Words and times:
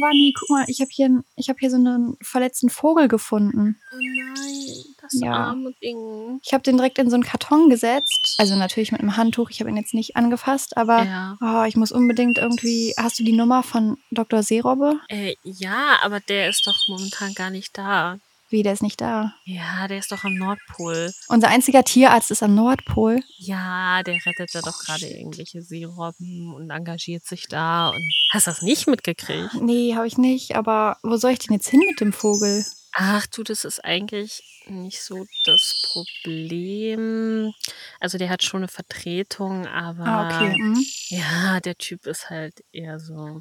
Wanni, 0.00 0.34
guck 0.38 0.50
mal, 0.50 0.64
ich 0.68 0.80
habe 0.80 0.90
hier, 0.92 1.22
hab 1.48 1.58
hier 1.58 1.70
so 1.70 1.76
einen 1.76 2.16
verletzten 2.22 2.70
Vogel 2.70 3.08
gefunden. 3.08 3.76
Oh 3.92 3.96
nein, 3.96 4.84
das 5.00 5.12
Ja. 5.20 5.32
arme 5.32 5.72
Ding. 5.82 6.40
Ich 6.44 6.52
habe 6.52 6.62
den 6.62 6.76
direkt 6.76 6.98
in 6.98 7.10
so 7.10 7.14
einen 7.14 7.24
Karton 7.24 7.68
gesetzt. 7.70 8.36
Also 8.38 8.56
natürlich 8.56 8.92
mit 8.92 9.00
einem 9.00 9.16
Handtuch. 9.16 9.50
Ich 9.50 9.60
habe 9.60 9.70
ihn 9.70 9.76
jetzt 9.76 9.94
nicht 9.94 10.16
angefasst, 10.16 10.76
aber 10.76 11.04
Ja. 11.04 11.36
oh, 11.40 11.64
ich 11.66 11.76
muss 11.76 11.92
unbedingt 11.92 12.38
irgendwie. 12.38 12.94
Hast 12.96 13.18
du 13.18 13.24
die 13.24 13.32
Nummer 13.32 13.62
von 13.62 13.96
Dr. 14.10 14.42
Seerobbe? 14.42 14.98
Äh, 15.08 15.34
ja, 15.42 15.98
aber 16.02 16.20
der 16.20 16.48
ist 16.48 16.66
doch 16.66 16.76
momentan 16.88 17.34
gar 17.34 17.50
nicht 17.50 17.76
da. 17.76 18.18
Wie, 18.50 18.64
der 18.64 18.72
ist 18.72 18.82
nicht 18.82 19.00
da. 19.00 19.32
Ja, 19.44 19.86
der 19.86 19.98
ist 19.98 20.10
doch 20.10 20.24
am 20.24 20.34
Nordpol. 20.34 21.12
Unser 21.28 21.48
einziger 21.48 21.84
Tierarzt 21.84 22.32
ist 22.32 22.42
am 22.42 22.56
Nordpol. 22.56 23.20
Ja, 23.38 24.02
der 24.02 24.14
rettet 24.26 24.52
da 24.52 24.60
doch 24.60 24.84
gerade 24.84 25.06
irgendwelche 25.06 25.62
Seerobben 25.62 26.52
und 26.52 26.68
engagiert 26.70 27.24
sich 27.24 27.46
da. 27.48 27.90
Und 27.90 28.02
hast 28.32 28.48
du 28.48 28.50
das 28.50 28.62
nicht 28.62 28.88
mitgekriegt? 28.88 29.54
Nee, 29.60 29.94
habe 29.94 30.08
ich 30.08 30.18
nicht. 30.18 30.56
Aber 30.56 30.96
wo 31.04 31.16
soll 31.16 31.30
ich 31.30 31.38
denn 31.38 31.54
jetzt 31.54 31.68
hin 31.68 31.80
mit 31.86 32.00
dem 32.00 32.12
Vogel? 32.12 32.64
Ach 32.92 33.26
du, 33.26 33.42
das 33.42 33.64
ist 33.64 33.84
eigentlich 33.84 34.42
nicht 34.66 35.00
so 35.02 35.26
das 35.44 35.80
Problem. 35.82 37.52
Also 38.00 38.18
der 38.18 38.28
hat 38.28 38.42
schon 38.42 38.60
eine 38.60 38.68
Vertretung, 38.68 39.66
aber 39.66 40.06
Ah, 40.06 40.22
okay. 40.22 40.56
Mhm. 40.58 40.84
ja, 41.08 41.60
der 41.60 41.76
Typ 41.78 42.06
ist 42.06 42.30
halt 42.30 42.64
eher 42.72 42.98
so, 42.98 43.40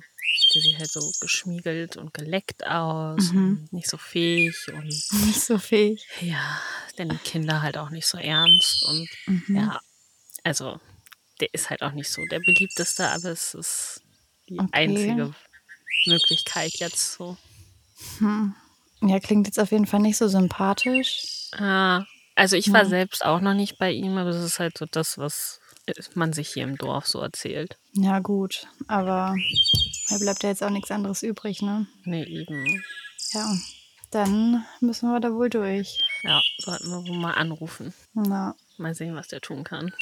der 0.54 0.62
sieht 0.62 0.78
halt 0.80 0.92
so 0.92 1.12
geschmiegelt 1.20 1.98
und 1.98 2.14
geleckt 2.14 2.66
aus 2.66 3.30
Mhm. 3.32 3.64
und 3.64 3.74
nicht 3.74 3.90
so 3.90 3.98
fähig 3.98 4.72
und 4.72 4.86
Nicht 5.26 5.42
so 5.42 5.58
fähig. 5.58 6.08
ja, 6.22 6.60
der 6.98 7.06
nimmt 7.06 7.24
Kinder 7.24 7.62
halt 7.62 7.78
auch 7.78 7.90
nicht 7.90 8.08
so 8.08 8.18
ernst 8.18 8.84
und 8.86 9.10
Mhm. 9.28 9.56
ja, 9.56 9.80
also 10.44 10.80
der 11.40 11.54
ist 11.54 11.70
halt 11.70 11.82
auch 11.84 11.92
nicht 11.94 12.10
so 12.12 12.26
der 12.26 12.40
beliebteste, 12.40 13.08
aber 13.10 13.30
es 13.32 13.54
ist 13.56 14.02
die 14.50 14.60
Okay. 14.60 14.72
einzige 14.72 15.34
Möglichkeit 16.06 16.74
jetzt 16.80 17.14
so. 17.14 17.38
Hm. 18.20 18.56
Ja, 19.02 19.20
klingt 19.20 19.48
jetzt 19.48 19.60
auf 19.60 19.72
jeden 19.72 19.86
Fall 19.88 20.02
nicht 20.02 20.18
so 20.18 20.28
sympathisch. 20.28 21.50
Ah, 21.58 22.04
also 22.36 22.56
ich 22.56 22.72
war 22.74 22.84
Ja. 22.84 22.90
selbst 22.90 23.26
auch 23.26 23.42
noch 23.42 23.54
nicht 23.54 23.78
bei 23.78 23.92
ihm, 23.92 24.18
aber 24.18 24.32
das 24.32 24.44
ist 24.44 24.60
halt 24.60 24.78
so 24.78 24.86
das, 24.90 25.18
was 25.18 25.60
man 26.14 26.34
sich 26.34 26.50
hier 26.50 26.64
im 26.64 26.78
Dorf 26.78 27.08
so 27.08 27.20
erzählt. 27.20 27.78
Ja, 27.94 28.20
gut. 28.20 28.68
Aber 28.88 29.36
da 30.10 30.18
bleibt 30.20 30.44
ja 30.44 30.50
jetzt 30.50 30.64
auch 30.64 30.70
nichts 30.70 30.92
anderes 30.92 31.24
übrig, 31.24 31.62
ne? 31.62 31.88
Nee, 32.04 32.24
eben. 32.24 32.84
Ja. 33.34 33.52
Dann 34.12 34.66
müssen 34.80 35.10
wir 35.12 35.20
da 35.20 35.32
wohl 35.34 35.50
durch. 35.50 36.00
Ja, 36.24 36.42
sollten 36.58 36.90
wir 36.90 37.08
wohl 37.08 37.18
mal 37.20 37.34
anrufen. 37.34 37.94
Na. 38.14 38.56
Mal 38.78 38.96
sehen, 38.96 39.16
was 39.16 39.28
der 39.28 39.42
tun 39.42 39.64
kann. 39.64 39.94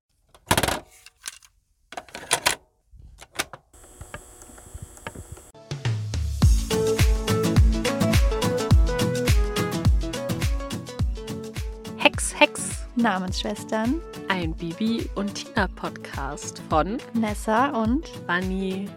Namensschwestern, 12.97 14.01
ein 14.27 14.55
Bibi 14.55 15.07
und 15.13 15.35
Tina 15.35 15.67
Podcast 15.67 16.63
von 16.67 16.97
Nessa 17.13 17.69
und 17.79 18.09
Bunny. 18.25 18.89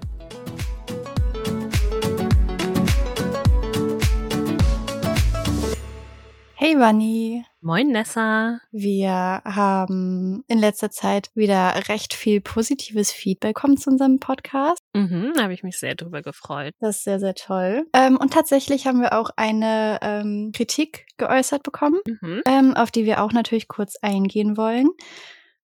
Hey 6.62 6.76
Bunny. 6.76 7.42
Moin 7.62 7.88
Nessa. 7.88 8.60
Wir 8.70 9.10
haben 9.46 10.44
in 10.46 10.58
letzter 10.58 10.90
Zeit 10.90 11.30
wieder 11.34 11.88
recht 11.88 12.12
viel 12.12 12.42
positives 12.42 13.10
Feedback 13.10 13.54
bekommen 13.54 13.78
zu 13.78 13.88
unserem 13.88 14.20
Podcast. 14.20 14.82
Mhm, 14.92 15.32
da 15.34 15.44
habe 15.44 15.54
ich 15.54 15.62
mich 15.62 15.78
sehr 15.78 15.94
drüber 15.94 16.20
gefreut. 16.20 16.74
Das 16.78 16.98
ist 16.98 17.04
sehr, 17.04 17.18
sehr 17.18 17.34
toll. 17.34 17.86
Ähm, 17.94 18.18
und 18.18 18.34
tatsächlich 18.34 18.86
haben 18.86 19.00
wir 19.00 19.18
auch 19.18 19.30
eine 19.36 20.00
ähm, 20.02 20.52
Kritik 20.54 21.06
geäußert 21.16 21.62
bekommen, 21.62 21.98
Mhm. 22.04 22.42
ähm, 22.44 22.76
auf 22.76 22.90
die 22.90 23.06
wir 23.06 23.22
auch 23.22 23.32
natürlich 23.32 23.66
kurz 23.66 23.96
eingehen 24.02 24.58
wollen. 24.58 24.90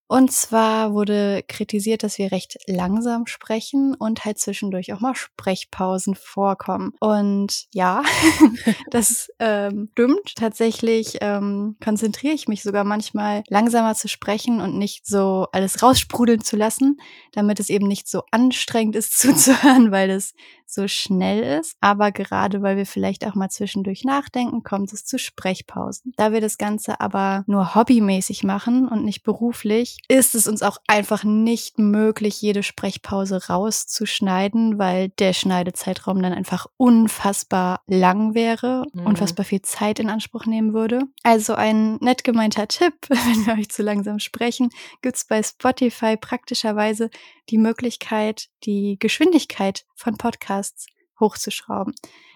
Und 0.09 0.31
zwar 0.31 0.93
wurde 0.93 1.43
kritisiert, 1.49 2.03
dass 2.03 2.19
wir 2.19 2.31
recht 2.31 2.59
langsam 2.67 3.27
sprechen 3.27 3.94
und 3.94 4.25
halt 4.25 4.39
zwischendurch 4.39 4.93
auch 4.93 5.00
mal 5.00 5.15
Sprechpausen 5.15 6.15
vorkommen. 6.15 6.93
Und 7.00 7.67
ja, 7.72 8.03
das 8.91 9.28
ähm, 9.41 9.89
stimmt. 9.93 10.37
Tatsächlich 10.37 11.19
ähm, 11.21 11.77
konzentriere 11.83 12.34
ich 12.34 12.47
mich 12.47 12.62
sogar 12.62 12.84
manchmal 12.84 13.43
langsamer 13.49 13.95
zu 13.95 14.09
sprechen 14.09 14.61
und 14.61 14.78
nicht 14.78 15.06
so 15.06 15.49
alles 15.53 15.83
raussprudeln 15.83 16.43
zu 16.43 16.56
lassen, 16.56 16.99
damit 17.33 17.59
es 17.59 17.69
eben 17.69 17.89
nicht 17.89 18.09
so 18.09 18.22
anstrengend 18.31 18.95
ist 18.95 19.19
zuzuhören, 19.19 19.91
weil 19.91 20.11
es 20.11 20.34
so 20.66 20.88
schnell 20.88 21.59
ist. 21.60 21.77
Aber 21.81 22.12
gerade 22.12 22.62
weil 22.62 22.77
wir 22.77 22.87
vielleicht 22.87 23.27
auch 23.27 23.34
mal 23.34 23.49
zwischendurch 23.49 24.04
nachdenken, 24.04 24.62
kommt 24.62 24.93
es 24.93 25.04
zu 25.04 25.19
Sprechpausen. 25.19 26.12
Da 26.16 26.32
wir 26.32 26.41
das 26.41 26.59
Ganze 26.59 27.00
aber 27.00 27.44
nur 27.47 27.75
hobbymäßig 27.75 28.44
machen 28.44 28.88
und 28.88 29.04
nicht 29.04 29.22
beruflich, 29.22 29.99
ist 30.09 30.34
es 30.34 30.47
uns 30.47 30.62
auch 30.62 30.78
einfach 30.87 31.25
nicht 31.25 31.78
möglich, 31.78 32.41
jede 32.43 32.62
Sprechpause 32.62 33.47
rauszuschneiden, 33.49 34.78
weil 34.78 35.09
der 35.10 35.32
Schneidezeitraum 35.32 36.22
dann 36.22 36.32
einfach 36.32 36.66
unfassbar 36.77 37.81
lang 37.87 38.34
wäre, 38.34 38.84
Mhm. 38.93 39.06
unfassbar 39.06 39.44
viel 39.44 39.62
Zeit 39.62 39.98
in 40.00 40.10
Anspruch 40.10 40.47
nehmen 40.47 40.75
würde. 40.75 41.00
Also 41.22 41.54
ein 41.54 41.97
nett 41.97 42.25
gemeinter 42.25 42.69
Tipp, 42.69 42.94
wenn 43.09 43.47
wir 43.47 43.54
euch 43.54 43.69
zu 43.71 43.83
langsam 43.83 44.19
sprechen, 44.19 44.71
gibt's 45.03 45.25
bei 45.25 45.43
Spotify 45.43 46.16
praktischerweise 46.16 47.10
die 47.51 47.59
Möglichkeit, 47.59 48.49
die 48.65 48.97
Geschwindigkeit 48.99 49.84
von 49.95 50.17
Podcasts 50.17 50.87
hochzuschrauben. 51.21 51.95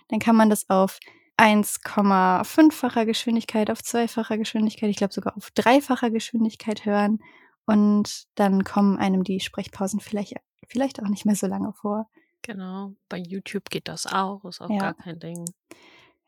Dann 0.09 0.19
kann 0.19 0.37
man 0.37 0.50
das 0.50 0.69
auf 0.71 0.98
1,5-facher 1.37 3.06
Geschwindigkeit, 3.06 3.71
auf 3.71 3.82
zweifacher 3.82 4.38
Geschwindigkeit, 4.38 4.91
ich 4.91 4.97
glaube 4.97 5.12
sogar 5.12 5.37
auf 5.37 5.50
dreifacher 5.53 6.10
Geschwindigkeit 6.10 6.84
hören. 6.84 7.21
Und 7.66 8.25
dann 8.34 8.65
kommen 8.65 8.98
einem 8.98 9.25
die 9.25 9.41
Sprechpausen 9.41 10.00
vielleicht, 10.00 10.34
vielleicht 10.66 11.03
auch 11.03 11.09
nicht 11.09 11.25
mehr 11.25 11.37
so 11.37 11.47
lange 11.47 11.72
vor. 11.72 12.09
Genau. 12.42 12.94
Bei 13.09 13.19
YouTube 13.19 13.71
geht 13.71 13.88
das 13.88 14.06
auch, 14.06 14.44
ist 14.44 14.60
auch 14.60 14.71
Ja. 14.71 14.78
gar 14.78 14.94
kein 14.94 15.19
Ding. 15.19 15.44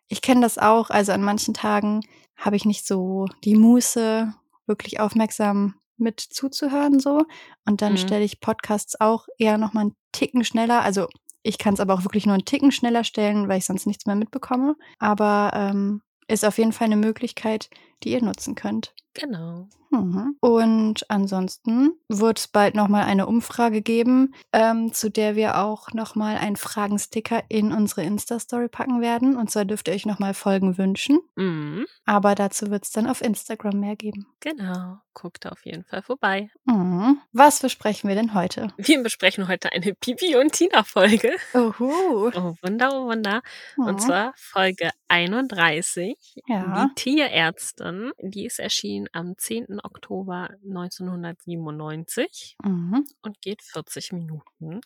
Ich 0.09 0.21
kenne 0.23 0.43
das 0.43 0.59
auch. 0.59 0.91
Also 0.91 1.13
an 1.13 1.23
manchen 1.23 1.55
Tagen 1.55 2.01
habe 2.37 2.57
ich 2.57 2.65
nicht 2.65 2.87
so 2.87 3.27
die 3.45 3.57
Muße, 3.57 4.33
wirklich 4.67 5.01
aufmerksam 5.01 5.75
mit 5.97 6.21
zuzuhören 6.21 7.01
so. 7.01 7.25
Und 7.67 7.83
dann 7.83 7.93
Mhm. 7.93 7.97
stelle 7.99 8.25
ich 8.25 8.41
Podcasts 8.41 9.01
auch 9.01 9.27
eher 9.39 9.59
noch 9.59 9.73
mal 9.73 9.83
einen 9.83 9.97
Ticken 10.13 10.45
schneller. 10.45 10.83
Also 10.83 11.07
ich 11.43 11.59
kann 11.59 11.75
es 11.75 11.81
aber 11.81 11.95
auch 11.95 12.05
wirklich 12.05 12.27
nur 12.27 12.35
einen 12.35 12.45
Ticken 12.45 12.73
schneller 12.73 13.05
stellen, 13.05 13.49
weil 13.49 13.59
ich 13.59 13.67
sonst 13.67 13.87
nichts 13.87 14.07
mehr 14.07 14.17
mitbekomme. 14.17 14.77
Aber 14.99 15.51
ähm, 15.55 16.03
ist 16.29 16.45
auf 16.45 16.59
jeden 16.59 16.73
Fall 16.73 16.87
eine 16.87 16.97
Möglichkeit, 16.97 17.69
die 18.05 18.13
ihr 18.13 18.23
nutzen 18.23 18.55
könnt. 18.55 18.95
Genau. 19.15 19.69
Mhm. 19.91 20.37
Und 20.41 21.11
ansonsten 21.11 21.91
wird 22.09 22.39
es 22.39 22.49
bald 22.49 22.75
nochmal 22.75 23.05
eine 23.05 23.27
Umfrage 23.27 23.83
geben, 23.83 24.35
ähm, 24.55 24.95
zu 24.95 25.11
der 25.11 25.37
wir 25.37 25.59
auch 25.59 25.93
nochmal 25.93 26.39
einen 26.39 26.57
Fragensticker 26.57 27.43
in 27.51 27.73
unsere 27.73 28.03
Insta-Story 28.03 28.69
packen 28.69 29.03
werden. 29.03 29.37
Und 29.37 29.51
zwar 29.51 29.67
dürft 29.67 29.89
ihr 29.89 29.95
euch 29.95 30.07
nochmal 30.07 30.33
Folgen 30.33 30.79
wünschen. 30.79 31.21
Mhm. 31.37 31.85
Aber 32.07 32.35
dazu 32.35 32.71
wird 32.71 32.85
es 32.85 32.91
dann 32.93 33.07
auf 33.07 33.21
Instagram 33.21 33.81
mehr 33.81 33.97
geben. 33.97 34.27
Genau. 34.41 34.97
Guckt 35.13 35.47
auf 35.47 35.67
jeden 35.67 35.85
Fall 35.85 36.01
vorbei. 36.01 36.49
Mhm. 36.65 37.19
Was 37.33 37.61
besprechen 37.61 38.09
wir 38.09 38.17
denn 38.17 38.33
heute? 38.33 38.69
Wir 38.79 39.03
besprechen 39.03 39.47
heute 39.47 39.73
eine 39.73 39.93
Bibi 39.93 40.37
und 40.37 40.53
Tina 40.53 40.85
Folge. 40.85 41.33
Uhu. 41.53 42.31
Oh, 42.35 42.55
Wunder, 42.63 42.91
oh 42.95 43.09
Wunder. 43.09 43.43
Und 43.77 43.97
Mhm. 43.97 43.99
zwar 43.99 44.33
Folge 44.37 44.89
31. 45.09 46.17
Ja. 46.47 46.87
Die 46.89 46.95
Tierärztin. 46.95 47.92
Die 48.21 48.47
ist 48.47 48.59
erschienen 48.59 49.09
am 49.13 49.37
10. 49.37 49.81
Oktober 49.83 50.51
1997 50.65 52.57
Mhm. 52.65 53.05
und 53.23 53.41
geht 53.41 53.63
40 53.63 54.13
Minuten 54.13 54.81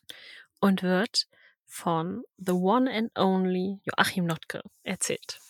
und 0.60 0.82
wird 0.82 1.26
von 1.66 2.22
The 2.38 2.52
One 2.52 2.90
and 2.92 3.18
Only 3.18 3.80
Joachim 3.84 4.26
Notke 4.26 4.62
erzählt. 4.82 5.40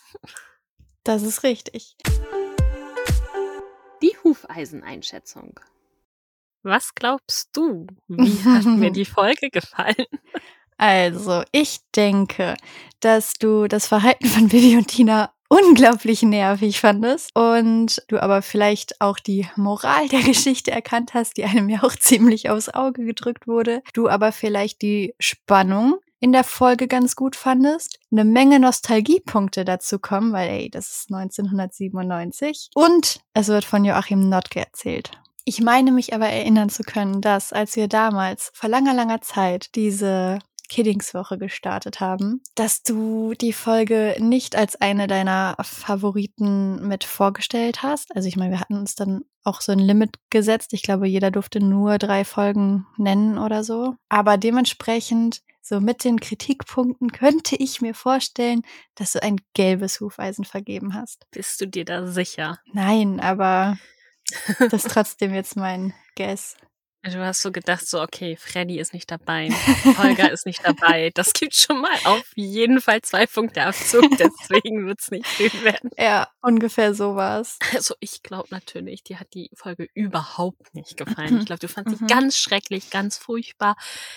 Das 1.05 1.23
ist 1.23 1.43
richtig. 1.43 1.97
Die 4.03 4.17
Hufeiseneinschätzung. 4.25 5.59
Was 6.63 6.95
glaubst 6.95 7.51
du? 7.57 7.87
Wie 8.09 8.43
hat 8.45 8.65
mir 8.67 8.91
die 8.91 9.05
Folge 9.05 9.51
gefallen? 9.51 10.07
Also, 10.79 11.43
ich 11.53 11.79
denke, 11.95 12.55
dass 13.01 13.35
du 13.35 13.67
das 13.69 13.87
Verhalten 13.87 14.27
von 14.27 14.53
Vivi 14.53 14.77
und 14.77 14.89
Tina 14.89 15.33
unglaublich 15.49 16.23
nervig 16.23 16.81
fandest 16.81 17.31
und 17.35 18.03
du 18.09 18.21
aber 18.23 18.43
vielleicht 18.43 19.01
auch 19.01 19.19
die 19.19 19.47
Moral 19.57 20.09
der 20.09 20.23
Geschichte 20.23 20.71
erkannt 20.71 21.15
hast, 21.15 21.37
die 21.37 21.45
einem 21.45 21.69
ja 21.69 21.83
auch 21.83 21.95
ziemlich 21.99 22.51
aufs 22.51 22.69
Auge 22.69 23.05
gedrückt 23.05 23.47
wurde. 23.47 23.83
Du 23.95 24.09
aber 24.09 24.33
vielleicht 24.33 24.83
die 24.83 25.15
Spannung 25.19 25.97
in 26.19 26.33
der 26.33 26.45
Folge 26.45 26.89
ganz 26.89 27.15
gut 27.15 27.37
fandest, 27.37 27.99
eine 28.11 28.25
Menge 28.25 28.59
Nostalgiepunkte 28.59 29.65
dazu 29.65 29.99
kommen, 29.99 30.33
weil 30.33 30.49
ey, 30.49 30.71
das 30.71 30.89
ist 30.89 31.13
1997 31.13 32.71
und 32.75 33.21
es 33.35 33.49
wird 33.49 33.65
von 33.65 33.85
Joachim 33.85 34.29
Notke 34.29 34.61
erzählt. 34.61 35.11
Ich 35.45 35.61
meine 35.61 35.93
mich 35.93 36.13
aber 36.13 36.27
erinnern 36.27 36.71
zu 36.71 36.83
können, 36.83 37.21
dass 37.21 37.53
als 37.53 37.77
wir 37.77 37.87
damals 37.87 38.51
vor 38.53 38.69
langer, 38.69 38.95
langer 38.95 39.21
Zeit 39.21 39.75
diese 39.77 40.41
Kiddingswoche 40.69 41.39
gestartet 41.39 42.01
haben, 42.01 42.43
dass 42.55 42.83
du 42.83 43.35
die 43.35 43.53
Folge 43.53 44.17
nicht 44.19 44.57
als 44.57 44.77
eine 44.77 45.07
deiner 45.07 45.57
Favoriten 45.63 46.87
mit 46.87 47.05
vorgestellt 47.05 47.83
hast. 47.83 48.15
Also 48.15 48.29
ich 48.29 48.37
meine, 48.37 48.53
wir 48.53 48.61
hatten 48.61 48.77
uns 48.77 48.95
dann 48.95 49.23
auch 49.45 49.61
so 49.61 49.73
ein 49.73 49.79
Limit 49.79 50.17
gesetzt. 50.31 50.73
Ich 50.73 50.83
glaube, 50.83 51.07
jeder 51.07 51.31
durfte 51.31 51.61
nur 51.61 51.99
drei 51.99 52.25
Folgen 52.25 52.87
nennen 52.97 53.39
oder 53.39 53.65
so. 53.65 53.95
Aber 54.09 54.37
dementsprechend, 54.37 55.43
so 55.63 55.81
mit 55.81 56.05
den 56.05 56.21
Kritikpunkten, 56.21 57.13
könnte 57.13 57.57
ich 57.57 57.81
mir 57.81 57.95
vorstellen, 57.95 58.63
dass 58.95 59.13
du 59.13 59.23
ein 59.23 59.41
gelbes 59.55 60.01
Hufeisen 60.01 60.45
vergeben 60.45 60.95
hast. 60.95 61.27
Bist 61.31 61.61
du 61.61 61.67
dir 61.67 61.85
da 61.85 62.07
sicher? 62.07 62.59
Nein, 62.73 63.21
aber 63.21 63.79
das 64.59 64.85
ist 64.85 64.91
trotzdem 64.91 65.33
jetzt 65.33 65.57
mein 65.57 65.95
Guess. 66.17 66.57
Du 67.13 67.25
hast 67.25 67.43
so 67.43 67.53
gedacht, 67.53 67.87
so, 67.87 68.03
okay, 68.03 68.37
Freddy 68.37 68.81
ist 68.81 68.93
nicht 68.93 69.11
dabei, 69.11 69.49
Holger 69.99 70.31
ist 70.33 70.45
nicht 70.45 70.65
dabei. 70.65 71.11
Das 71.15 71.33
gibt 71.33 71.55
schon 71.55 71.81
mal 71.81 71.97
auf 72.05 72.25
jeden 72.35 72.81
Fall 72.81 73.01
zwei 73.03 73.27
Punkte 73.27 73.63
Abzug, 73.63 74.05
deswegen 74.19 74.87
wird 74.87 75.01
es 75.01 75.11
nicht 75.11 75.27
schön 75.27 75.53
werden. 75.63 75.91
Ja, 75.97 76.29
ungefähr 76.43 76.95
so 76.95 77.15
war's. 77.15 77.59
Also 77.75 77.95
ich 78.01 78.23
glaube 78.23 78.49
natürlich, 78.51 79.05
dir 79.05 79.21
hat 79.21 79.35
die 79.35 79.51
Folge 79.55 79.89
überhaupt 79.95 80.75
nicht 80.75 80.97
gefallen. 80.97 81.39
Ich 81.39 81.47
glaube, 81.47 81.61
du 81.61 81.69
fandst 81.69 81.99
sie 81.99 82.07
ganz 82.07 82.39
schrecklich, 82.39 82.91
ganz 82.91 83.19
furchtbar. 83.19 83.77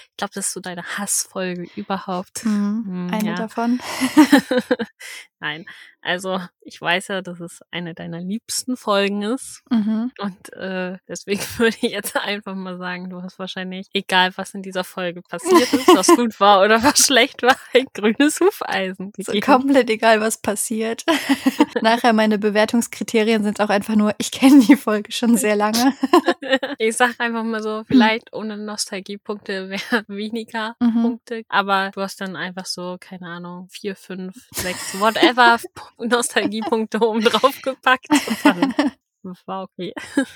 Ich 0.09 0.17
glaube, 0.17 0.31
das 0.33 0.47
ist 0.47 0.53
so 0.53 0.59
deine 0.59 0.83
Hassfolge 0.97 1.67
überhaupt. 1.75 2.43
Mhm. 2.45 2.85
Hm, 2.85 3.09
Eine 3.13 3.29
ja. 3.29 3.35
davon. 3.35 3.79
Nein, 5.39 5.65
also 6.01 6.39
ich 6.61 6.79
weiß 6.81 7.07
ja, 7.09 7.21
dass 7.21 7.39
es 7.39 7.61
eine 7.71 7.93
deiner 7.93 8.19
liebsten 8.19 8.77
Folgen 8.77 9.21
ist. 9.21 9.61
Mhm. 9.69 10.11
Und 10.19 10.53
äh, 10.53 10.97
deswegen 11.07 11.39
würde 11.57 11.77
ich 11.81 11.91
jetzt 11.91 12.15
einfach 12.17 12.55
mal 12.55 12.77
sagen, 12.77 13.09
du 13.09 13.21
hast 13.21 13.39
wahrscheinlich, 13.39 13.87
egal 13.93 14.31
was 14.35 14.53
in 14.53 14.61
dieser 14.61 14.83
Folge 14.83 15.21
passiert 15.21 15.71
ist, 15.73 15.87
was 15.95 16.07
gut 16.07 16.39
war 16.39 16.63
oder 16.63 16.83
was 16.83 17.05
schlecht 17.05 17.41
war, 17.43 17.55
ein 17.73 17.85
grünes 17.93 18.39
Hufeisen. 18.39 19.11
So 19.17 19.31
komplett 19.39 19.89
egal, 19.89 20.21
was 20.21 20.37
passiert. 20.41 21.03
Nachher 21.81 22.13
meine 22.13 22.37
Bewertungskriterien 22.37 23.43
sind 23.43 23.59
auch 23.61 23.69
einfach 23.69 23.95
nur, 23.95 24.13
ich 24.17 24.31
kenne 24.31 24.61
die 24.61 24.75
Folge 24.75 25.11
schon 25.11 25.37
sehr 25.37 25.55
lange. 25.55 25.93
ich 26.77 26.95
sag 26.97 27.19
einfach 27.19 27.43
mal 27.43 27.61
so, 27.61 27.83
vielleicht 27.85 28.33
ohne 28.33 28.57
Nostalgiepunkte 28.57 29.69
wäre 29.69 30.03
weniger 30.07 30.75
Mhm. 30.79 31.01
Punkte, 31.01 31.43
aber 31.49 31.91
du 31.93 32.01
hast 32.01 32.21
dann 32.21 32.35
einfach 32.35 32.65
so, 32.65 32.97
keine 32.99 33.27
Ahnung, 33.27 33.67
vier, 33.69 33.95
fünf, 33.95 34.47
sechs, 34.53 34.99
whatever 34.99 35.28
Nostalgiepunkte 35.97 36.99
oben 37.01 37.21
drauf 37.21 37.61
gepackt. 37.61 38.07
War 39.45 39.63
okay. 39.63 39.93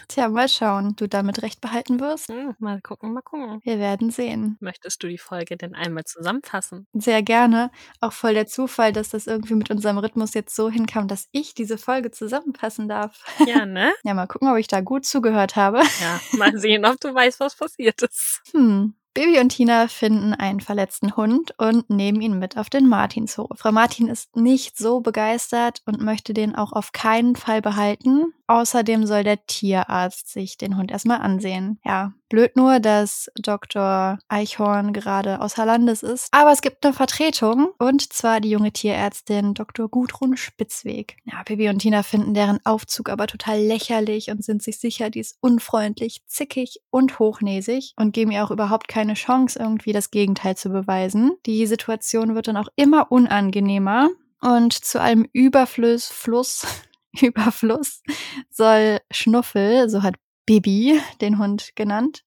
Tja, 0.10 0.28
mal 0.28 0.50
schauen, 0.50 0.96
du 0.98 1.08
damit 1.08 1.42
recht 1.42 1.62
behalten 1.62 2.02
wirst. 2.02 2.28
Hm, 2.28 2.54
mal 2.60 2.82
gucken, 2.82 3.14
mal 3.14 3.22
gucken. 3.22 3.62
Wir 3.64 3.80
werden 3.80 4.12
sehen. 4.12 4.58
Möchtest 4.60 5.02
du 5.02 5.08
die 5.08 5.18
Folge 5.18 5.56
denn 5.56 5.74
einmal 5.74 6.04
zusammenfassen? 6.04 6.86
Sehr 6.92 7.24
gerne. 7.24 7.72
Auch 8.02 8.12
voll 8.12 8.34
der 8.34 8.46
Zufall, 8.46 8.92
dass 8.92 9.10
das 9.10 9.26
irgendwie 9.26 9.56
mit 9.56 9.72
unserem 9.72 9.98
Rhythmus 9.98 10.34
jetzt 10.34 10.54
so 10.54 10.70
hinkam, 10.70 11.08
dass 11.08 11.30
ich 11.32 11.54
diese 11.54 11.78
Folge 11.78 12.12
zusammenfassen 12.12 12.90
darf. 12.90 13.24
Ja, 13.48 13.66
ne? 13.66 13.94
Ja, 14.04 14.14
mal 14.14 14.28
gucken, 14.28 14.50
ob 14.50 14.58
ich 14.58 14.68
da 14.68 14.82
gut 14.82 15.06
zugehört 15.06 15.56
habe. 15.56 15.82
Ja, 16.02 16.20
mal 16.38 16.58
sehen, 16.58 16.86
ob 16.86 17.00
du 17.00 17.14
weißt, 17.16 17.40
was 17.40 17.56
passiert 17.56 18.02
ist. 18.02 18.42
Hm. 18.52 18.96
Baby 19.14 19.40
und 19.40 19.50
Tina 19.50 19.88
finden 19.88 20.34
einen 20.34 20.60
verletzten 20.60 21.16
Hund 21.16 21.54
und 21.60 21.88
nehmen 21.88 22.20
ihn 22.22 22.40
mit 22.40 22.58
auf 22.58 22.72
den 22.72 22.88
Martinshof. 22.88 23.52
Frau 23.56 23.72
Martin 23.72 24.08
ist 24.08 24.36
nicht 24.36 24.76
so 24.76 25.02
begeistert 25.02 25.84
und 25.86 26.02
möchte 26.02 26.34
den 26.34 26.56
auch 26.56 26.74
auf 26.74 26.94
keinen 26.94 27.36
Fall 27.36 27.62
behalten. 27.62 28.34
Außerdem 28.48 29.06
soll 29.06 29.24
der 29.24 29.46
Tierarzt 29.46 30.32
sich 30.32 30.58
den 30.58 30.78
Hund 30.78 30.92
erstmal 30.92 31.22
ansehen. 31.22 31.80
Ja, 31.86 32.14
blöd 32.30 32.56
nur, 32.56 32.80
dass 32.80 33.32
Dr. 33.36 34.18
Eichhorn 34.28 34.92
gerade 34.92 35.40
außer 35.40 35.66
Landes 35.66 36.04
ist. 36.04 36.28
Aber 36.32 36.52
es 36.52 36.62
gibt 36.62 36.86
eine 36.86 36.94
Vertretung 36.94 37.70
und 37.80 38.12
zwar 38.12 38.42
die 38.42 38.50
junge 38.50 38.72
Tierärztin 38.72 39.54
Dr. 39.54 39.88
Gudrun 39.88 40.36
Spitzweg. 40.36 41.18
Ja, 41.24 41.44
Baby 41.46 41.70
und 41.70 41.80
Tina 41.80 42.04
finden 42.04 42.34
deren 42.34 42.60
Aufzug 42.66 43.10
aber 43.10 43.28
total 43.28 43.60
lächerlich 43.62 44.30
und 44.30 44.44
sind 44.44 44.62
sich 44.62 44.80
sicher, 44.80 45.10
die 45.10 45.20
ist 45.20 45.38
unfreundlich, 45.40 46.22
zickig 46.28 46.82
und 46.90 47.20
hochnäsig 47.20 47.94
und 47.96 48.14
geben 48.14 48.32
ihr 48.32 48.44
auch 48.44 48.52
überhaupt 48.52 48.88
keine 48.88 49.14
Chance, 49.14 49.58
irgendwie 49.58 49.94
das 49.94 50.12
Gegenteil 50.12 50.58
zu 50.58 50.70
beweisen. 50.70 51.38
Die 51.46 51.66
Situation 51.66 52.36
wird 52.36 52.48
dann 52.48 52.58
auch 52.58 52.70
immer 52.76 53.12
unangenehmer 53.12 54.10
und 54.42 54.74
zu 54.74 55.00
allem 55.00 55.28
Überfluss, 55.32 56.08
Fluss, 56.08 56.66
Überfluss 57.22 58.02
soll 58.50 59.00
Schnuffel, 59.12 59.90
so 59.90 60.04
hat 60.04 60.16
Bibi 60.46 61.00
den 61.22 61.40
Hund 61.40 61.72
genannt, 61.76 62.24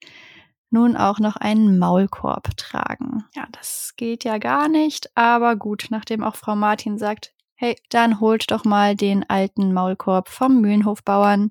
nun 0.71 0.97
auch 0.97 1.19
noch 1.19 1.37
einen 1.37 1.79
Maulkorb 1.79 2.57
tragen. 2.57 3.25
Ja, 3.35 3.47
das 3.53 3.95
geht 3.97 4.25
ja 4.25 4.39
gar 4.39 4.69
nicht, 4.69 5.11
aber 5.17 5.57
gut, 5.57 5.87
nachdem 5.91 6.23
auch 6.23 6.37
Frau 6.37 6.57
Martin 6.57 6.99
sagt, 6.99 7.33
hey, 7.55 7.77
dann 7.89 8.21
holt 8.21 8.51
doch 8.51 8.65
mal 8.65 8.95
den 8.95 9.29
alten 9.29 9.73
Maulkorb 9.73 10.29
vom 10.29 10.61
Mühlenhofbauern, 10.61 11.51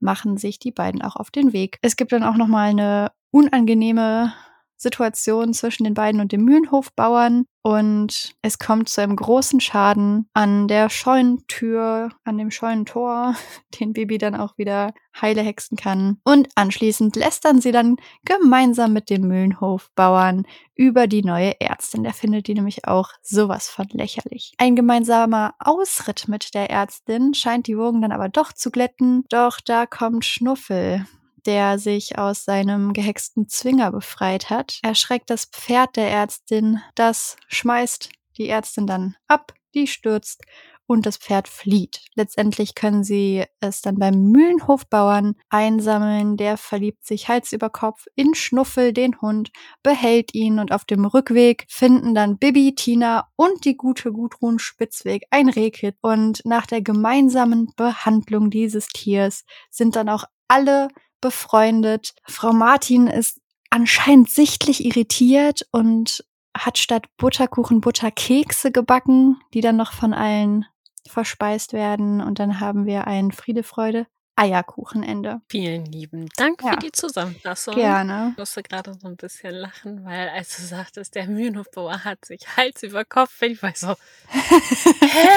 machen 0.00 0.36
sich 0.36 0.58
die 0.58 0.72
beiden 0.72 1.02
auch 1.02 1.16
auf 1.16 1.30
den 1.30 1.52
Weg. 1.52 1.78
Es 1.82 1.96
gibt 1.96 2.12
dann 2.12 2.22
auch 2.22 2.36
noch 2.36 2.48
mal 2.48 2.68
eine 2.68 3.12
unangenehme 3.30 4.34
Situation 4.76 5.54
zwischen 5.54 5.84
den 5.84 5.94
beiden 5.94 6.20
und 6.20 6.32
dem 6.32 6.44
Mühlenhofbauern 6.44 7.46
und 7.66 8.36
es 8.42 8.60
kommt 8.60 8.88
zu 8.88 9.02
einem 9.02 9.16
großen 9.16 9.58
Schaden 9.58 10.28
an 10.34 10.68
der 10.68 10.88
Scheunentür, 10.88 12.10
an 12.22 12.38
dem 12.38 12.52
Scheunentor, 12.52 13.34
den 13.80 13.92
Bibi 13.92 14.18
dann 14.18 14.36
auch 14.36 14.56
wieder 14.56 14.94
heile 15.20 15.42
hexen 15.42 15.76
kann. 15.76 16.20
Und 16.22 16.48
anschließend 16.54 17.16
lästern 17.16 17.60
sie 17.60 17.72
dann 17.72 17.96
gemeinsam 18.24 18.92
mit 18.92 19.10
dem 19.10 19.26
Mühlenhofbauern 19.26 20.46
über 20.76 21.08
die 21.08 21.24
neue 21.24 21.60
Ärztin. 21.60 22.04
Der 22.04 22.14
findet 22.14 22.46
die 22.46 22.54
nämlich 22.54 22.86
auch 22.86 23.10
sowas 23.20 23.68
von 23.68 23.88
lächerlich. 23.90 24.52
Ein 24.58 24.76
gemeinsamer 24.76 25.54
Ausritt 25.58 26.28
mit 26.28 26.54
der 26.54 26.70
Ärztin 26.70 27.34
scheint 27.34 27.66
die 27.66 27.76
Wogen 27.76 28.00
dann 28.00 28.12
aber 28.12 28.28
doch 28.28 28.52
zu 28.52 28.70
glätten. 28.70 29.24
Doch 29.28 29.58
da 29.58 29.86
kommt 29.86 30.24
Schnuffel 30.24 31.04
der 31.46 31.78
sich 31.78 32.18
aus 32.18 32.44
seinem 32.44 32.92
gehexten 32.92 33.48
Zwinger 33.48 33.92
befreit 33.92 34.50
hat, 34.50 34.78
erschreckt 34.82 35.30
das 35.30 35.46
Pferd 35.46 35.96
der 35.96 36.10
Ärztin, 36.10 36.80
das 36.94 37.36
schmeißt 37.48 38.10
die 38.36 38.48
Ärztin 38.48 38.86
dann 38.86 39.16
ab, 39.28 39.54
die 39.74 39.86
stürzt 39.86 40.42
und 40.86 41.04
das 41.04 41.16
Pferd 41.16 41.48
flieht. 41.48 42.00
Letztendlich 42.14 42.74
können 42.74 43.02
sie 43.04 43.44
es 43.60 43.82
dann 43.82 43.98
beim 43.98 44.30
Mühlenhofbauern 44.30 45.34
einsammeln. 45.48 46.36
Der 46.36 46.56
verliebt 46.56 47.04
sich 47.04 47.28
Hals 47.28 47.52
über 47.52 47.70
Kopf 47.70 48.06
in 48.14 48.34
Schnuffel, 48.34 48.92
den 48.92 49.20
Hund, 49.20 49.50
behält 49.82 50.34
ihn 50.34 50.58
und 50.58 50.72
auf 50.72 50.84
dem 50.84 51.04
Rückweg 51.04 51.66
finden 51.68 52.14
dann 52.14 52.38
Bibi, 52.38 52.74
Tina 52.74 53.28
und 53.36 53.64
die 53.64 53.76
gute 53.76 54.12
Gudrun 54.12 54.58
Spitzweg 54.58 55.24
ein 55.30 55.48
Rehkit. 55.48 55.96
Und 56.02 56.40
nach 56.44 56.66
der 56.66 56.82
gemeinsamen 56.82 57.72
Behandlung 57.76 58.50
dieses 58.50 58.86
Tiers 58.88 59.44
sind 59.70 59.96
dann 59.96 60.08
auch 60.08 60.24
alle 60.48 60.88
befreundet. 61.20 62.14
Frau 62.26 62.52
Martin 62.52 63.06
ist 63.06 63.40
anscheinend 63.70 64.30
sichtlich 64.30 64.84
irritiert 64.84 65.66
und 65.72 66.24
hat 66.56 66.78
statt 66.78 67.06
Butterkuchen 67.18 67.80
Butterkekse 67.80 68.72
gebacken, 68.72 69.38
die 69.52 69.60
dann 69.60 69.76
noch 69.76 69.92
von 69.92 70.14
allen 70.14 70.64
verspeist 71.06 71.72
werden. 71.72 72.20
Und 72.20 72.38
dann 72.38 72.60
haben 72.60 72.86
wir 72.86 73.06
ein 73.06 73.32
Friede, 73.32 73.62
Freude, 73.62 74.06
Eierkuchenende. 74.36 75.40
Vielen 75.48 75.86
lieben 75.86 76.28
Dank 76.36 76.62
Ja. 76.62 76.72
für 76.72 76.76
die 76.76 76.92
Zusammenfassung. 76.92 77.74
Gerne. 77.74 78.28
Ich 78.32 78.38
musste 78.38 78.62
gerade 78.62 78.92
so 78.94 79.08
ein 79.08 79.16
bisschen 79.16 79.54
lachen, 79.54 80.04
weil 80.04 80.28
als 80.28 80.56
du 80.56 80.62
sagtest, 80.62 81.14
der 81.14 81.26
Mühlenhofbauer 81.26 82.04
hat 82.04 82.24
sich 82.24 82.40
Hals 82.56 82.82
über 82.82 83.04
Kopf, 83.04 83.40
ich 83.42 83.62
war 83.62 83.72
so, 83.74 83.94
hä? 84.28 85.28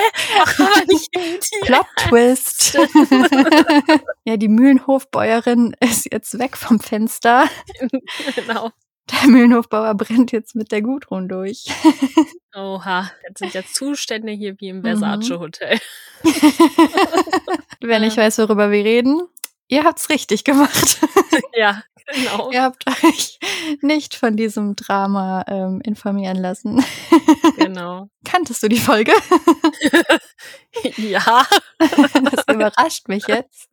Ach, 0.41 0.59
aber 0.59 0.85
nicht 0.87 1.09
im 1.15 1.39
Tier. 1.39 1.61
Plot 1.61 1.85
Twist. 1.97 2.73
ja, 4.25 4.37
die 4.37 4.49
Mühlenhofbäuerin 4.49 5.75
ist 5.79 6.11
jetzt 6.11 6.37
weg 6.37 6.57
vom 6.57 6.79
Fenster. 6.79 7.47
genau. 8.35 8.71
Der 9.11 9.27
Mühlenhofbauer 9.29 9.95
brennt 9.95 10.31
jetzt 10.31 10.55
mit 10.55 10.71
der 10.71 10.81
Gudrun 10.81 11.27
durch. 11.27 11.65
Oha, 12.55 13.09
jetzt 13.27 13.39
sind 13.39 13.53
ja 13.53 13.61
Zustände 13.65 14.31
hier 14.31 14.55
wie 14.59 14.69
im 14.69 14.77
Mhm. 14.79 14.83
Versace 14.83 15.39
Hotel. 15.39 15.79
Wer 17.81 17.99
nicht 17.99 18.17
weiß, 18.17 18.37
worüber 18.39 18.71
wir 18.71 18.83
reden, 18.83 19.21
ihr 19.67 19.83
habt's 19.83 20.09
richtig 20.09 20.43
gemacht. 20.43 20.99
ja, 21.55 21.81
genau. 22.13 22.51
ihr 22.51 22.63
habt 22.63 22.85
euch 23.03 23.39
nicht 23.81 24.15
von 24.15 24.35
diesem 24.35 24.75
Drama 24.75 25.45
ähm, 25.47 25.81
informieren 25.83 26.37
lassen. 26.37 26.83
Genau. 27.57 28.09
Kanntest 28.25 28.61
du 28.63 28.67
die 28.67 28.79
Folge? 28.79 29.13
ja, 30.97 31.45
Das 31.79 32.43
überrascht 32.53 33.07
mich 33.07 33.27
jetzt. 33.27 33.68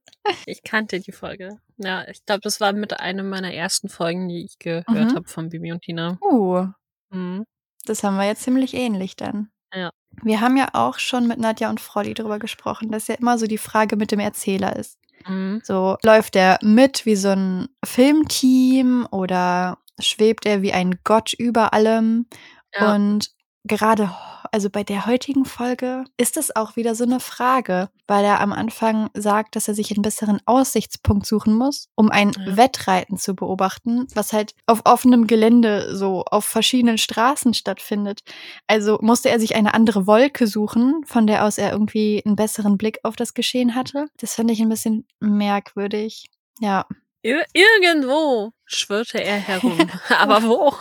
Ich 0.47 0.63
kannte 0.63 1.01
die 1.01 1.13
Folge. 1.13 1.59
Ja, 1.79 2.07
ich 2.09 2.25
glaube, 2.25 2.41
das 2.43 2.61
war 2.61 2.73
mit 2.73 2.99
einer 3.01 3.23
meiner 3.23 3.53
ersten 3.53 3.89
Folgen, 3.89 4.29
die 4.29 4.45
ich 4.45 4.59
gehört 4.59 4.89
Mhm. 4.89 5.15
habe 5.15 5.29
von 5.29 5.49
Bibi 5.51 5.73
und 5.73 5.83
Tina. 5.83 6.19
Uh, 6.23 6.67
Mhm. 7.11 7.45
das 7.85 8.03
haben 8.03 8.17
wir 8.17 8.27
jetzt 8.27 8.43
ziemlich 8.43 8.75
ähnlich 8.75 9.17
dann. 9.17 9.51
Ja. 9.75 9.91
Wir 10.23 10.41
haben 10.41 10.57
ja 10.57 10.69
auch 10.73 10.99
schon 10.99 11.27
mit 11.29 11.39
Nadja 11.39 11.69
und 11.71 11.81
Froddy 11.81 12.15
drüber 12.15 12.39
gesprochen, 12.39 12.91
dass 12.91 13.09
ja 13.09 13.17
immer 13.17 13.39
so 13.39 13.47
die 13.47 13.59
Frage 13.59 13.97
mit 13.97 14.11
dem 14.11 14.21
Erzähler 14.21 14.75
ist. 14.77 14.99
Mhm. 15.27 15.61
So 15.65 15.97
läuft 16.03 16.37
er 16.37 16.59
mit 16.63 17.05
wie 17.05 17.17
so 17.17 17.29
ein 17.31 17.69
Filmteam 17.85 19.07
oder 19.11 19.79
schwebt 20.01 20.47
er 20.47 20.63
wie 20.63 20.73
ein 20.73 20.99
Gott 21.05 21.33
über 21.35 21.73
allem? 21.75 22.27
Ja. 22.75 22.95
Und 22.95 23.31
gerade, 23.67 24.11
also 24.53 24.71
bei 24.71 24.85
der 24.85 25.07
heutigen 25.07 25.45
Folge 25.45 26.05
ist 26.17 26.37
es 26.37 26.55
auch 26.55 26.77
wieder 26.77 26.95
so 26.95 27.05
eine 27.05 27.21
Frage, 27.21 27.89
weil 28.07 28.25
er 28.25 28.41
am 28.41 28.53
Anfang 28.53 29.11
sagt, 29.15 29.57
dass 29.57 29.69
er 29.69 29.75
sich 29.75 29.91
einen 29.91 30.03
besseren 30.03 30.41
Aussichtspunkt 30.47 31.27
suchen 31.27 31.55
muss, 31.55 31.89
um 31.95 32.11
ein 32.11 32.33
Ja. 32.39 32.57
Wettreiten 32.57 33.19
zu 33.19 33.35
beobachten, 33.35 34.07
was 34.15 34.33
halt 34.33 34.55
auf 34.67 34.83
offenem 34.85 35.27
Gelände 35.27 35.95
so 35.97 36.23
auf 36.25 36.45
verschiedenen 36.45 36.99
Straßen 36.99 37.55
stattfindet. 37.55 38.21
Also 38.67 38.99
musste 39.03 39.29
er 39.31 39.41
sich 39.41 39.57
eine 39.57 39.75
andere 39.75 40.07
Wolke 40.07 40.47
suchen, 40.47 41.03
von 41.05 41.27
der 41.27 41.45
aus 41.45 41.59
er 41.59 41.73
irgendwie 41.73 42.23
einen 42.25 42.37
besseren 42.37 42.79
Blick 42.79 42.99
auf 43.03 43.17
das 43.17 43.35
Geschehen 43.35 43.75
hatte. 43.75 44.07
Das 44.19 44.35
fand 44.35 44.51
ich 44.51 44.61
ein 44.61 44.69
bisschen 44.69 45.07
merkwürdig. 45.21 46.27
Ja, 46.61 46.87
Ir 47.23 47.45
irgendwo 47.55 48.53
schwirrte 48.67 49.19
er 49.23 49.37
herum. 49.39 49.77
Aber 50.17 50.43
wo? 50.45 50.75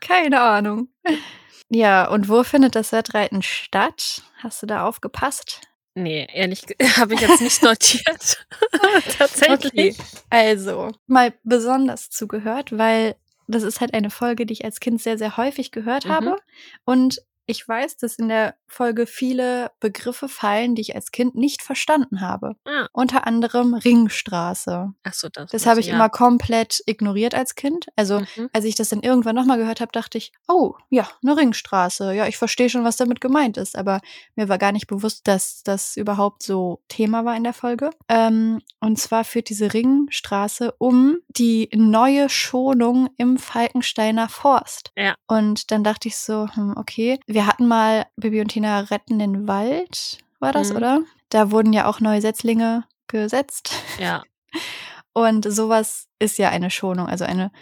keine 0.00 0.40
Ahnung. 0.42 0.88
Ja, 1.74 2.06
und 2.08 2.28
wo 2.28 2.42
findet 2.44 2.74
das 2.74 2.92
Wettreiten 2.92 3.40
statt? 3.42 4.22
Hast 4.42 4.62
du 4.62 4.66
da 4.66 4.84
aufgepasst? 4.86 5.60
Nee, 5.94 6.26
ehrlich 6.32 6.62
habe 6.98 7.14
ich 7.14 7.20
jetzt 7.20 7.40
nicht 7.40 7.62
notiert. 7.62 8.46
Tatsächlich. 9.18 9.96
Also, 10.30 10.90
mal 11.06 11.32
besonders 11.44 12.10
zugehört, 12.10 12.76
weil 12.76 13.16
das 13.48 13.62
ist 13.62 13.80
halt 13.80 13.94
eine 13.94 14.10
Folge, 14.10 14.44
die 14.46 14.52
ich 14.52 14.64
als 14.64 14.80
Kind 14.80 15.00
sehr, 15.02 15.16
sehr 15.18 15.36
häufig 15.36 15.70
gehört 15.72 16.04
Mhm. 16.06 16.10
habe. 16.10 16.36
Und 16.84 17.22
ich 17.46 17.66
weiß, 17.66 17.96
dass 17.96 18.16
in 18.16 18.28
der 18.28 18.54
Folge 18.66 19.06
viele 19.06 19.70
Begriffe 19.80 20.28
fallen, 20.28 20.74
die 20.74 20.82
ich 20.82 20.94
als 20.94 21.10
Kind 21.10 21.34
nicht 21.34 21.62
verstanden 21.62 22.20
habe. 22.20 22.56
Ah. 22.64 22.86
Unter 22.92 23.26
anderem 23.26 23.74
Ringstraße. 23.74 24.92
Ach 25.02 25.12
so, 25.14 25.28
das. 25.28 25.50
Das 25.50 25.66
habe 25.66 25.80
ich 25.80 25.86
ja. 25.86 25.94
immer 25.94 26.08
komplett 26.08 26.82
ignoriert 26.86 27.34
als 27.34 27.54
Kind. 27.54 27.86
Also, 27.96 28.20
Mhm. 28.20 28.48
als 28.52 28.64
ich 28.64 28.74
das 28.74 28.88
dann 28.90 29.02
irgendwann 29.02 29.34
nochmal 29.34 29.58
gehört 29.58 29.80
habe, 29.80 29.92
dachte 29.92 30.18
ich, 30.18 30.32
oh, 30.48 30.74
ja, 30.88 31.08
eine 31.22 31.36
Ringstraße. 31.36 32.12
Ja, 32.14 32.26
ich 32.26 32.36
verstehe 32.38 32.70
schon, 32.70 32.84
was 32.84 32.96
damit 32.96 33.20
gemeint 33.20 33.56
ist. 33.56 33.76
Aber 33.76 34.00
mir 34.36 34.48
war 34.48 34.58
gar 34.58 34.72
nicht 34.72 34.86
bewusst, 34.86 35.26
dass 35.28 35.62
das 35.62 35.96
überhaupt 35.96 36.42
so 36.42 36.80
Thema 36.88 37.24
war 37.24 37.36
in 37.36 37.44
der 37.44 37.52
Folge. 37.52 37.90
Ähm, 38.08 38.60
und 38.80 38.98
zwar 38.98 39.24
führt 39.24 39.48
diese 39.48 39.72
Ringstraße 39.74 40.74
um 40.78 41.18
die 41.28 41.68
neue 41.74 42.28
Schonung 42.28 43.08
im 43.16 43.38
Falkensteiner 43.38 44.28
Forst. 44.28 44.92
Ja. 44.96 45.14
Und 45.26 45.70
dann 45.70 45.84
dachte 45.84 46.08
ich 46.08 46.16
so, 46.16 46.48
hm, 46.52 46.74
okay, 46.76 47.18
wir 47.34 47.46
hatten 47.46 47.66
mal 47.68 48.06
Bibi 48.16 48.40
und 48.40 48.48
Tina 48.48 48.80
retten 48.80 49.18
den 49.18 49.46
Wald, 49.48 50.18
war 50.40 50.52
das, 50.52 50.70
Mhm. 50.70 50.76
oder? 50.76 51.00
Da 51.28 51.50
wurden 51.50 51.72
ja 51.72 51.86
auch 51.86 52.00
neue 52.00 52.20
Setzlinge 52.20 52.84
gesetzt. 53.08 53.72
Ja. 53.98 54.22
Und 55.14 55.44
sowas 55.50 56.08
ist 56.18 56.38
ja 56.38 56.48
eine 56.48 56.70
Schonung, 56.70 57.06
also 57.06 57.24
eine, 57.24 57.52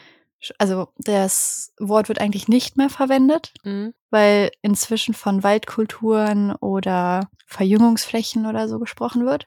also 0.59 0.89
das 0.97 1.73
Wort 1.81 2.09
wird 2.09 2.21
eigentlich 2.21 2.47
nicht 2.47 2.77
mehr 2.77 2.89
verwendet, 2.91 3.53
Mhm. 3.65 3.93
weil 4.11 4.51
inzwischen 4.63 5.15
von 5.15 5.43
Waldkulturen 5.43 6.55
oder 6.57 7.29
Verjüngungsflächen 7.47 8.47
oder 8.47 8.69
so 8.69 8.79
gesprochen 8.79 9.27
wird. 9.27 9.47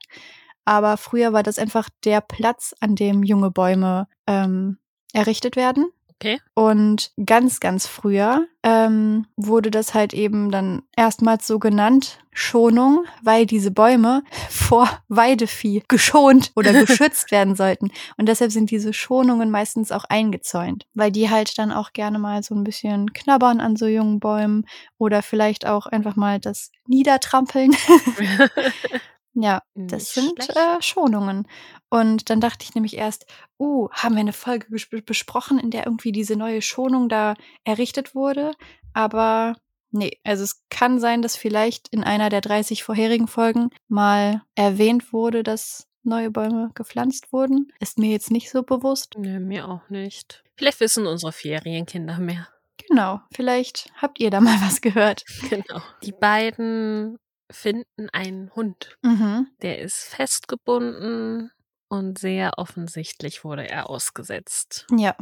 Aber 0.66 0.98
früher 0.98 1.34
war 1.34 1.44
das 1.44 1.60
einfach 1.60 1.90
der 2.04 2.22
Platz, 2.22 2.74
an 2.80 2.96
dem 2.96 3.24
junge 3.24 3.52
Bäume 3.52 4.08
ähm, 4.28 4.78
errichtet 5.14 5.56
werden. 5.56 5.88
Okay. 6.24 6.40
Und 6.54 7.12
ganz, 7.26 7.60
ganz 7.60 7.86
früher 7.86 8.48
ähm, 8.64 9.26
wurde 9.36 9.72
das 9.72 9.94
halt 9.94 10.14
eben 10.14 10.52
dann 10.52 10.84
erstmals 10.96 11.46
so 11.46 11.60
genannt, 11.60 12.20
Schonung, 12.32 13.06
weil 13.22 13.46
diese 13.46 13.72
Bäume 13.72 14.24
vor 14.50 14.90
Weidevieh 15.10 15.84
geschont 15.90 16.54
oder 16.56 16.72
geschützt 16.86 17.32
werden 17.32 17.56
sollten. 17.56 17.92
Und 18.16 18.30
deshalb 18.30 18.54
sind 18.54 18.72
diese 18.72 18.94
Schonungen 18.94 19.52
meistens 19.52 19.92
auch 19.92 20.06
eingezäunt, 20.06 20.86
weil 20.94 21.12
die 21.12 21.30
halt 21.30 21.58
dann 21.58 21.74
auch 21.74 21.92
gerne 21.92 22.20
mal 22.20 22.42
so 22.42 22.56
ein 22.56 22.64
bisschen 22.64 23.12
knabbern 23.12 23.60
an 23.60 23.76
so 23.76 23.86
jungen 23.86 24.22
Bäumen 24.22 24.66
oder 24.98 25.24
vielleicht 25.24 25.68
auch 25.68 25.88
einfach 25.88 26.16
mal 26.16 26.40
das 26.40 26.72
Niedertrampeln. 26.88 27.76
ja, 29.34 29.62
das 29.74 30.16
Nicht 30.16 30.38
sind 30.44 30.50
äh, 30.56 30.82
Schonungen. 30.82 31.48
Und 31.90 32.30
dann 32.30 32.40
dachte 32.40 32.64
ich 32.64 32.76
nämlich 32.76 32.98
erst, 32.98 33.26
uh, 33.60 33.90
haben 33.92 34.16
wir 34.16 34.22
eine 34.22 34.34
Folge 34.34 34.68
besprochen, 34.70 35.60
in 35.60 35.72
der 35.72 35.86
irgendwie 35.86 36.12
diese 36.12 36.36
neue 36.36 36.62
Schonung 36.62 37.10
da 37.10 37.36
errichtet 37.64 38.16
wurde? 38.16 38.54
Aber 38.94 39.56
nee, 39.92 40.20
also 40.24 40.44
es 40.44 40.64
kann 40.70 41.00
sein, 41.00 41.22
dass 41.22 41.36
vielleicht 41.36 41.88
in 41.90 42.04
einer 42.04 42.30
der 42.30 42.42
30 42.42 42.84
vorherigen 42.84 43.28
Folgen 43.28 43.70
mal 43.88 44.42
erwähnt 44.56 45.14
wurde, 45.14 45.44
dass 45.44 45.88
neue 46.04 46.32
Bäume 46.32 46.72
gepflanzt 46.76 47.32
wurden. 47.32 47.72
Ist 47.80 47.98
mir 47.98 48.12
jetzt 48.12 48.32
nicht 48.32 48.52
so 48.52 48.64
bewusst. 48.64 49.16
Nee, 49.18 49.40
mir 49.40 49.68
auch 49.68 49.90
nicht. 49.90 50.44
Vielleicht 50.56 50.80
wissen 50.80 51.08
unsere 51.08 51.32
Ferienkinder 51.32 52.20
mehr. 52.20 52.50
Genau, 52.90 53.22
vielleicht 53.34 53.92
habt 53.96 54.20
ihr 54.20 54.30
da 54.30 54.42
mal 54.42 54.58
was 54.62 54.82
gehört. 54.82 55.24
Genau. 55.50 55.82
Die 56.04 56.12
beiden 56.12 57.18
finden 57.54 58.10
einen 58.12 58.54
Hund. 58.56 58.98
Mhm. 59.02 59.48
Der 59.62 59.80
ist 59.80 60.04
festgebunden 60.04 61.52
und 61.88 62.18
sehr 62.18 62.54
offensichtlich 62.58 63.44
wurde 63.44 63.70
er 63.70 63.90
ausgesetzt. 63.90 64.88
Ja, 64.92 65.16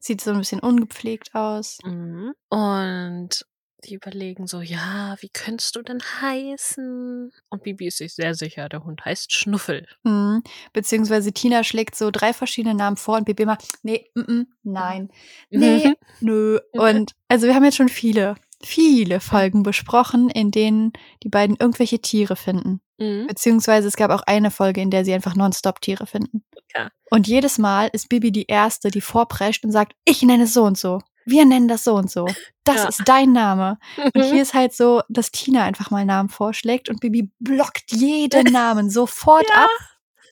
sieht 0.00 0.20
so 0.20 0.30
ein 0.30 0.38
bisschen 0.38 0.60
ungepflegt 0.60 1.34
aus. 1.34 1.78
Mhm. 1.84 2.32
Und 2.48 3.46
die 3.84 3.94
überlegen 3.94 4.46
so, 4.46 4.60
ja, 4.60 5.16
wie 5.20 5.28
könntest 5.28 5.76
du 5.76 5.82
denn 5.82 6.00
heißen? 6.00 7.32
Und 7.48 7.62
Bibi 7.62 7.88
ist 7.88 7.98
sich 7.98 8.14
sehr 8.14 8.34
sicher, 8.34 8.68
der 8.68 8.84
Hund 8.84 9.04
heißt 9.04 9.32
Schnuffel. 9.32 9.86
Mhm. 10.02 10.42
Beziehungsweise 10.72 11.32
Tina 11.32 11.62
schlägt 11.64 11.94
so 11.94 12.10
drei 12.10 12.32
verschiedene 12.32 12.74
Namen 12.74 12.96
vor 12.96 13.16
und 13.16 13.24
Bibi 13.24 13.44
immer, 13.44 13.58
nee, 13.82 14.10
mm, 14.14 14.20
mm, 14.20 14.46
nein, 14.64 15.10
nee, 15.50 15.92
nö. 16.20 16.58
Und 16.72 17.12
also 17.28 17.46
wir 17.46 17.54
haben 17.54 17.64
jetzt 17.64 17.76
schon 17.76 17.88
viele, 17.88 18.36
viele 18.62 19.20
Folgen 19.20 19.62
besprochen, 19.62 20.30
in 20.30 20.50
denen 20.50 20.92
die 21.22 21.28
beiden 21.28 21.56
irgendwelche 21.56 22.00
Tiere 22.00 22.36
finden. 22.36 22.80
Mhm. 22.98 23.26
Beziehungsweise 23.26 23.88
es 23.88 23.96
gab 23.96 24.10
auch 24.10 24.22
eine 24.22 24.50
Folge, 24.50 24.80
in 24.80 24.90
der 24.90 25.04
sie 25.04 25.12
einfach 25.12 25.34
nonstop 25.34 25.80
Tiere 25.80 26.06
finden. 26.06 26.42
Ja. 26.74 26.88
Und 27.10 27.28
jedes 27.28 27.58
Mal 27.58 27.88
ist 27.92 28.08
Bibi 28.08 28.32
die 28.32 28.46
Erste, 28.46 28.90
die 28.90 29.00
vorprescht 29.02 29.64
und 29.64 29.72
sagt, 29.72 29.92
ich 30.04 30.22
nenne 30.22 30.44
es 30.44 30.54
so 30.54 30.64
und 30.64 30.78
so. 30.78 30.98
Wir 31.26 31.44
nennen 31.44 31.68
das 31.68 31.84
so 31.84 31.94
und 31.94 32.10
so. 32.10 32.26
Das 32.64 32.76
Ja. 32.76 32.88
ist 32.88 33.02
dein 33.04 33.32
Name. 33.32 33.78
Und 34.14 34.22
hier 34.24 34.40
ist 34.42 34.54
halt 34.54 34.72
so, 34.72 35.02
dass 35.08 35.30
Tina 35.32 35.64
einfach 35.64 35.90
mal 35.90 36.04
Namen 36.04 36.28
vorschlägt 36.28 36.88
und 36.88 37.00
Bibi 37.00 37.30
blockt 37.40 37.90
jeden 37.92 38.52
Namen 38.52 38.90
sofort 38.90 39.46
Ja, 39.48 39.64
ab. 39.64 39.70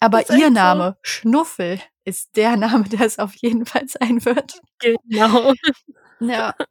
Aber 0.00 0.21
ihr 0.31 0.47
so. 0.47 0.52
Name, 0.52 0.97
Schnuffel, 1.02 1.81
ist 2.04 2.37
der 2.37 2.57
Name, 2.57 2.85
der 2.85 3.00
es 3.02 3.19
auf 3.19 3.35
jeden 3.37 3.66
Fall 3.66 3.87
sein 3.88 4.25
wird. 4.25 4.61
genau. 4.81 5.52
Ja. 6.21 6.54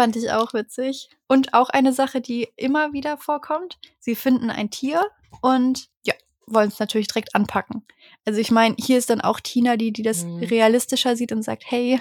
Fand 0.00 0.16
ich 0.16 0.30
auch 0.32 0.54
witzig. 0.54 1.10
Und 1.26 1.52
auch 1.52 1.68
eine 1.68 1.92
Sache, 1.92 2.22
die 2.22 2.48
immer 2.56 2.94
wieder 2.94 3.18
vorkommt. 3.18 3.78
Sie 3.98 4.14
finden 4.14 4.48
ein 4.48 4.70
Tier 4.70 5.06
und 5.42 5.88
ja, 6.06 6.14
wollen 6.46 6.68
es 6.68 6.78
natürlich 6.78 7.08
direkt 7.08 7.34
anpacken. 7.34 7.84
Also 8.24 8.40
ich 8.40 8.50
meine, 8.50 8.76
hier 8.78 8.96
ist 8.96 9.10
dann 9.10 9.20
auch 9.20 9.40
Tina, 9.40 9.76
die, 9.76 9.92
die 9.92 10.02
das 10.02 10.24
Mhm. 10.24 10.38
realistischer 10.44 11.16
sieht 11.16 11.32
und 11.32 11.42
sagt, 11.42 11.64
hey, 11.66 12.00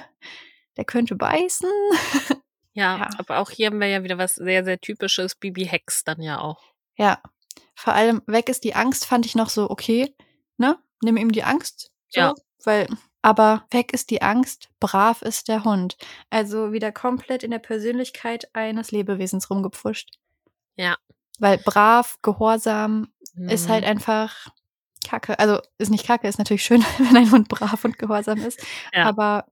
der 0.78 0.86
könnte 0.86 1.16
beißen. 1.16 1.70
Ja, 2.74 2.98
Ja. 3.00 3.10
aber 3.18 3.40
auch 3.40 3.50
hier 3.50 3.66
haben 3.68 3.80
wir 3.82 3.88
ja 3.88 4.04
wieder 4.04 4.18
was 4.18 4.36
sehr, 4.36 4.64
sehr 4.64 4.80
typisches. 4.80 5.36
Bibi 5.36 5.66
Hex 5.66 6.06
dann 6.06 6.22
ja 6.22 6.40
auch. 6.40 6.62
Ja. 6.96 7.22
Vor 7.76 7.94
allem 7.94 8.22
weg 8.28 8.48
ist 8.48 8.64
die 8.64 8.76
Angst, 8.76 9.06
fand 9.06 9.26
ich 9.26 9.36
noch 9.36 9.50
so, 9.50 9.70
okay, 9.70 10.16
ne? 10.58 10.78
Nimm 11.02 11.18
ihm 11.18 11.32
die 11.34 11.44
Angst. 11.44 11.92
So, 12.10 12.22
Ja. 12.22 12.34
Weil, 12.64 12.88
aber 13.22 13.66
weg 13.72 13.94
ist 13.94 14.10
die 14.10 14.22
Angst, 14.22 14.70
brav 14.80 15.22
ist 15.22 15.48
der 15.48 15.64
Hund. 15.64 15.98
Also 16.30 16.72
wieder 16.72 16.92
komplett 16.92 17.44
in 17.44 17.52
der 17.52 17.60
Persönlichkeit 17.60 18.50
eines 18.54 18.92
Lebewesens 18.92 19.50
rumgepfuscht. 19.50 20.18
Ja. 20.76 20.96
Weil 21.40 21.58
brav, 21.58 22.18
gehorsam 22.22 23.08
ist 23.36 23.68
Mhm. 23.68 23.72
halt 23.74 23.84
einfach 23.86 24.48
Kacke. 25.08 25.38
Also 25.40 25.60
ist 25.78 25.92
nicht 25.92 26.06
Kacke, 26.06 26.28
ist 26.28 26.40
natürlich 26.40 26.64
schön, 26.64 26.82
wenn 27.00 27.16
ein 27.18 27.32
Hund 27.32 27.48
brav 27.50 27.84
und 27.86 27.98
gehorsam 27.98 28.40
ist. 28.40 28.62
Ja. 28.94 29.06
Aber 29.06 29.46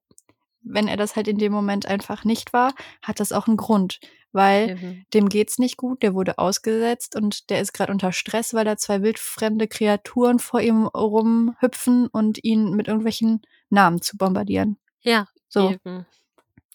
wenn 0.62 0.88
er 0.90 0.98
das 0.98 1.16
halt 1.16 1.28
in 1.30 1.38
dem 1.38 1.54
Moment 1.54 1.86
einfach 1.86 2.26
nicht 2.26 2.52
war, 2.54 2.74
hat 3.02 3.20
das 3.20 3.32
auch 3.32 3.48
einen 3.48 3.58
Grund. 3.58 4.00
Weil 4.34 4.72
Eben. 4.72 5.06
dem 5.14 5.30
geht's 5.30 5.58
nicht 5.58 5.78
gut, 5.78 6.04
der 6.04 6.14
wurde 6.14 6.38
ausgesetzt 6.38 7.16
und 7.16 7.50
der 7.50 7.62
ist 7.62 7.72
gerade 7.74 7.92
unter 7.94 8.12
Stress, 8.12 8.54
weil 8.54 8.66
da 8.66 8.76
zwei 8.76 9.02
wildfremde 9.02 9.68
Kreaturen 9.70 10.38
vor 10.40 10.60
ihm 10.60 10.86
rumhüpfen 10.86 12.08
und 12.08 12.44
ihn 12.44 12.72
mit 12.72 12.88
irgendwelchen 12.88 13.42
Namen 13.70 14.02
zu 14.02 14.18
bombardieren. 14.18 14.78
Ja, 15.02 15.28
So. 15.50 15.72
eben. 15.72 16.06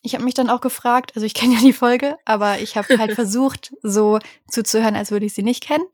Ich 0.04 0.14
habe 0.14 0.24
mich 0.24 0.34
dann 0.34 0.50
auch 0.50 0.60
gefragt, 0.60 1.12
also 1.14 1.24
ich 1.24 1.32
kenne 1.34 1.54
ja 1.54 1.60
die 1.60 1.72
Folge, 1.72 2.16
aber 2.24 2.58
ich 2.58 2.76
habe 2.76 2.98
halt 2.98 3.12
versucht, 3.14 3.72
so 3.82 4.18
zuzuhören, 4.48 4.96
als 4.96 5.10
würde 5.12 5.26
ich 5.26 5.34
sie 5.34 5.44
nicht 5.44 5.62
kennen. 5.62 5.84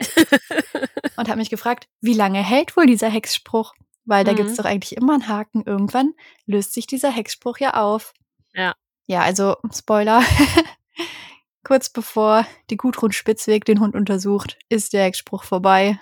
Und 1.16 1.28
habe 1.28 1.36
mich 1.36 1.50
gefragt, 1.50 1.88
wie 2.00 2.14
lange 2.14 2.42
hält 2.42 2.74
wohl 2.76 2.86
dieser 2.86 3.08
Hexspruch? 3.10 3.74
Weil 4.06 4.24
da 4.24 4.32
Mhm. 4.32 4.36
gibt's 4.36 4.56
doch 4.56 4.64
eigentlich 4.64 4.96
immer 4.96 5.12
einen 5.14 5.28
Haken. 5.28 5.62
Irgendwann 5.66 6.14
löst 6.46 6.72
sich 6.72 6.86
dieser 6.86 7.10
Hexspruch 7.10 7.58
ja 7.58 7.74
auf. 7.74 8.14
Ja. 8.54 8.74
Ja, 9.06 9.20
also 9.20 9.56
Spoiler. 9.74 10.22
Kurz 11.64 11.90
bevor 11.90 12.46
die 12.70 12.76
Gudrun 12.78 13.12
Spitzweg 13.12 13.64
den 13.66 13.80
Hund 13.80 13.94
untersucht, 13.94 14.58
ist 14.70 14.92
der 14.94 15.04
Hexspruch 15.04 15.44
vorbei 15.44 16.00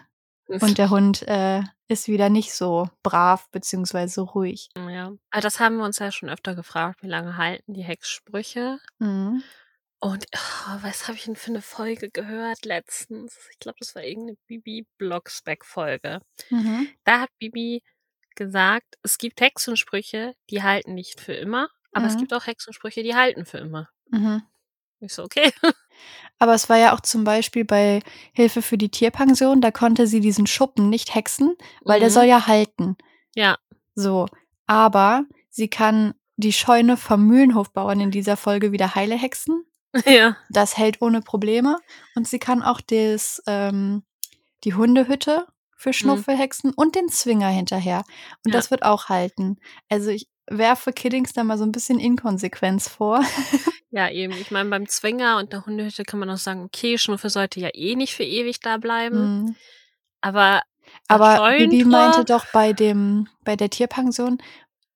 und 0.48 0.78
der 0.78 0.90
Hund 0.90 1.22
äh, 1.28 1.62
ist 1.88 2.08
wieder 2.08 2.28
nicht 2.28 2.52
so 2.52 2.88
brav 3.02 3.48
beziehungsweise 3.50 4.14
so 4.14 4.24
ruhig. 4.24 4.68
ja. 4.76 5.12
Aber 5.30 5.40
das 5.42 5.60
haben 5.60 5.76
wir 5.78 5.84
uns 5.84 5.98
ja 5.98 6.10
schon 6.12 6.28
öfter 6.28 6.54
gefragt, 6.54 7.02
wie 7.02 7.08
lange 7.08 7.36
halten 7.36 7.74
die 7.74 7.82
Hexsprüche? 7.84 8.78
Mhm. 8.98 9.42
Und 9.98 10.26
oh, 10.34 10.76
was 10.82 11.08
habe 11.08 11.16
ich 11.16 11.24
denn 11.24 11.36
für 11.36 11.50
eine 11.50 11.62
Folge 11.62 12.10
gehört 12.10 12.64
letztens? 12.64 13.36
Ich 13.50 13.58
glaube, 13.58 13.78
das 13.80 13.94
war 13.94 14.02
irgendeine 14.04 14.36
Bibi 14.46 14.86
Blocksback-Folge. 14.98 16.20
Mhm. 16.50 16.88
Da 17.04 17.20
hat 17.20 17.30
Bibi 17.38 17.82
gesagt, 18.34 18.96
es 19.02 19.16
gibt 19.18 19.40
Hexensprüche, 19.40 20.34
die 20.50 20.62
halten 20.62 20.94
nicht 20.94 21.20
für 21.20 21.32
immer, 21.32 21.70
aber 21.92 22.06
es 22.06 22.14
Mhm. 22.14 22.18
gibt 22.20 22.34
auch 22.34 22.46
Hexensprüche, 22.46 23.02
die 23.02 23.14
halten 23.14 23.46
für 23.46 23.58
immer. 23.58 23.88
Mhm. 24.10 24.42
Ich 25.00 25.12
so, 25.14 25.22
okay. 25.24 25.52
Aber 26.38 26.54
es 26.54 26.68
war 26.68 26.76
ja 26.76 26.94
auch 26.94 27.00
zum 27.00 27.24
Beispiel 27.24 27.64
bei 27.64 28.00
Hilfe 28.32 28.60
für 28.62 28.76
die 28.78 28.90
Tierpension, 28.90 29.60
da 29.60 29.70
konnte 29.70 30.06
sie 30.06 30.20
diesen 30.20 30.46
Schuppen 30.46 30.90
nicht 30.90 31.14
hexen, 31.14 31.56
weil 31.82 32.00
der 32.00 32.10
Mhm. 32.10 32.14
soll 32.14 32.24
ja 32.24 32.46
halten. 32.46 32.96
Ja. 33.34 33.56
So. 33.94 34.26
Aber 34.66 35.24
sie 35.48 35.68
kann 35.68 36.14
die 36.36 36.52
Scheune 36.52 36.96
vom 36.98 37.26
Mühlenhofbauern 37.26 38.00
in 38.00 38.10
dieser 38.10 38.36
Folge 38.36 38.72
wieder 38.72 38.94
heile 38.94 39.14
hexen. 39.16 39.64
Ja. 40.06 40.36
Das 40.50 40.76
hält 40.76 41.00
ohne 41.00 41.22
Probleme. 41.22 41.78
Und 42.14 42.28
sie 42.28 42.38
kann 42.38 42.62
auch 42.62 42.82
das, 42.82 43.42
ähm, 43.46 44.02
die 44.64 44.74
Hundehütte 44.74 45.46
für 45.78 45.92
Schnuffel 45.94 46.36
hexen 46.36 46.72
und 46.74 46.94
den 46.96 47.08
Zwinger 47.08 47.48
hinterher. 47.48 48.04
Und 48.44 48.52
Ja. 48.52 48.58
das 48.58 48.70
wird 48.70 48.82
auch 48.82 49.08
halten. 49.08 49.56
Also 49.88 50.10
ich 50.10 50.28
werfe 50.48 50.92
Kiddings 50.92 51.32
da 51.32 51.44
mal 51.44 51.58
so 51.58 51.64
ein 51.64 51.72
bisschen 51.72 51.98
Inkonsequenz 51.98 52.88
vor. 52.88 53.20
Ja, 53.92 54.10
eben. 54.10 54.34
Ich 54.34 54.50
meine, 54.50 54.68
beim 54.68 54.86
Zwinger 54.88 55.38
und 55.38 55.54
der 55.54 55.64
Hundehütte 55.64 56.02
kann 56.02 56.20
man 56.20 56.28
auch 56.28 56.36
sagen, 56.36 56.64
okay, 56.64 56.98
Schnuffe 56.98 57.30
sollte 57.30 57.60
ja 57.60 57.70
eh 57.72 57.94
nicht 57.94 58.14
für 58.14 58.24
ewig 58.24 58.60
da 58.60 58.76
bleiben. 58.76 59.44
Mhm. 59.44 59.56
Aber 60.20 60.60
Aber 61.08 61.56
Bibi 61.56 61.84
meinte 61.84 62.26
doch 62.26 62.44
bei 62.52 62.74
dem, 62.74 63.26
bei 63.44 63.56
der 63.56 63.70
Tierpension, 63.70 64.36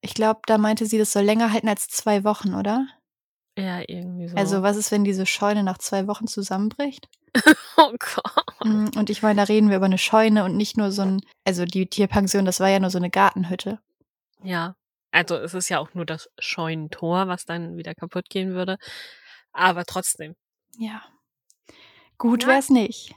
ich 0.03 0.13
glaube, 0.13 0.41
da 0.45 0.59
meinte 0.59 0.85
sie, 0.85 0.99
das 0.99 1.13
soll 1.13 1.23
länger 1.23 1.51
halten 1.51 1.69
als 1.69 1.89
zwei 1.89 2.25
Wochen, 2.25 2.53
oder? 2.55 2.89
ja, 3.57 3.81
irgendwie 3.87 4.29
so. 4.29 4.37
Also 4.37 4.63
was 4.63 4.77
ist, 4.77 4.91
wenn 4.91 5.05
diese 5.05 5.25
Scheune 5.25 5.63
nach 5.63 5.79
zwei 5.79 6.07
Wochen 6.07 6.27
zusammenbricht? 6.27 7.09
oh 7.77 7.93
Gott. 7.99 8.45
Mm, 8.65 8.89
Und 8.97 9.09
ich 9.09 9.23
meine, 9.23 9.37
da 9.37 9.45
reden 9.45 9.71
wir 9.71 9.77
über 9.77 9.87
eine 9.87 9.99
Scheune 9.99 10.45
und 10.45 10.57
nicht 10.57 10.77
nur 10.77 10.93
so 10.93 11.03
ein, 11.03 11.21
also 11.45 11.65
die 11.65 11.87
Tierpension, 11.87 12.45
das 12.45 12.61
war 12.61 12.69
ja 12.69 12.81
nur 12.81 12.91
so 12.91 12.99
eine 12.99 13.11
Gartenhütte. 13.11 13.79
Ja. 14.43 14.75
Also 15.13 15.37
es 15.37 15.55
ist 15.55 15.69
ja 15.69 15.79
auch 15.79 15.93
nur 15.95 16.07
das 16.07 16.29
Scheunentor, 16.39 17.29
was 17.29 17.45
dann 17.45 17.77
wieder 17.77 17.95
kaputt 17.95 18.29
gehen 18.31 18.55
würde. 18.55 18.79
Aber 19.53 19.85
trotzdem. 19.85 20.37
Ja. 20.79 21.03
Gut 22.19 22.43
Ja. 22.43 22.49
wär's 22.51 22.71
nicht. 22.71 23.15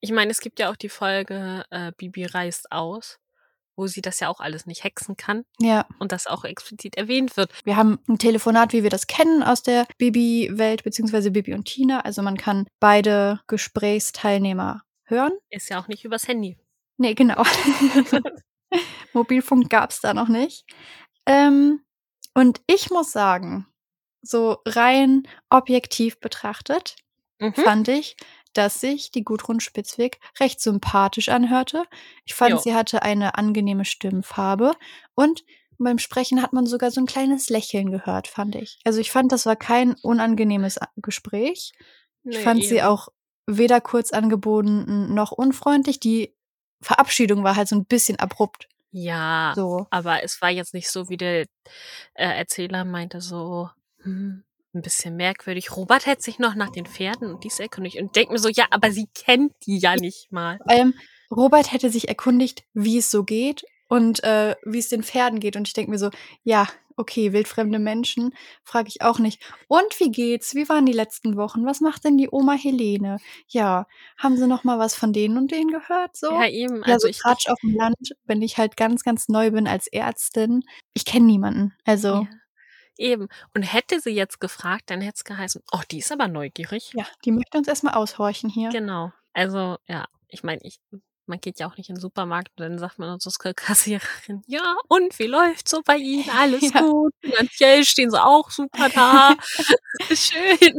Ich 0.00 0.10
meine, 0.10 0.30
es 0.30 0.40
gibt 0.40 0.58
ja 0.58 0.70
auch 0.70 0.76
die 0.76 0.88
Folge 0.88 1.64
äh, 1.70 1.92
Bibi 1.96 2.24
reist 2.24 2.72
aus, 2.72 3.18
wo 3.76 3.86
sie 3.86 4.00
das 4.02 4.18
ja 4.20 4.28
auch 4.28 4.40
alles 4.40 4.66
nicht 4.66 4.84
hexen 4.84 5.16
kann 5.16 5.44
Ja. 5.60 5.86
und 5.98 6.12
das 6.12 6.26
auch 6.26 6.44
explizit 6.44 6.96
erwähnt 6.96 7.36
wird. 7.36 7.50
Wir 7.64 7.76
haben 7.76 7.98
ein 8.08 8.18
Telefonat, 8.18 8.72
wie 8.72 8.82
wir 8.82 8.90
das 8.90 9.06
kennen 9.06 9.42
aus 9.42 9.62
der 9.62 9.86
Bibi-Welt, 9.98 10.82
beziehungsweise 10.82 11.30
Bibi 11.30 11.54
und 11.54 11.64
Tina. 11.66 12.00
Also 12.00 12.22
man 12.22 12.36
kann 12.36 12.66
beide 12.80 13.40
Gesprächsteilnehmer 13.46 14.82
hören. 15.04 15.32
Ist 15.50 15.68
ja 15.70 15.80
auch 15.80 15.88
nicht 15.88 16.04
übers 16.04 16.26
Handy. 16.26 16.58
Nee, 16.98 17.14
genau. 17.14 17.42
Mobilfunk 19.12 19.68
gab's 19.70 20.00
da 20.00 20.14
noch 20.14 20.28
nicht. 20.28 20.64
Ähm, 21.26 21.80
und 22.34 22.60
ich 22.66 22.90
muss 22.90 23.12
sagen, 23.12 23.66
so 24.22 24.58
rein 24.66 25.26
objektiv 25.50 26.20
betrachtet, 26.20 26.96
Mhm. 27.40 27.54
fand 27.54 27.88
ich, 27.88 28.16
dass 28.52 28.80
sich 28.80 29.10
die 29.10 29.24
Gudrun 29.24 29.60
Spitzweg 29.60 30.20
recht 30.38 30.60
sympathisch 30.60 31.28
anhörte. 31.28 31.84
Ich 32.24 32.34
fand, 32.34 32.52
Jo. 32.52 32.58
sie 32.58 32.74
hatte 32.74 33.02
eine 33.02 33.36
angenehme 33.36 33.84
Stimmfarbe 33.84 34.74
und 35.14 35.42
beim 35.78 35.98
Sprechen 35.98 36.40
hat 36.42 36.52
man 36.52 36.66
sogar 36.66 36.90
so 36.92 37.00
ein 37.00 37.06
kleines 37.06 37.48
Lächeln 37.50 37.90
gehört, 37.90 38.28
fand 38.28 38.54
ich. 38.54 38.78
Also 38.84 39.00
ich 39.00 39.10
fand, 39.10 39.32
das 39.32 39.46
war 39.46 39.56
kein 39.56 39.94
unangenehmes 40.02 40.78
Gespräch. 40.96 41.72
Ich 42.24 42.36
Nee, 42.36 42.42
fand 42.44 42.62
sie 42.64 42.76
eben. 42.76 42.86
auch 42.86 43.08
weder 43.46 43.80
kurz 43.80 44.12
angeboten 44.12 45.12
noch 45.14 45.32
unfreundlich. 45.32 45.98
Die 45.98 46.36
Verabschiedung 46.80 47.42
war 47.42 47.56
halt 47.56 47.66
so 47.68 47.74
ein 47.74 47.86
bisschen 47.86 48.18
abrupt. 48.20 48.68
Ja, 48.92 49.54
So. 49.56 49.86
aber 49.90 50.22
es 50.22 50.40
war 50.42 50.50
jetzt 50.50 50.74
nicht 50.74 50.90
so, 50.90 51.08
wie 51.08 51.16
der 51.16 51.40
äh, 51.40 51.46
Erzähler 52.14 52.84
meinte, 52.84 53.20
so 53.20 53.70
hm, 54.02 54.44
ein 54.74 54.82
bisschen 54.82 55.16
merkwürdig. 55.16 55.74
Robert 55.74 56.06
hätte 56.06 56.22
sich 56.22 56.38
noch 56.38 56.54
nach 56.54 56.70
den 56.70 56.86
Pferden 56.86 57.32
und 57.32 57.42
dies 57.42 57.58
erkundigt 57.58 57.98
und 58.00 58.14
denkt 58.14 58.30
mir 58.30 58.38
so, 58.38 58.48
ja, 58.48 58.66
aber 58.70 58.90
sie 58.92 59.08
kennt 59.14 59.52
die 59.66 59.78
ja 59.78 59.96
nicht 59.96 60.30
mal. 60.30 60.58
Allem, 60.66 60.94
Robert 61.30 61.72
hätte 61.72 61.90
sich 61.90 62.08
erkundigt, 62.08 62.64
wie 62.74 62.98
es 62.98 63.10
so 63.10 63.24
geht 63.24 63.64
und 63.92 64.24
äh, 64.24 64.56
wie 64.64 64.78
es 64.78 64.88
den 64.88 65.02
Pferden 65.02 65.38
geht. 65.38 65.54
Und 65.54 65.68
ich 65.68 65.74
denke 65.74 65.90
mir 65.90 65.98
so, 65.98 66.08
ja, 66.44 66.66
okay, 66.96 67.34
wildfremde 67.34 67.78
Menschen, 67.78 68.32
frage 68.64 68.88
ich 68.88 69.02
auch 69.02 69.18
nicht. 69.18 69.42
Und 69.68 70.00
wie 70.00 70.10
geht's? 70.10 70.54
Wie 70.54 70.66
waren 70.70 70.86
die 70.86 70.94
letzten 70.94 71.36
Wochen? 71.36 71.66
Was 71.66 71.82
macht 71.82 72.06
denn 72.06 72.16
die 72.16 72.30
Oma 72.32 72.54
Helene? 72.54 73.18
Ja, 73.48 73.86
haben 74.16 74.38
sie 74.38 74.46
noch 74.46 74.64
mal 74.64 74.78
was 74.78 74.94
von 74.94 75.12
denen 75.12 75.36
und 75.36 75.50
denen 75.50 75.70
gehört? 75.70 76.16
So? 76.16 76.30
Ja, 76.30 76.48
eben. 76.48 76.76
Ja, 76.76 76.94
Also 76.94 77.00
so 77.04 77.08
ich, 77.08 77.18
Tratsch 77.18 77.50
auf 77.50 77.58
dem 77.60 77.76
Land, 77.76 78.14
wenn 78.24 78.40
ich 78.40 78.56
halt 78.56 78.78
ganz, 78.78 79.02
ganz 79.02 79.28
neu 79.28 79.50
bin 79.50 79.68
als 79.68 79.88
Ärztin. 79.88 80.62
Ich 80.94 81.04
kenne 81.04 81.26
niemanden. 81.26 81.74
Also, 81.84 82.08
ja, 82.08 82.28
eben. 82.96 83.28
Und 83.52 83.62
hätte 83.62 84.00
sie 84.00 84.12
jetzt 84.12 84.40
gefragt, 84.40 84.84
dann 84.86 85.02
hätte 85.02 85.16
es 85.16 85.24
geheißen, 85.24 85.60
oh, 85.70 85.82
die 85.90 85.98
ist 85.98 86.12
aber 86.12 86.28
neugierig. 86.28 86.92
ja, 86.94 87.04
die 87.26 87.32
möchte 87.32 87.58
uns 87.58 87.68
erstmal 87.68 87.92
aushorchen 87.92 88.48
hier. 88.48 88.70
Genau. 88.70 89.12
Also, 89.34 89.76
ja, 89.86 90.06
ich 90.28 90.42
meine, 90.42 90.60
ich, 90.62 90.80
man 91.26 91.40
geht 91.40 91.58
ja 91.60 91.66
auch 91.68 91.76
nicht 91.76 91.88
in 91.88 91.96
den 91.96 92.00
Supermarkt 92.00 92.50
und 92.56 92.62
dann 92.62 92.78
sagt 92.78 92.98
man 92.98 93.18
zur 93.20 93.32
Kassiererin, 93.54 94.42
ja, 94.46 94.76
und 94.88 95.18
wie 95.18 95.26
läuft's 95.26 95.70
so 95.70 95.82
bei 95.84 95.96
Ihnen? 95.96 96.28
Alles 96.30 96.60
Ja. 96.74 96.80
gut. 96.80 97.12
Finanziell 97.20 97.84
stehen 97.84 98.10
sie 98.10 98.22
auch 98.22 98.50
super 98.50 98.88
da. 98.88 99.36
Schön. 100.14 100.74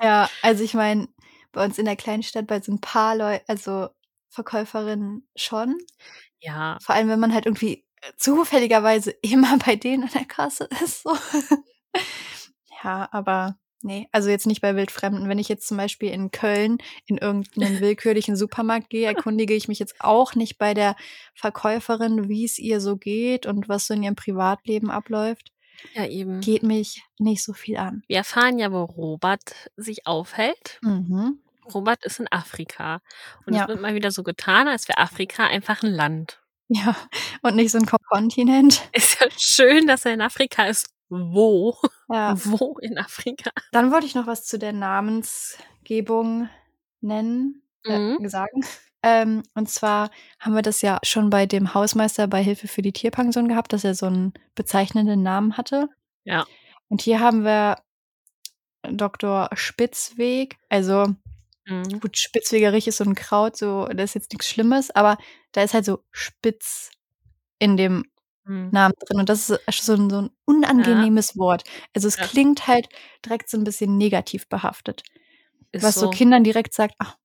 Ja, 0.00 0.28
also 0.42 0.64
ich 0.64 0.74
meine, 0.74 1.08
bei 1.52 1.64
uns 1.64 1.78
in 1.78 1.84
der 1.84 1.96
kleinen 1.96 2.22
Stadt 2.22 2.46
bei 2.46 2.60
so 2.60 2.72
ein 2.72 2.80
paar 2.80 3.16
Leuten, 3.16 3.44
also 3.48 3.88
Verkäuferinnen 4.30 5.28
schon. 5.36 5.78
Ja, 6.40 6.78
Vor 6.82 6.94
allem, 6.94 7.08
wenn 7.08 7.20
man 7.20 7.32
halt 7.32 7.46
irgendwie 7.46 7.84
zufälligerweise 8.16 9.12
immer 9.22 9.56
bei 9.58 9.76
denen 9.76 10.04
an 10.04 10.10
der 10.12 10.24
Kasse 10.26 10.68
ist. 10.82 11.02
So. 11.04 11.16
ja, 12.82 13.08
aber 13.12 13.56
nee, 13.84 14.08
also 14.10 14.28
jetzt 14.30 14.46
nicht 14.46 14.60
bei 14.60 14.74
Wildfremden. 14.74 15.28
Wenn 15.28 15.38
ich 15.38 15.48
jetzt 15.48 15.68
zum 15.68 15.76
Beispiel 15.76 16.10
in 16.10 16.30
Köln 16.32 16.78
in 17.06 17.18
irgendeinen 17.18 17.44
willkürlichen 17.80 18.34
Supermarkt 18.36 18.90
gehe, 18.90 19.06
erkundige 19.06 19.54
ich 19.54 19.68
mich 19.68 19.78
jetzt 19.78 19.94
auch 20.00 20.34
nicht 20.34 20.58
bei 20.58 20.74
der 20.74 20.96
Verkäuferin, 21.34 22.28
wie 22.28 22.44
es 22.44 22.58
ihr 22.58 22.80
so 22.80 22.96
geht 22.96 23.46
und 23.46 23.68
was 23.68 23.86
so 23.86 23.94
in 23.94 24.02
ihrem 24.02 24.16
Privatleben 24.16 24.90
abläuft. 24.90 25.52
ja, 25.94 26.06
eben. 26.06 26.40
Geht 26.40 26.62
mich 26.62 27.02
nicht 27.18 27.42
so 27.44 27.52
viel 27.52 27.76
an. 27.76 28.02
Wir 28.08 28.16
erfahren 28.18 28.58
ja, 28.58 28.72
wo 28.72 28.82
Robert 28.84 29.70
sich 29.76 30.06
aufhält. 30.06 30.78
Mhm. 30.82 31.38
Robert 31.72 32.04
ist 32.04 32.20
in 32.20 32.28
Afrika. 32.30 33.00
Und 33.46 33.54
Ja. 33.54 33.62
es 33.62 33.68
wird 33.68 33.80
mal 33.80 33.94
wieder 33.94 34.10
so 34.10 34.22
getan, 34.22 34.68
als 34.68 34.88
wäre 34.88 34.98
Afrika 34.98 35.46
einfach 35.46 35.82
ein 35.82 35.90
Land. 35.92 36.40
Ja, 36.68 36.96
und 37.42 37.56
nicht 37.56 37.70
so 37.72 37.78
ein 37.78 37.86
Ko- 37.86 37.98
Kontinent. 38.08 38.82
Ist 38.92 39.20
ja 39.20 39.26
schön, 39.38 39.86
dass 39.86 40.06
er 40.06 40.14
in 40.14 40.22
Afrika 40.22 40.64
ist. 40.66 40.88
Wo? 41.08 41.76
Ja. 42.10 42.34
Wo 42.44 42.76
in 42.80 42.98
Afrika? 42.98 43.50
Dann 43.72 43.92
wollte 43.92 44.06
ich 44.06 44.14
noch 44.14 44.26
was 44.26 44.44
zu 44.46 44.58
der 44.58 44.72
Namensgebung 44.72 46.48
nennen, 47.00 47.62
äh, 47.84 47.98
Mhm. 47.98 48.28
sagen. 48.28 48.64
Ähm, 49.02 49.42
und 49.54 49.68
zwar 49.68 50.10
haben 50.40 50.54
wir 50.54 50.62
das 50.62 50.80
ja 50.80 50.98
schon 51.02 51.28
bei 51.28 51.44
dem 51.44 51.74
Hausmeister 51.74 52.26
bei 52.26 52.42
Hilfe 52.42 52.68
für 52.68 52.80
die 52.80 52.92
Tierpension 52.92 53.48
gehabt, 53.48 53.72
dass 53.74 53.84
er 53.84 53.94
so 53.94 54.06
einen 54.06 54.32
bezeichnenden 54.54 55.22
Namen 55.22 55.58
hatte. 55.58 55.88
Ja. 56.24 56.46
Und 56.88 57.02
hier 57.02 57.20
haben 57.20 57.44
wir 57.44 57.76
Dr. 58.82 59.50
Spitzweg. 59.54 60.56
Also 60.68 61.14
Mhm. 61.66 62.00
gut, 62.00 62.18
Spitzwegerich 62.18 62.86
ist 62.88 62.98
so 62.98 63.04
ein 63.04 63.14
Kraut, 63.14 63.56
so 63.56 63.86
das 63.86 64.10
ist 64.10 64.14
jetzt 64.14 64.32
nichts 64.32 64.48
Schlimmes, 64.48 64.90
aber 64.90 65.16
da 65.52 65.62
ist 65.62 65.72
halt 65.74 65.86
so 65.86 66.00
Spitz 66.10 66.90
in 67.58 67.76
dem 67.78 68.04
Mhm. 68.44 68.68
Namen 68.72 68.94
drin. 69.06 69.20
Und 69.20 69.28
das 69.28 69.50
ist 69.50 69.84
so 69.86 69.94
ein, 69.94 70.10
so 70.10 70.22
ein 70.22 70.30
unangenehmes 70.44 71.36
Wort. 71.38 71.64
Also 71.94 72.08
es 72.08 72.16
Ja. 72.16 72.26
klingt 72.26 72.66
halt 72.66 72.88
direkt 73.24 73.48
so 73.50 73.56
ein 73.58 73.64
bisschen 73.64 73.96
negativ 73.98 74.48
behaftet. 74.48 75.02
Ist 75.72 75.82
was 75.82 75.94
so 75.94 76.02
so. 76.02 76.10
Kindern 76.10 76.44
direkt 76.44 76.74
sagt, 76.74 76.94
ach, 76.98 77.16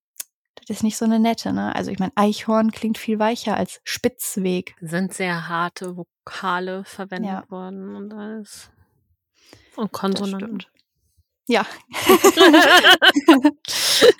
das 0.55 0.77
ist 0.77 0.84
nicht 0.84 0.97
so 0.97 1.05
eine 1.05 1.19
nette, 1.19 1.51
ne? 1.53 1.75
Also 1.75 1.91
ich 1.91 1.99
meine, 1.99 2.12
Eichhorn 2.15 2.71
klingt 2.71 2.97
viel 2.97 3.19
weicher 3.19 3.55
als 3.58 3.79
Spitzweg. 3.84 4.75
sind 4.82 5.13
sehr 5.13 5.47
harte 5.49 5.95
Vokale 5.97 6.84
verwendet 6.86 7.32
Ja. 7.32 7.43
worden 7.49 7.95
und 7.95 8.13
alles. 8.13 8.69
Und 9.75 9.91
Konsonanten. 9.91 10.63
Ja. 11.47 11.65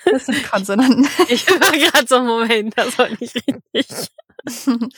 das 0.04 0.26
sind 0.26 0.50
Konsonanten. 0.50 1.06
ich 1.28 1.46
war 1.48 1.72
gerade 1.72 2.06
so, 2.06 2.20
Moment, 2.22 2.76
das 2.76 2.98
war 2.98 3.08
nicht 3.08 3.34
richtig. 3.74 4.08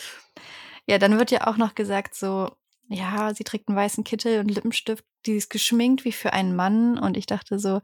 ja, 0.87 0.99
dann 0.99 1.19
wird 1.19 1.31
ja 1.31 1.47
auch 1.47 1.57
noch 1.57 1.75
gesagt 1.75 2.15
so, 2.15 2.51
ja, 2.89 3.33
sie 3.35 3.45
trägt 3.45 3.69
einen 3.69 3.77
weißen 3.77 4.05
Kittel 4.05 4.41
und 4.41 4.51
Lippenstift, 4.51 5.05
die 5.27 5.37
ist 5.37 5.51
geschminkt 5.51 6.05
wie 6.05 6.13
für 6.13 6.33
einen 6.33 6.55
Mann. 6.57 6.99
Und 6.99 7.17
ich 7.17 7.27
dachte 7.27 7.59
so, 7.59 7.81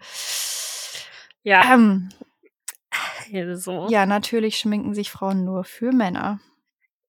Ja, 1.43 1.73
ähm, 1.75 2.11
so. 3.55 3.89
ja, 3.89 4.07
natürlich 4.07 4.59
schminken 4.59 4.95
sich 4.95 5.11
Frauen 5.11 5.45
nur 5.45 5.65
für 5.65 5.93
Männer. 5.93 6.41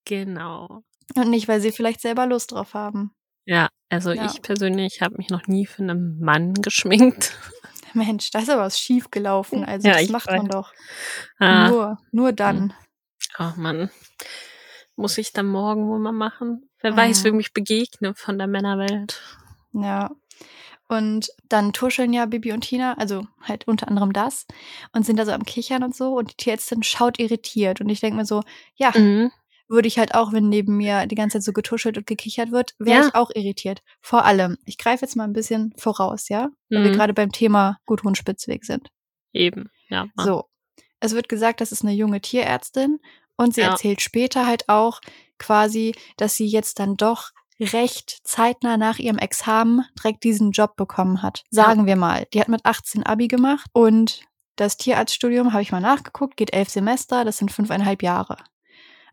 Genau. 0.05 0.83
Und 1.15 1.29
nicht, 1.29 1.47
weil 1.47 1.59
sie 1.61 1.71
vielleicht 1.71 2.01
selber 2.01 2.25
Lust 2.25 2.51
drauf 2.51 2.73
haben. 2.73 3.11
Ja, 3.45 3.69
also 3.89 4.11
Ja. 4.11 4.25
ich 4.25 4.41
persönlich 4.41 5.01
habe 5.01 5.17
mich 5.17 5.29
noch 5.29 5.47
nie 5.47 5.65
für 5.65 5.81
einen 5.81 6.19
Mann 6.19 6.53
geschminkt. 6.61 7.35
Mensch, 7.93 8.29
da 8.29 8.39
ist 8.39 8.49
aber 8.49 8.61
was 8.61 8.79
schief 8.79 9.09
gelaufen. 9.09 9.65
Also 9.65 9.87
Ja, 9.87 9.95
das 9.99 10.09
macht 10.09 10.27
weiß. 10.27 10.37
man 10.37 10.47
doch 10.47 10.73
Ah, 11.39 11.67
nur, 11.69 11.97
nur 12.11 12.31
dann. 12.33 12.73
oh 13.39 13.51
Mann. 13.55 13.89
Muss 14.99 15.17
ich 15.17 15.31
dann 15.31 15.45
morgen 15.47 15.87
wohl 15.87 15.99
mal 15.99 16.11
machen? 16.11 16.69
Wer 16.81 16.95
weiß, 16.95 17.21
Mhm. 17.21 17.25
wem 17.27 17.39
ich 17.39 17.53
begegne 17.53 18.13
von 18.15 18.37
der 18.37 18.47
Männerwelt. 18.47 19.21
Ja. 19.73 20.11
Und 20.87 21.29
dann 21.47 21.71
tuscheln 21.71 22.11
ja 22.13 22.25
Bibi 22.25 22.51
und 22.51 22.61
Tina, 22.61 22.95
also 22.97 23.25
halt 23.41 23.67
unter 23.67 23.87
anderem 23.87 24.11
das, 24.11 24.45
und 24.91 25.05
sind 25.05 25.17
da 25.17 25.25
so 25.25 25.31
am 25.31 25.43
Kichern 25.43 25.83
und 25.83 25.95
so. 25.95 26.15
Und 26.17 26.31
die 26.31 26.35
Tierärztin 26.37 26.83
schaut 26.83 27.19
irritiert. 27.19 27.79
Und 27.79 27.89
ich 27.89 27.99
denke 28.01 28.17
mir 28.17 28.25
so, 28.25 28.41
ja, 28.75 28.91
Mhm. 28.95 29.31
würde 29.67 29.87
ich 29.87 29.99
halt 29.99 30.15
auch, 30.15 30.33
wenn 30.33 30.49
neben 30.49 30.77
mir 30.77 31.05
die 31.05 31.15
ganze 31.15 31.37
Zeit 31.37 31.43
so 31.43 31.53
getuschelt 31.53 31.97
und 31.97 32.07
gekichert 32.07 32.51
wird, 32.51 32.73
wäre 32.79 33.01
Ja. 33.01 33.07
ich 33.07 33.15
auch 33.15 33.29
irritiert. 33.33 33.83
Vor 34.01 34.25
allem, 34.25 34.57
ich 34.65 34.77
greife 34.79 35.05
jetzt 35.05 35.15
mal 35.15 35.25
ein 35.25 35.33
bisschen 35.33 35.73
voraus, 35.77 36.27
ja? 36.27 36.49
Weil 36.69 36.83
wir 36.83 36.89
Mhm. 36.91 36.95
gerade 36.95 37.13
beim 37.13 37.31
Thema 37.31 37.77
Gudrun 37.85 38.15
Spitzweg 38.15 38.65
sind. 38.65 38.89
Eben, 39.31 39.69
ja. 39.89 40.07
Mann. 40.15 40.25
So. 40.25 40.45
Es 40.99 41.13
wird 41.13 41.29
gesagt, 41.29 41.61
das 41.61 41.71
ist 41.71 41.83
eine 41.83 41.93
junge 41.93 42.19
Tierärztin 42.19 42.99
und 43.39 43.55
sie 43.55 43.61
Ja. 43.61 43.69
erzählt 43.71 44.01
später 44.01 44.45
halt 44.45 44.69
auch 44.69 44.99
quasi, 45.37 45.95
dass 46.17 46.35
sie 46.35 46.45
jetzt 46.47 46.79
dann 46.79 46.95
doch 46.95 47.31
recht 47.59 48.19
zeitnah 48.23 48.77
nach 48.77 48.99
ihrem 48.99 49.17
Examen 49.17 49.85
direkt 49.97 50.23
diesen 50.23 50.51
Job 50.51 50.75
bekommen 50.75 51.21
hat. 51.21 51.43
Sagen 51.49 51.85
wir 51.85 51.95
mal. 51.95 52.25
Die 52.33 52.39
hat 52.39 52.47
mit 52.49 52.65
18 52.65 53.03
Abi 53.03 53.27
gemacht 53.27 53.69
und 53.73 54.21
das 54.55 54.77
Tierarztstudium, 54.77 55.51
habe 55.53 55.61
ich 55.61 55.71
mal 55.71 55.79
nachgeguckt, 55.81 56.37
geht 56.37 56.53
elf 56.53 56.69
Semester, 56.69 57.23
das 57.25 57.37
sind 57.37 57.51
fünfeinhalb 57.51 58.03
Jahre. 58.03 58.37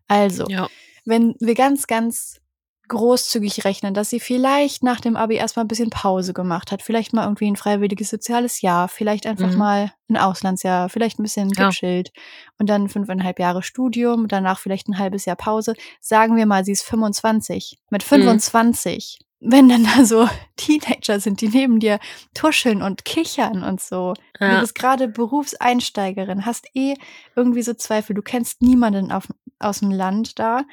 Also, 0.07 0.45
Ja. 0.49 0.67
wenn 1.05 1.35
wir 1.39 1.55
ganz, 1.55 1.87
ganz 1.87 2.39
großzügig 2.87 3.65
rechnen, 3.65 3.93
dass 3.93 4.09
sie 4.09 4.19
vielleicht 4.19 4.83
nach 4.83 4.99
dem 5.01 5.15
Abi 5.15 5.35
erstmal 5.35 5.65
ein 5.65 5.67
bisschen 5.67 5.89
Pause 5.89 6.33
gemacht 6.33 6.71
hat, 6.71 6.81
vielleicht 6.81 7.13
mal 7.13 7.23
irgendwie 7.23 7.49
ein 7.49 7.55
freiwilliges 7.55 8.09
soziales 8.09 8.61
Jahr, 8.61 8.87
vielleicht 8.87 9.25
einfach 9.27 9.49
Mhm. 9.49 9.57
mal 9.57 9.91
ein 10.09 10.17
Auslandsjahr, 10.17 10.89
vielleicht 10.89 11.19
ein 11.19 11.23
bisschen 11.23 11.49
Ja. 11.57 11.69
gechillt 11.69 12.11
und 12.59 12.69
dann 12.69 12.89
fünfeinhalb 12.89 13.39
Jahre 13.39 13.63
Studium, 13.63 14.27
danach 14.27 14.59
vielleicht 14.59 14.87
ein 14.87 14.97
halbes 14.97 15.25
Jahr 15.25 15.35
Pause. 15.35 15.73
Sagen 15.99 16.35
wir 16.35 16.45
mal, 16.45 16.63
sie 16.63 16.71
ist 16.71 16.83
25. 16.83 17.77
Mit 17.89 18.03
Mhm. 18.03 18.07
25, 18.07 19.19
wenn 19.39 19.69
dann 19.69 19.83
da 19.83 20.03
so 20.05 20.27
Teenager 20.55 21.19
sind, 21.19 21.41
die 21.41 21.49
neben 21.49 21.79
dir 21.79 21.99
tuscheln 22.33 22.81
und 22.81 23.05
kichern 23.05 23.63
und 23.63 23.81
so. 23.81 24.13
Du 24.39 24.45
Ja. 24.47 24.59
bist 24.61 24.75
gerade 24.75 25.07
Berufseinsteigerin, 25.07 26.45
hast 26.45 26.67
eh 26.75 26.95
irgendwie 27.35 27.61
so 27.61 27.73
Zweifel. 27.73 28.13
Du 28.15 28.21
kennst 28.21 28.61
niemanden 28.61 29.11
auf, 29.11 29.27
aus 29.59 29.79
dem 29.79 29.91
Land 29.91 30.39
da, 30.39 30.63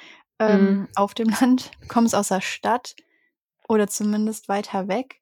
ähm, 0.48 0.64
Mhm. 0.64 0.88
auf 0.94 1.14
dem 1.14 1.28
Land, 1.40 1.70
kommst 1.88 2.14
aus 2.14 2.28
der 2.28 2.40
Stadt 2.40 2.94
oder 3.68 3.88
zumindest 3.88 4.48
weiter 4.48 4.88
weg, 4.88 5.20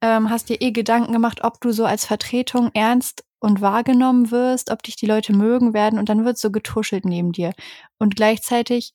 ähm, 0.00 0.30
hast 0.30 0.48
dir 0.48 0.60
eh 0.60 0.72
Gedanken 0.72 1.12
gemacht, 1.12 1.44
ob 1.44 1.60
du 1.60 1.72
so 1.72 1.84
als 1.84 2.04
Vertretung 2.06 2.70
ernst 2.74 3.24
und 3.38 3.60
wahrgenommen 3.60 4.30
wirst, 4.30 4.70
ob 4.70 4.82
dich 4.82 4.96
die 4.96 5.06
Leute 5.06 5.32
mögen 5.34 5.74
werden 5.74 5.98
und 5.98 6.08
dann 6.08 6.24
wird 6.24 6.38
so 6.38 6.50
getuschelt 6.50 7.04
neben 7.04 7.32
dir. 7.32 7.52
Und 7.98 8.16
gleichzeitig, 8.16 8.92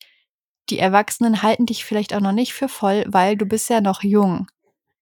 die 0.70 0.78
Erwachsenen 0.78 1.42
halten 1.42 1.66
dich 1.66 1.84
vielleicht 1.84 2.14
auch 2.14 2.20
noch 2.20 2.32
nicht 2.32 2.52
für 2.54 2.68
voll, 2.68 3.04
weil 3.08 3.36
du 3.36 3.46
bist 3.46 3.68
ja 3.70 3.80
noch 3.80 4.02
jung. 4.02 4.48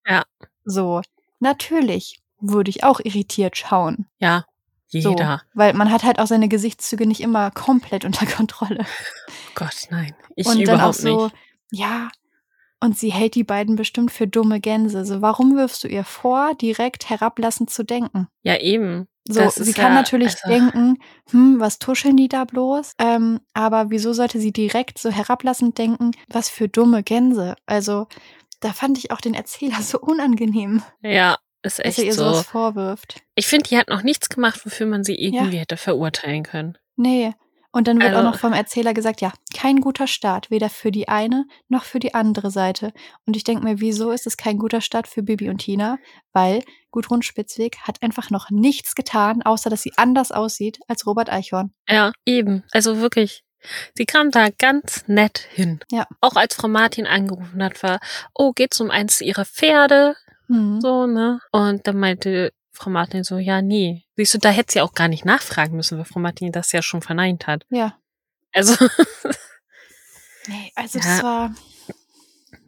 Ja. 0.07 0.25
So, 0.65 1.03
natürlich 1.41 2.21
würde 2.41 2.71
ich 2.71 2.85
auch 2.85 3.01
irritiert 3.03 3.57
schauen. 3.57 4.07
Ja. 4.19 4.45
So, 4.91 5.11
Jeder. 5.11 5.43
weil 5.55 5.75
man 5.75 5.91
hat 5.93 6.03
halt 6.03 6.19
auch 6.19 6.27
seine 6.27 6.49
Gesichtszüge 6.49 7.07
nicht 7.07 7.21
immer 7.21 7.51
komplett 7.51 8.05
unter 8.05 8.27
Kontrolle. 8.27 8.87
Gott, 9.55 9.87
nein. 9.91 10.15
Ich 10.35 10.47
und 10.47 10.67
dann 10.67 10.81
auch 10.81 10.95
überhaupt 10.95 10.97
so, 10.97 11.25
nicht. 11.25 11.35
ja, 11.73 12.09
und 12.81 12.97
sie 12.97 13.11
hält 13.13 13.35
die 13.35 13.45
beiden 13.45 13.77
bestimmt 13.77 14.13
für 14.13 14.27
dumme 14.27 14.61
Gänse. 14.61 15.05
So, 15.05 15.21
warum 15.21 15.57
wirfst 15.57 15.83
du 15.85 15.89
ihr 15.89 16.05
vor, 16.05 16.55
direkt 16.55 17.11
herablassend 17.11 17.71
zu 17.71 17.85
denken? 17.85 18.29
Ja, 18.43 18.57
eben. 18.61 19.09
So, 19.27 19.41
Das 19.41 19.57
sie 19.57 19.73
kann 19.75 19.93
ja, 19.93 20.01
natürlich 20.01 20.37
also, 20.43 20.49
denken, 20.49 20.99
hm, 21.31 21.61
was 21.61 21.79
tuscheln 21.79 22.17
die 22.17 22.29
da 22.29 22.45
bloß? 22.45 22.93
Ähm, 22.99 23.41
aber 23.53 23.91
wieso 23.91 24.13
sollte 24.15 24.41
sie 24.41 24.53
direkt 24.53 24.99
so 24.99 25.11
herablassend 25.11 25.77
denken, 25.77 26.13
was 26.29 26.49
für 26.49 26.69
dumme 26.69 27.03
Gänse? 27.03 27.57
Also, 27.67 28.07
da 28.61 28.73
fand 28.73 28.97
ich 28.97 29.11
auch 29.11 29.21
den 29.21 29.35
Erzähler 29.35 29.77
so 29.83 29.99
unangenehm, 30.01 30.83
Ja, 31.03 31.37
ist 31.63 31.79
dass 31.79 31.85
er 31.85 31.87
echt 31.87 31.99
ihr 31.99 32.13
so. 32.15 32.25
sowas 32.25 32.47
vorwirft. 32.47 33.21
Ich 33.35 33.47
finde, 33.47 33.69
die 33.69 33.79
hat 33.79 33.89
noch 33.89 34.03
nichts 34.03 34.29
gemacht, 34.29 34.65
wofür 34.65 34.87
man 34.87 35.05
sie 35.05 35.15
irgendwie 35.17 35.59
hätte 35.59 35.77
verurteilen 35.77 36.43
können. 36.45 36.79
Nee. 36.97 37.33
Und 37.71 37.87
dann 37.87 38.01
wird 38.01 38.13
auch 38.15 38.19
Also- 38.19 38.31
noch 38.31 38.39
vom 38.39 38.55
Erzähler 38.55 38.95
gesagt, 38.95 39.21
ja, 39.21 39.31
kein 39.55 39.81
guter 39.81 40.07
Start, 40.07 40.51
weder 40.51 40.71
für 40.71 40.91
die 40.91 41.07
eine 41.09 41.45
noch 41.69 41.85
für 41.85 41.99
die 41.99 42.15
andere 42.15 42.51
Seite. 42.51 42.93
Und 43.27 43.37
ich 43.37 43.45
denke 43.45 43.63
mir, 43.63 43.79
wieso 43.81 44.11
ist 44.11 44.27
es 44.27 44.39
kein 44.39 44.59
guter 44.59 44.81
Start 44.81 45.07
für 45.07 45.23
Bibi 45.23 45.51
und 45.51 45.59
Tina? 45.59 45.99
Weil 46.33 46.63
Gudrun 46.91 47.21
Spitzweg 47.23 47.77
hat 47.83 48.03
einfach 48.03 48.31
noch 48.31 48.49
nichts 48.51 48.95
getan, 48.95 49.43
außer 49.43 49.69
dass 49.69 49.83
sie 49.83 49.93
anders 49.97 50.33
aussieht 50.33 50.79
als 50.89 51.07
Robert 51.07 51.29
Eichhorn. 51.31 51.73
Ja, 51.87 52.13
eben. 52.25 52.65
Also 52.73 53.01
wirklich. 53.01 53.45
Sie 53.95 54.07
kam 54.07 54.31
da 54.31 54.49
ganz 54.57 55.05
nett 55.07 55.39
hin. 55.53 55.81
Ja. 55.91 56.07
Auch 56.23 56.37
als 56.37 56.55
Frau 56.55 56.69
Martin 56.69 57.07
angerufen 57.07 57.63
hat, 57.63 57.83
war, 57.83 57.99
oh, 58.35 58.53
geht's 58.53 58.81
um 58.81 58.91
eins 58.91 59.21
ihrer 59.21 59.45
Pferde? 59.45 60.17
Mhm. 60.49 60.81
So, 60.81 61.07
ne? 61.07 61.41
Und 61.53 61.87
dann 61.87 61.99
meinte 61.99 62.53
Frau 62.73 62.91
Martin 62.91 63.25
so, 63.25 63.39
ja, 63.39 63.63
nee. 63.63 64.05
Siehst 64.17 64.35
du, 64.35 64.39
da 64.39 64.51
hätte 64.51 64.73
sie 64.73 64.81
auch 64.81 64.93
gar 64.95 65.09
nicht 65.09 65.25
nachfragen 65.25 65.77
müssen, 65.77 65.99
weil 65.99 66.05
Frau 66.05 66.21
Martin 66.21 66.53
das 66.53 66.73
ja 66.73 66.83
schon 66.83 67.03
verneint 67.03 67.47
hat. 67.47 67.65
Ja. 67.71 67.99
Also, 68.53 68.75
Nee, 70.47 70.73
also 70.75 70.99
Ja. 70.99 71.05
das 71.05 71.23
war. 71.23 71.55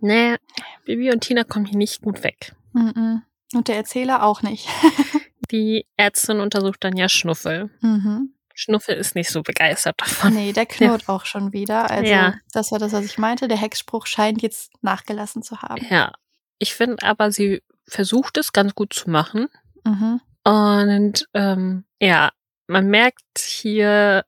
ne, 0.00 0.36
Bibi 0.84 1.10
und 1.12 1.20
Tina 1.20 1.44
kommen 1.44 1.64
hier 1.66 1.78
nicht 1.78 2.02
gut 2.02 2.22
weg. 2.22 2.54
Mhm. 2.72 3.22
Und 3.54 3.68
der 3.68 3.76
Erzähler 3.76 4.22
auch 4.24 4.42
nicht. 4.42 4.68
Die 5.50 5.86
Ärztin 5.96 6.38
untersucht 6.40 6.84
dann 6.84 6.96
ja 6.96 7.08
Schnuffel. 7.08 7.70
Mhm. 7.80 8.34
Schnuffel 8.54 8.94
ist 8.96 9.14
nicht 9.14 9.30
so 9.30 9.42
begeistert 9.42 10.00
davon. 10.00 10.34
Nee, 10.34 10.52
der 10.52 10.66
knurrt 10.66 11.08
auch 11.08 11.24
schon 11.24 11.52
wieder. 11.52 11.90
Also, 11.90 12.10
Ja. 12.10 12.34
das 12.52 12.70
war 12.70 12.78
das, 12.78 12.92
was 12.92 13.04
ich 13.04 13.18
meinte. 13.18 13.48
Der 13.48 13.56
Hexspruch 13.56 14.06
scheint 14.06 14.42
jetzt 14.42 14.70
nachgelassen 14.82 15.42
zu 15.42 15.62
haben. 15.62 15.84
Ja. 15.88 16.12
Ich 16.58 16.74
finde 16.74 17.02
aber, 17.04 17.32
sie 17.32 17.62
versucht 17.90 18.38
es 18.38 18.52
ganz 18.52 18.74
gut 18.74 18.92
zu 18.92 19.10
machen. 19.10 19.48
Mhm. 19.84 20.20
Und 20.44 21.28
ähm, 21.34 21.84
ja, 22.00 22.30
man 22.66 22.86
merkt 22.88 23.38
hier, 23.38 24.24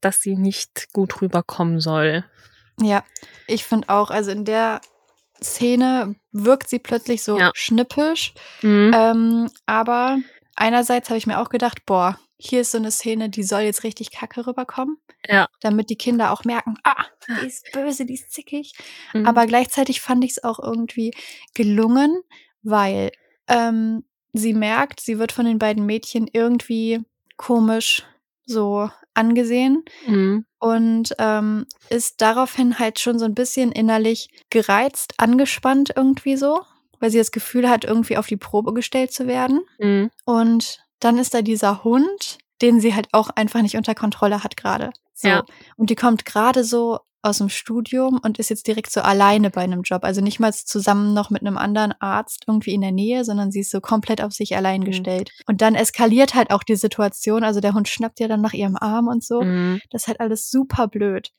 dass 0.00 0.20
sie 0.20 0.36
nicht 0.36 0.92
gut 0.92 1.20
rüberkommen 1.22 1.78
soll. 1.80 2.24
Ja, 2.80 3.04
ich 3.46 3.64
finde 3.64 3.88
auch, 3.90 4.10
also 4.10 4.30
in 4.30 4.44
der 4.44 4.80
Szene 5.42 6.14
wirkt 6.32 6.68
sie 6.68 6.78
plötzlich 6.78 7.22
so 7.22 7.38
Ja. 7.38 7.50
schnippisch. 7.54 8.34
Mhm. 8.62 8.92
Ähm, 8.94 9.50
aber 9.66 10.18
einerseits 10.56 11.08
habe 11.10 11.18
ich 11.18 11.26
mir 11.26 11.38
auch 11.40 11.48
gedacht, 11.48 11.84
boah, 11.86 12.18
hier 12.38 12.62
ist 12.62 12.72
so 12.72 12.78
eine 12.78 12.90
Szene, 12.90 13.28
die 13.30 13.44
soll 13.44 13.60
jetzt 13.60 13.84
richtig 13.84 14.10
kacke 14.10 14.46
rüberkommen. 14.46 14.96
Ja. 15.28 15.46
Damit 15.60 15.90
die 15.90 15.96
Kinder 15.96 16.32
auch 16.32 16.44
merken, 16.44 16.74
ah, 16.82 17.04
die 17.28 17.46
ist 17.46 17.70
böse, 17.72 18.04
die 18.04 18.14
ist 18.14 18.32
zickig. 18.32 18.72
Mhm. 19.12 19.26
Aber 19.26 19.46
gleichzeitig 19.46 20.00
fand 20.00 20.24
ich 20.24 20.32
es 20.32 20.44
auch 20.44 20.58
irgendwie 20.58 21.12
gelungen, 21.54 22.20
weil 22.62 23.10
ähm, 23.48 24.04
sie 24.32 24.54
merkt, 24.54 25.00
sie 25.00 25.18
wird 25.18 25.32
von 25.32 25.44
den 25.44 25.58
beiden 25.58 25.84
Mädchen 25.86 26.28
irgendwie 26.32 27.00
komisch 27.36 28.04
so 28.46 28.88
angesehen 29.14 29.84
Mhm. 30.06 30.46
und 30.58 31.14
ähm, 31.18 31.66
ist 31.90 32.20
daraufhin 32.20 32.78
halt 32.78 32.98
schon 32.98 33.18
so 33.18 33.24
ein 33.26 33.34
bisschen 33.34 33.72
innerlich 33.72 34.28
gereizt, 34.50 35.14
angespannt 35.18 35.92
irgendwie 35.94 36.36
so, 36.36 36.60
weil 36.98 37.10
sie 37.10 37.18
das 37.18 37.30
Gefühl 37.32 37.68
hat, 37.68 37.84
irgendwie 37.84 38.16
auf 38.16 38.26
die 38.26 38.36
Probe 38.38 38.72
gestellt 38.72 39.12
zu 39.12 39.26
werden. 39.26 39.60
Mhm. 39.78 40.10
Und 40.24 40.78
dann 41.00 41.18
ist 41.18 41.34
da 41.34 41.42
dieser 41.42 41.84
Hund, 41.84 42.38
den 42.62 42.80
sie 42.80 42.94
halt 42.94 43.08
auch 43.12 43.28
einfach 43.30 43.60
nicht 43.60 43.76
unter 43.76 43.94
Kontrolle 43.94 44.42
hat 44.44 44.56
gerade. 44.56 44.92
So. 45.22 45.28
Ja. 45.28 45.44
Und 45.76 45.90
die 45.90 45.94
kommt 45.96 46.24
gerade 46.24 46.64
so 46.64 47.00
aus 47.24 47.38
dem 47.38 47.48
Studium 47.48 48.18
und 48.22 48.38
ist 48.40 48.50
jetzt 48.50 48.66
direkt 48.66 48.90
so 48.90 49.00
alleine 49.00 49.50
bei 49.50 49.60
einem 49.60 49.82
Job. 49.82 50.02
Also 50.02 50.20
nicht 50.20 50.40
mal 50.40 50.52
zusammen 50.52 51.14
noch 51.14 51.30
mit 51.30 51.42
einem 51.42 51.56
anderen 51.56 51.94
Arzt 52.00 52.42
irgendwie 52.48 52.74
in 52.74 52.80
der 52.80 52.90
Nähe, 52.90 53.24
sondern 53.24 53.52
sie 53.52 53.60
ist 53.60 53.70
so 53.70 53.80
komplett 53.80 54.20
auf 54.20 54.32
sich 54.32 54.56
allein 54.56 54.80
Mhm. 54.80 54.84
gestellt. 54.86 55.30
Und 55.46 55.60
dann 55.62 55.76
eskaliert 55.76 56.34
halt 56.34 56.50
auch 56.50 56.64
die 56.64 56.74
Situation. 56.74 57.44
Also 57.44 57.60
der 57.60 57.74
Hund 57.74 57.88
schnappt 57.88 58.18
ja 58.18 58.26
dann 58.26 58.40
nach 58.40 58.54
ihrem 58.54 58.76
Arm 58.76 59.06
und 59.06 59.22
so. 59.24 59.40
Mhm. 59.42 59.80
Das 59.90 60.02
ist 60.02 60.08
halt 60.08 60.18
alles 60.18 60.50
super 60.50 60.88
blöd. 60.88 61.30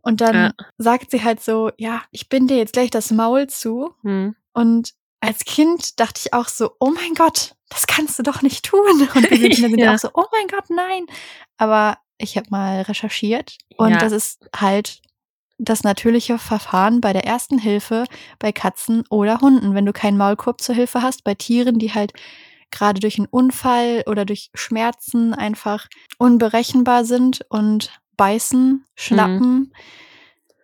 Und 0.00 0.20
dann 0.20 0.34
Ja. 0.36 0.52
sagt 0.78 1.10
sie 1.10 1.24
halt 1.24 1.40
so, 1.42 1.70
ja, 1.76 2.02
ich 2.12 2.28
bin 2.28 2.46
dir 2.46 2.56
jetzt 2.58 2.72
gleich 2.74 2.90
das 2.90 3.10
Maul 3.10 3.48
zu. 3.48 3.90
Mhm. 4.02 4.36
Und 4.52 4.92
als 5.20 5.44
Kind 5.44 5.98
dachte 5.98 6.20
ich 6.24 6.32
auch 6.34 6.46
so, 6.48 6.70
oh 6.78 6.90
mein 6.90 7.14
Gott, 7.14 7.54
das 7.68 7.88
kannst 7.88 8.16
du 8.16 8.22
doch 8.22 8.42
nicht 8.42 8.64
tun. 8.64 8.78
Und 9.16 9.28
wir 9.30 9.50
Kinder 9.50 9.68
sind 9.70 9.78
Ja. 9.78 9.94
auch 9.94 9.98
so, 9.98 10.08
oh 10.14 10.24
mein 10.30 10.46
Gott, 10.46 10.70
nein. 10.70 11.06
Aber 11.56 11.98
ich 12.22 12.36
habe 12.36 12.46
mal 12.50 12.82
recherchiert 12.82 13.58
und 13.76 13.90
Ja. 13.90 13.98
das 13.98 14.12
ist 14.12 14.48
halt 14.56 15.00
das 15.58 15.84
natürliche 15.84 16.38
Verfahren 16.38 17.00
bei 17.00 17.12
der 17.12 17.24
ersten 17.24 17.58
Hilfe 17.58 18.04
bei 18.38 18.52
Katzen 18.52 19.04
oder 19.10 19.40
Hunden, 19.40 19.74
wenn 19.74 19.86
du 19.86 19.92
keinen 19.92 20.16
Maulkorb 20.16 20.60
zur 20.60 20.74
Hilfe 20.74 21.02
hast, 21.02 21.24
bei 21.24 21.34
Tieren, 21.34 21.78
die 21.78 21.92
halt 21.94 22.12
gerade 22.70 23.00
durch 23.00 23.18
einen 23.18 23.28
Unfall 23.28 24.02
oder 24.06 24.24
durch 24.24 24.50
Schmerzen 24.54 25.34
einfach 25.34 25.88
unberechenbar 26.18 27.04
sind 27.04 27.44
und 27.48 27.92
beißen, 28.16 28.84
schnappen. 28.94 29.72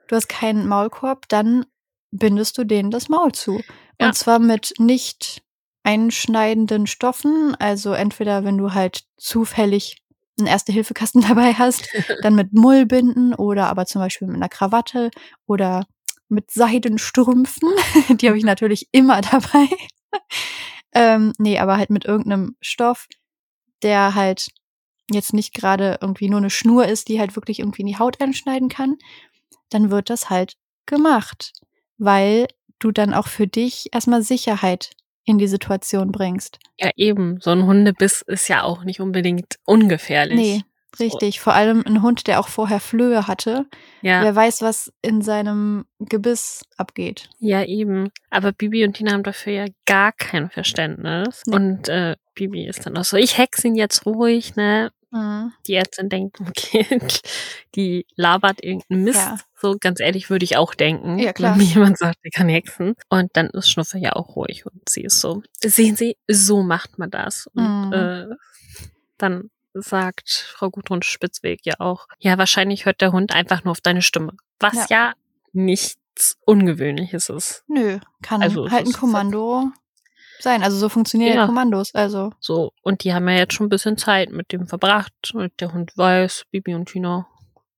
Du 0.09 0.17
hast 0.17 0.29
keinen 0.29 0.67
Maulkorb, 0.67 1.29
dann 1.29 1.67
bindest 2.11 2.57
du 2.59 2.65
denen 2.65 2.91
das 2.91 3.09
Maul 3.09 3.33
zu. 3.33 3.61
Ja. 4.01 4.07
Und 4.09 4.15
zwar 4.15 4.39
mit 4.39 4.73
nicht 4.79 5.43
einschneidenden 5.83 6.87
Stoffen. 6.87 7.55
Also 7.57 7.93
entweder, 7.93 8.45
wenn 8.45 8.59
du 8.59 8.75
halt 8.75 9.05
zufällig 9.17 9.99
einen 10.39 10.47
Erste-Hilfe-Kasten 10.47 11.21
dabei 11.29 11.55
hast, 11.55 11.89
dann 12.23 12.35
mit 12.35 12.53
Mullbinden 12.53 13.35
oder 13.35 13.69
aber 13.69 13.87
zum 13.87 14.01
Beispiel 14.01 14.29
mit 14.29 14.37
einer 14.37 14.49
Krawatte 14.49 15.11
oder 15.47 15.87
mit 16.29 16.51
Seidenstrümpfen. 16.51 17.71
Die 18.17 18.29
habe 18.29 18.39
ich 18.39 18.45
natürlich 18.45 18.89
immer 18.93 19.21
dabei. 19.21 19.69
ähm, 20.93 21.33
nee, 21.39 21.59
aber 21.59 21.77
halt 21.77 21.91
mit 21.91 22.05
irgendeinem 22.05 22.57
Stoff, 22.61 23.07
der 23.83 24.15
halt 24.15 24.49
jetzt 25.11 25.33
nicht 25.33 25.55
gerade 25.55 25.99
irgendwie 26.01 26.29
nur 26.29 26.39
eine 26.39 26.51
Schnur 26.51 26.87
ist, 26.87 27.09
die 27.09 27.19
halt 27.19 27.35
wirklich 27.35 27.61
irgendwie 27.61 27.83
in 27.83 27.89
die 27.89 27.99
Haut 27.99 28.21
einschneiden 28.21 28.69
kann, 28.69 28.97
dann 29.71 29.91
wird 29.91 30.11
das 30.11 30.29
halt 30.29 30.57
gemacht, 30.87 31.53
weil 31.97 32.47
du 32.79 32.91
dann 32.93 33.15
auch 33.15 33.27
für 33.27 33.47
dich 33.47 33.89
erstmal 33.93 34.23
Sicherheit 34.23 34.91
in 35.29 35.39
die 35.39 35.49
Situation 35.49 36.13
bringst. 36.13 36.59
Ja, 36.79 36.91
eben. 36.97 37.39
So 37.41 37.51
ein 37.51 37.67
Hundebiss 37.67 38.23
ist 38.23 38.49
ja 38.49 38.63
auch 38.63 38.85
nicht 38.85 39.01
unbedingt 39.01 39.59
ungefährlich. 39.65 40.39
Nee, 40.39 40.63
richtig. 40.99 41.37
So. 41.37 41.43
Vor 41.43 41.55
allem 41.55 41.85
ein 41.87 42.03
Hund, 42.03 42.27
der 42.27 42.41
auch 42.41 42.49
vorher 42.49 42.81
Flöhe 42.81 43.27
hatte. 43.27 43.67
Ja. 44.03 44.23
Wer 44.23 44.35
weiß, 44.35 44.63
was 44.63 44.93
in 45.03 45.23
seinem 45.23 45.85
Gebiss 45.99 46.65
abgeht. 46.77 47.29
Ja, 47.39 47.65
eben. 47.65 48.11
Aber 48.31 48.53
Bibi 48.53 48.85
und 48.85 48.95
Tina 48.95 49.13
haben 49.13 49.23
dafür 49.23 49.53
ja 49.53 49.67
gar 49.87 50.13
kein 50.13 50.51
Verständnis. 50.51 51.43
Nee. 51.47 51.57
Und 51.57 51.89
äh, 51.89 52.17
Bibi 52.35 52.67
ist 52.67 52.87
dann 52.87 52.97
auch 52.97 53.05
so, 53.05 53.17
ich 53.17 53.39
hex 53.39 53.65
ihn 53.65 53.75
jetzt 53.75 54.07
ruhig, 54.07 54.57
ne? 54.57 54.91
Mhm. 55.11 55.53
Die 55.67 55.75
Ärztin 55.75 56.09
denkt, 56.09 56.41
okay, 56.47 57.01
die 57.75 58.07
labert 58.17 58.63
irgendeinen 58.63 59.05
Mist. 59.05 59.19
Ja. 59.19 59.39
So 59.61 59.77
ganz 59.79 60.01
ehrlich 60.01 60.31
würde 60.31 60.45
ich 60.45 60.57
auch 60.57 60.75
denken, 60.75 61.19
ja, 61.19 61.33
klar. 61.33 61.53
wenn 61.53 61.59
mir 61.59 61.73
jemand 61.73 61.99
sagt, 61.99 62.19
der 62.25 62.31
kann 62.31 62.49
hexen. 62.49 62.95
Und 63.09 63.31
dann 63.35 63.49
ist 63.49 63.71
Schnuffer 63.71 63.99
ja 63.99 64.15
auch 64.15 64.37
ruhig 64.37 64.67
und 64.67 64.89
sie 64.89 65.03
ist 65.03 65.21
so, 65.21 65.43
sehen 65.61 65.97
Sie, 65.97 66.17
so 66.29 66.63
macht 66.63 66.99
man 66.99 67.11
das. 67.11 67.49
Und 67.55 67.89
mhm. 67.89 67.93
äh, 67.93 68.27
dann 69.17 69.51
sagt 69.75 70.31
Frau 70.57 70.71
Gudrun 70.71 71.03
Spitzweg 71.03 71.61
ja 71.65 71.75
auch, 71.79 72.07
ja, 72.19 72.39
wahrscheinlich 72.39 72.87
hört 72.87 73.01
der 73.01 73.13
Hund 73.13 73.35
einfach 73.35 73.65
nur 73.65 73.73
auf 73.73 73.81
deine 73.81 74.03
Stimme. 74.03 74.33
Was 74.59 74.75
ja, 74.75 74.87
ja 74.91 75.13
nichts 75.53 76.37
Ungewöhnliches 76.45 77.29
ist. 77.29 77.65
Nö, 77.69 77.99
kann 78.23 78.43
also, 78.43 78.71
halt 78.71 78.87
ein 78.87 78.93
Kommando 78.93 79.71
sein. 80.41 80.63
Also 80.63 80.77
so 80.77 80.89
funktionieren 80.89 81.37
ja. 81.37 81.47
Kommandos. 81.47 81.95
Also. 81.95 82.33
So, 82.41 82.73
und 82.83 83.05
die 83.05 83.15
haben 83.15 83.29
ja 83.29 83.37
jetzt 83.37 83.55
schon 83.55 83.67
ein 83.67 83.71
bisschen 83.71 83.97
Zeit 83.99 84.31
mit 84.31 84.53
dem 84.53 84.67
verbracht. 84.67 85.33
Und 85.35 85.53
der 85.61 85.73
Hund 85.73 85.97
weiß, 85.97 86.45
Bibi 86.51 86.75
und 86.75 86.87
Tina, 86.87 87.27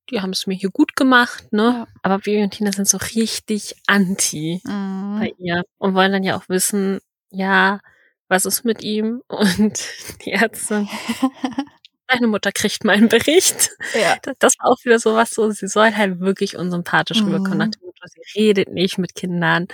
die 0.09 0.21
haben 0.21 0.31
es 0.31 0.47
mir 0.47 0.55
hier 0.55 0.69
gut 0.69 0.95
gemacht, 0.95 1.51
ne? 1.51 1.85
Ja. 1.85 1.87
Aber 2.03 2.19
Bibi 2.19 2.43
und 2.43 2.51
Tina 2.51 2.71
sind 2.71 2.87
so 2.87 2.97
richtig 2.97 3.75
anti 3.87 4.61
mhm. 4.63 5.19
bei 5.19 5.33
ihr 5.37 5.63
und 5.77 5.95
wollen 5.95 6.11
dann 6.11 6.23
ja 6.23 6.37
auch 6.37 6.49
wissen, 6.49 6.99
ja, 7.29 7.79
was 8.27 8.45
ist 8.45 8.63
mit 8.63 8.81
ihm? 8.83 9.21
Und 9.27 9.79
die 10.25 10.31
Ärzte. 10.31 10.87
Deine 12.07 12.27
Mutter 12.27 12.51
kriegt 12.51 12.83
mal 12.83 12.93
einen 12.93 13.07
Bericht. 13.07 13.69
Ja. 13.93 14.17
Das 14.39 14.55
war 14.59 14.71
auch 14.71 14.83
wieder 14.83 14.99
so 14.99 15.15
was 15.15 15.31
so, 15.31 15.49
sie 15.51 15.67
soll 15.67 15.93
halt 15.95 16.19
wirklich 16.19 16.57
unsympathisch 16.57 17.21
mhm. 17.21 17.27
rüberkommen. 17.27 17.57
Nach 17.57 17.67
dem 17.69 17.81
Motto, 17.85 18.05
sie 18.05 18.39
redet 18.39 18.69
nicht 18.69 18.97
mit 18.97 19.15
Kindern. 19.15 19.67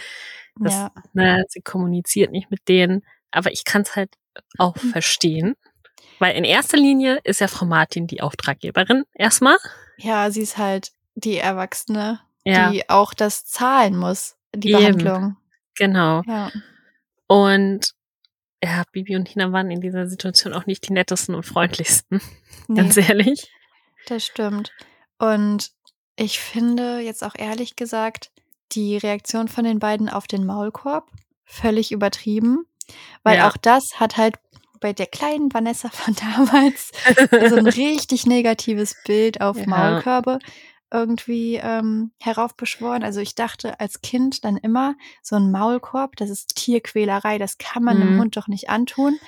Das, 0.60 0.74
ja. 0.74 0.91
ne, 1.13 1.43
sie 1.48 1.62
kommuniziert 1.62 2.32
nicht 2.32 2.52
mit 2.52 2.67
denen. 2.67 3.04
Aber 3.32 3.52
ich 3.52 3.65
kann 3.65 3.82
es 3.82 3.96
halt 3.96 4.15
auch 4.58 4.76
mhm. 4.82 4.89
verstehen. 4.91 5.56
Weil 6.20 6.36
in 6.36 6.43
erster 6.43 6.78
Linie 6.78 7.20
ist 7.24 7.41
ja 7.41 7.48
Frau 7.48 7.65
Martin 7.65 8.08
die 8.08 8.22
Auftraggeberin 8.22 9.04
erstmal. 9.13 9.58
Ja, 9.98 10.32
sie 10.32 10.41
ist 10.41 10.58
halt 10.58 10.91
die 11.15 11.38
Erwachsene, 11.38 12.22
ja. 12.43 12.72
die 12.72 12.89
auch 12.89 13.13
das 13.13 13.46
zahlen 13.46 13.96
muss, 13.96 14.36
die 14.56 14.72
Eben. 14.72 14.98
Behandlung. 14.98 15.38
Genau. 15.76 16.24
Ja. 16.26 16.52
Und 17.28 17.93
ja, 18.63 18.84
Bibi 18.91 19.15
und 19.15 19.26
Tina 19.26 19.52
waren 19.52 19.70
in 19.70 19.82
dieser 19.82 20.08
Situation 20.08 20.54
auch 20.54 20.65
nicht 20.65 20.88
die 20.88 20.93
nettesten 20.93 21.36
und 21.36 21.43
freundlichsten. 21.43 22.22
Nee, 22.70 22.82
ganz 22.82 22.98
ehrlich. 22.98 23.50
Das 24.08 24.26
stimmt. 24.26 24.74
Und 25.20 25.72
ich 26.17 26.39
finde 26.39 27.00
jetzt 27.00 27.24
auch 27.24 27.34
ehrlich 27.38 27.78
gesagt, 27.78 28.30
die 28.73 28.97
Reaktion 28.97 29.47
von 29.47 29.63
den 29.63 29.80
beiden 29.80 30.10
auf 30.10 30.27
den 30.27 30.45
Maulkorb 30.45 31.10
völlig 31.45 31.91
übertrieben, 31.91 32.65
weil 33.23 33.38
ja. 33.38 33.49
auch 33.49 33.58
das 33.58 33.84
hat 33.95 34.17
halt 34.17 34.36
bei 34.80 34.93
der 34.93 35.08
kleinen 35.08 35.53
Vanessa 35.53 35.89
von 35.89 36.15
damals 36.36 36.91
so 37.49 37.56
ein 37.56 37.67
richtig 37.67 38.25
negatives 38.25 38.95
Bild 39.06 39.41
auf 39.41 39.58
ja. 39.58 39.67
Maulkörbe 39.67 40.39
irgendwie 40.91 41.56
ähm, 41.56 42.12
heraufbeschworen. 42.21 43.03
Also 43.03 43.19
ich 43.19 43.36
dachte 43.36 43.80
als 43.80 44.01
Kind 44.01 44.45
dann 44.45 44.58
immer, 44.58 44.95
so 45.21 45.36
ein 45.36 45.51
Maulkorb, 45.51 46.15
das 46.15 46.30
ist 46.30 46.56
Tierquälerei, 46.56 47.38
das 47.38 47.58
kann 47.58 47.84
man 47.84 47.97
mhm. 47.97 48.03
einem 48.03 48.19
Hund 48.21 48.38
doch 48.38 48.47
nicht 48.47 48.69
antun. 48.69 49.19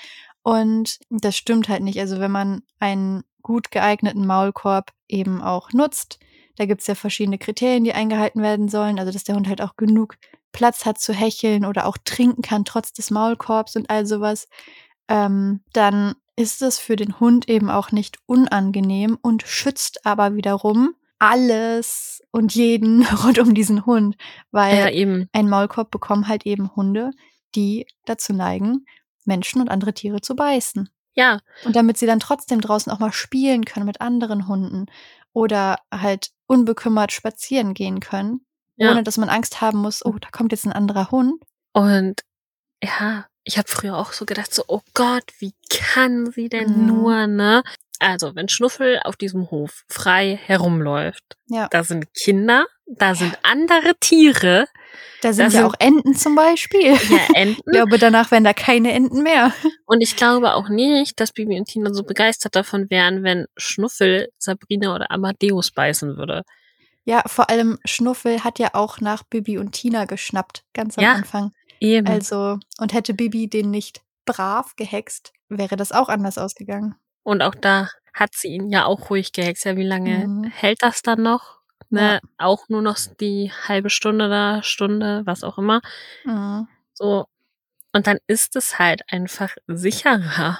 Und 0.41 0.99
das 1.10 1.36
stimmt 1.36 1.67
halt 1.67 1.84
nicht. 1.84 1.99
Also 1.99 2.19
wenn 2.19 2.32
man 2.32 2.63
einen 2.80 3.23
gut 3.41 3.71
geeigneten 3.71 4.25
Maulkorb 4.25 4.91
eben 5.08 5.41
auch 5.41 5.73
nutzt, 5.73 6.19
da 6.60 6.65
gibt 6.65 6.82
es 6.82 6.88
ja 6.88 6.95
verschiedene 6.95 7.38
Kriterien, 7.38 7.86
die 7.86 7.93
eingehalten 7.93 8.41
werden 8.41 8.67
sollen. 8.67 9.00
Also, 9.00 9.13
dass 9.13 9.24
der 9.24 9.36
Hund 9.36 9.48
halt 9.48 9.62
auch 9.62 9.78
genug 9.78 10.17
Platz 10.52 10.86
hat 10.86 11.00
zu 11.00 11.13
hecheln 11.13 11.63
oder 11.63 11.86
auch 11.86 11.98
trinken 12.04 12.41
kann, 12.41 12.65
trotz 12.65 12.91
des 12.91 13.12
Maulkorbs 13.12 13.78
und 13.78 13.89
all 13.89 14.06
sowas. 14.06 14.50
Ähm, 15.08 15.62
dann 15.72 16.15
ist 16.36 16.62
es 16.62 16.78
für 16.78 16.98
den 16.98 17.17
Hund 17.22 17.48
eben 17.48 17.69
auch 17.69 17.93
nicht 17.93 18.17
unangenehm 18.26 19.17
und 19.22 19.43
schützt 19.43 20.06
aber 20.06 20.36
wiederum 20.36 20.95
alles 21.17 22.22
und 22.32 22.54
jeden 22.54 23.06
rund 23.24 23.39
um 23.39 23.54
diesen 23.54 23.86
Hund, 23.86 24.17
weil 24.52 24.78
ja, 24.78 24.89
eben. 24.89 25.30
ein 25.32 25.48
Maulkorb 25.48 25.91
bekommen 25.91 26.28
halt 26.28 26.45
eben 26.45 26.76
Hunde, 26.76 27.12
die 27.56 27.88
dazu 28.04 28.34
neigen, 28.34 28.86
Menschen 29.24 29.62
und 29.62 29.69
andere 29.69 29.93
Tiere 29.93 30.19
zu 30.19 30.36
beißen. 30.36 30.89
Ja. 31.13 31.39
Und 31.63 31.78
damit 31.78 31.98
sie 31.98 32.06
dann 32.06 32.19
trotzdem 32.19 32.60
draußen 32.60 32.91
auch 32.91 33.00
mal 33.00 33.13
spielen 33.13 33.63
können 33.63 33.86
mit 33.86 34.02
anderen 34.02 34.50
Hunden 34.50 34.88
oder 35.32 35.78
halt 35.89 36.32
unbekümmert 36.49 37.12
spazieren 37.12 37.73
gehen 37.73 37.99
können, 37.99 38.45
ja. 38.75 38.91
ohne 38.91 39.03
dass 39.03 39.17
man 39.17 39.29
Angst 39.29 39.62
haben 39.62 39.79
muss, 39.79 40.03
oh, 40.03 40.15
da 40.19 40.29
kommt 40.31 40.51
jetzt 40.51 40.65
ein 40.65 40.73
anderer 40.73 41.12
Hund. 41.12 41.41
Und 41.73 42.21
ja, 42.83 43.25
ich 43.49 43.57
habe 43.57 43.67
früher 43.67 43.97
auch 43.97 44.13
so 44.13 44.25
gedacht, 44.25 44.53
so, 44.53 44.63
oh 44.67 44.81
Gott, 44.93 45.23
wie 45.39 45.53
kann 45.71 46.31
sie 46.31 46.49
denn 46.49 46.81
mhm. 46.81 46.85
nur, 46.85 47.25
ne? 47.25 47.63
Also, 47.97 48.35
wenn 48.35 48.47
Schnuffel 48.47 48.99
auf 49.03 49.15
diesem 49.15 49.49
Hof 49.49 49.85
frei 49.89 50.39
herumläuft, 50.45 51.35
ja. 51.47 51.67
da 51.69 51.83
sind 51.83 52.13
Kinder, 52.13 52.67
da 52.85 53.15
sind 53.15 53.38
andere 53.41 53.95
Tiere. 53.99 54.67
Da 55.23 55.33
sind 55.33 55.39
da 55.39 55.43
ja 55.45 55.49
sind, 55.49 55.63
auch 55.63 55.73
Enten 55.79 56.15
zum 56.15 56.35
Beispiel. 56.35 56.93
Ja, 56.93 57.19
Enten. 57.33 57.59
Ich 57.65 57.71
glaube, 57.71 57.97
danach 57.97 58.29
wären 58.29 58.43
da 58.43 58.53
keine 58.53 58.93
Enten 58.93 59.23
mehr. 59.23 59.51
Und 59.88 60.01
ich 60.01 60.15
glaube 60.15 60.53
auch 60.53 60.69
nicht, 60.69 61.19
dass 61.19 61.31
Bibi 61.31 61.57
und 61.57 61.65
Tina 61.65 61.91
so 61.91 62.03
begeistert 62.03 62.55
davon 62.55 62.89
wären, 62.91 63.23
wenn 63.23 63.47
Schnuffel 63.57 64.29
Sabrina 64.38 64.93
oder 64.93 65.09
Amadeus 65.09 65.71
beißen 65.71 66.17
würde. 66.17 66.43
Ja, 67.03 67.23
vor 67.25 67.49
allem 67.49 67.79
Schnuffel 67.83 68.43
hat 68.43 68.59
ja 68.59 68.69
auch 68.73 69.01
nach 69.01 69.23
Bibi 69.23 69.57
und 69.57 69.71
Tina 69.71 70.05
geschnappt, 70.05 70.63
ganz 70.73 70.99
am 70.99 71.03
ja, 71.03 71.13
Anfang. 71.13 71.51
Eben. 71.80 72.08
Also, 72.08 72.60
und 72.80 72.94
hätte 72.94 73.13
Bibi 73.13 73.48
den 73.48 73.72
nicht 73.72 74.02
brav 74.26 74.76
gehext, 74.76 75.34
wäre 75.48 75.76
das 75.76 75.92
auch 75.92 76.10
anders 76.10 76.38
ausgegangen. 76.38 76.96
Und 77.24 77.42
auch 77.42 77.56
da 77.56 77.89
hat 78.13 78.34
sie 78.34 78.50
ihn 78.50 78.70
ja 78.70 78.86
auch 78.86 79.10
ruhig 79.10 79.32
gehext. 79.32 79.65
Ja, 79.65 79.78
wie 79.78 79.86
lange 79.86 80.28
mhm. 80.28 80.44
hält 80.46 80.84
das 80.84 81.02
dann 81.02 81.24
noch? 81.24 81.60
Ne, 81.92 82.02
ja. 82.02 82.20
auch 82.38 82.70
nur 82.70 82.84
noch 82.84 82.98
die 83.20 83.52
halbe 83.68 83.89
Stunde 83.89 84.30
da, 84.30 84.62
Stunde, 84.62 85.24
was 85.26 85.44
auch 85.44 85.58
immer. 85.58 85.82
Mhm. 86.24 86.68
So. 86.94 87.26
Und 87.94 88.06
dann 88.06 88.20
ist 88.28 88.56
es 88.56 88.78
halt 88.78 89.02
einfach 89.08 89.56
sicherer. 89.68 90.60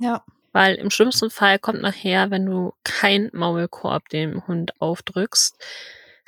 Ja. 0.00 0.24
Weil 0.52 0.76
im 0.76 0.90
schlimmsten 0.90 1.30
Fall 1.30 1.58
kommt 1.58 1.82
nachher, 1.82 2.30
wenn 2.30 2.46
du 2.46 2.72
kein 2.84 3.30
Maulkorb 3.32 4.08
dem 4.08 4.46
Hund 4.46 4.80
aufdrückst, 4.80 5.62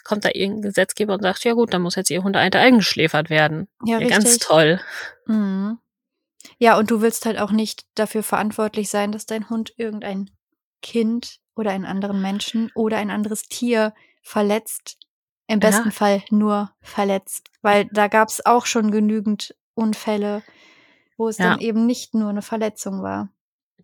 kommt 0.04 0.24
da 0.24 0.30
irgendein 0.32 0.62
Gesetzgeber 0.62 1.14
und 1.14 1.22
sagt, 1.22 1.44
ja 1.44 1.54
gut, 1.54 1.72
dann 1.72 1.82
muss 1.82 1.96
jetzt 1.96 2.10
ihr 2.10 2.22
Hund 2.22 2.36
eingeschläfert 2.36 3.30
werden. 3.30 3.68
Ja, 3.84 3.98
ja 3.98 4.08
ganz 4.08 4.38
toll. 4.38 4.80
Mhm. 5.26 5.78
Ja, 6.58 6.78
und 6.78 6.90
du 6.90 7.00
willst 7.00 7.26
halt 7.26 7.38
auch 7.38 7.50
nicht 7.50 7.86
dafür 7.94 8.22
verantwortlich 8.22 8.90
sein, 8.90 9.12
dass 9.12 9.26
dein 9.26 9.48
Hund 9.48 9.72
irgendein 9.76 10.30
Kind 10.82 11.40
oder 11.56 11.70
einen 11.70 11.86
anderen 11.86 12.20
Menschen 12.20 12.70
oder 12.74 12.98
ein 12.98 13.10
anderes 13.10 13.44
Tier 13.44 13.94
verletzt. 14.22 14.98
Im 15.46 15.60
besten 15.60 15.88
ja. 15.88 15.90
Fall 15.90 16.22
nur 16.30 16.70
verletzt. 16.80 17.50
Weil 17.60 17.86
da 17.92 18.08
gab 18.08 18.28
es 18.28 18.44
auch 18.44 18.66
schon 18.66 18.90
genügend 18.90 19.54
Unfälle, 19.74 20.42
wo 21.16 21.28
es 21.28 21.38
ja. 21.38 21.50
dann 21.50 21.60
eben 21.60 21.86
nicht 21.86 22.14
nur 22.14 22.30
eine 22.30 22.42
Verletzung 22.42 23.02
war. 23.02 23.28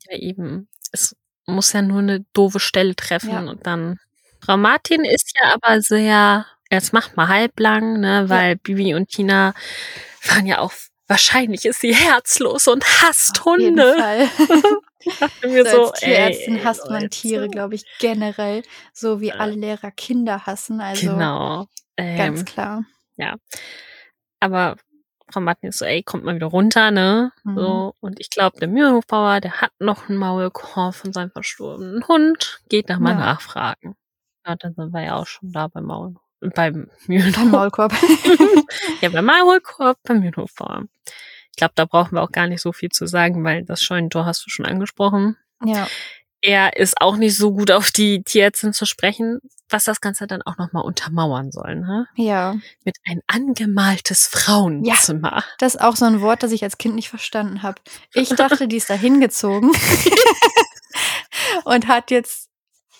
Ja, 0.09 0.16
eben. 0.16 0.68
Es 0.92 1.16
muss 1.46 1.72
ja 1.72 1.83
nur 1.83 1.98
eine 1.98 2.24
doofe 2.33 2.61
Stelle 2.61 2.96
treffen 2.96 3.48
und 3.48 3.66
dann. 3.66 3.98
Frau 4.40 4.57
Martin 4.57 5.05
ist 5.05 5.33
ja 5.40 5.55
aber 5.55 5.81
sehr, 5.81 6.46
jetzt 6.70 6.92
macht 6.92 7.16
mal 7.16 7.29
halblang, 7.29 8.00
ne, 8.00 8.24
weil 8.29 8.57
Bibi 8.57 8.94
und 8.94 9.09
Tina 9.09 9.55
waren 10.29 10.46
ja 10.46 10.59
auch 10.59 10.72
wahrscheinlich 11.11 11.64
ist 11.64 11.81
sie 11.81 11.94
herzlos 11.94 12.68
und 12.68 12.85
hasst 13.03 13.40
Auf 13.40 13.46
Hunde. 13.46 14.29
mir 15.42 15.66
so, 15.66 15.90
als 15.90 16.00
Tierärztin 16.00 16.57
ey, 16.57 16.62
hasst 16.62 16.88
man 16.88 17.11
Tiere, 17.11 17.48
glaube 17.48 17.74
ich, 17.74 17.85
generell, 17.98 18.62
so 18.92 19.20
wie 19.20 19.33
alle 19.33 19.53
Lehrer 19.55 19.90
Kinder 19.90 20.46
hassen. 20.46 20.81
Also 20.81 21.11
genau. 21.11 21.66
Ähm, 21.96 22.16
ganz 22.16 22.44
klar. 22.44 22.85
Ja. 23.16 23.37
Aber 24.40 24.76
Frau 25.31 25.40
Martin 25.40 25.70
ist 25.70 25.79
so, 25.79 25.85
ey, 25.85 26.03
kommt 26.03 26.24
mal 26.24 26.35
wieder 26.35 26.46
runter, 26.46 26.90
ne? 26.90 27.33
Mhm. 27.44 27.55
So, 27.57 27.94
und 28.00 28.20
ich 28.20 28.31
glaube, 28.31 28.59
der 28.59 28.68
Mühlenhofbauer, 28.68 29.40
der 29.40 29.61
hat 29.61 29.72
noch 29.79 30.09
einen 30.09 30.18
Maulkorb 30.18 30.94
von 30.94 31.12
seinem 31.12 31.31
verstorbenen 31.31 32.07
Hund, 32.09 32.61
geht 32.68 32.88
nach 32.88 32.98
mal 32.98 33.12
ja. 33.12 33.18
nachfragen. 33.18 33.96
Ja, 34.46 34.57
dann 34.57 34.74
sind 34.74 34.92
wir 34.92 35.03
ja 35.03 35.16
auch 35.16 35.26
schon 35.26 35.53
da 35.53 35.68
beim 35.68 35.85
Maul, 35.85 36.14
beim 36.40 36.90
Mühlenhof. 37.07 37.37
Beim 37.37 37.50
Maulkorb. 37.50 37.92
ja, 39.00 39.09
beim 39.11 39.24
Maulkorb, 39.24 39.98
beim 40.03 40.20
Mühlenhofbauer. 40.20 40.85
Ich 41.50 41.57
glaube, 41.57 41.72
da 41.74 41.85
brauchen 41.85 42.14
wir 42.14 42.22
auch 42.22 42.33
gar 42.33 42.46
nicht 42.46 42.62
so 42.62 42.72
viel 42.72 42.90
zu 42.90 43.07
sagen, 43.07 43.44
weil 43.44 43.64
das 43.64 43.83
Scheunentor 43.83 44.24
hast 44.24 44.46
du 44.46 44.50
schon 44.50 44.66
angesprochen. 44.66 45.37
Ja. 45.64 45.88
Er 46.42 46.79
ist 46.79 47.00
auch 47.03 47.16
nicht 47.16 47.37
so 47.37 47.53
gut 47.53 47.70
auf 47.70 47.90
die 47.90 48.22
Tierärztin 48.22 48.72
zu 48.72 48.87
sprechen, 48.87 49.40
was 49.68 49.85
das 49.85 50.00
Ganze 50.00 50.26
dann 50.26 50.40
auch 50.40 50.57
nochmal 50.57 50.85
untermauern 50.85 51.53
soll. 51.53 51.76
Ne? 51.76 52.07
Ja. 52.16 52.57
Mit 52.85 52.96
ein 53.07 53.20
angemaltes 53.26 54.26
Frauenzimmer. 54.26 55.37
Ja, 55.37 55.44
das 55.59 55.74
ist 55.74 55.81
auch 55.83 55.96
so 55.96 56.07
ein 56.07 56.22
Wort, 56.22 56.42
das 56.42 56.53
ich 56.53 56.64
als 56.64 56.79
Kind 56.79 56.94
nicht 56.94 57.11
verstanden 57.11 57.62
habe. 57.62 57.81
Ich 58.14 58.31
dachte, 58.31 58.68
die 58.68 58.76
ist 58.76 58.88
da 58.88 58.94
hingezogen 58.94 59.70
und 61.64 61.88
hat 61.88 62.11
jetzt 62.11 62.50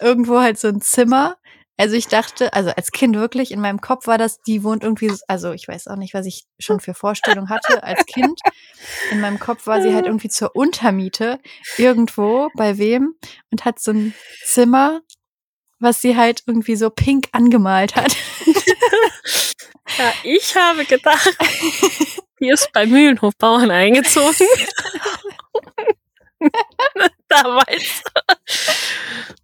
irgendwo 0.01 0.41
halt 0.41 0.59
so 0.59 0.69
ein 0.69 0.81
Zimmer 0.81 1.37
also 1.81 1.97
ich 1.97 2.09
dachte, 2.09 2.53
also 2.53 2.69
als 2.77 2.91
Kind 2.93 3.17
wirklich, 3.17 3.53
in 3.53 3.61
meinem 3.63 3.81
Kopf 3.81 4.07
war 4.07 4.19
das, 4.19 4.43
die 4.43 4.63
wohnt 4.65 4.83
irgendwie, 4.85 5.11
also 5.29 5.53
ich 5.53 5.67
weiß 5.67 5.87
auch 5.87 5.97
nicht, 5.97 6.13
was 6.13 6.27
ich 6.27 6.45
schon 6.59 6.79
für 6.79 6.93
Vorstellung 6.93 7.49
hatte 7.49 7.83
als 7.83 8.05
Kind. 8.05 8.39
In 9.11 9.23
meinem 9.23 9.41
Kopf 9.41 9.67
war 9.67 9.81
sie 9.81 9.95
halt 9.95 10.05
irgendwie 10.07 10.29
zur 10.29 10.55
Untermiete 10.55 11.41
irgendwo 11.79 12.51
bei 12.55 12.77
wem 12.77 13.15
und 13.51 13.65
hat 13.65 13.81
so 13.81 13.93
ein 13.93 14.13
Zimmer, 14.45 15.01
was 15.79 16.03
sie 16.03 16.19
halt 16.19 16.43
irgendwie 16.45 16.77
so 16.77 16.91
pink 16.91 17.29
angemalt 17.33 17.97
hat. 17.97 18.15
Ja, 19.99 20.13
ich 20.23 20.55
habe 20.55 20.85
gedacht, 20.85 21.37
die 22.41 22.49
ist 22.49 22.71
bei 22.73 22.87
Mühlenhofbauern 22.87 23.73
eingezogen. 23.73 24.47
Damals. 27.43 28.03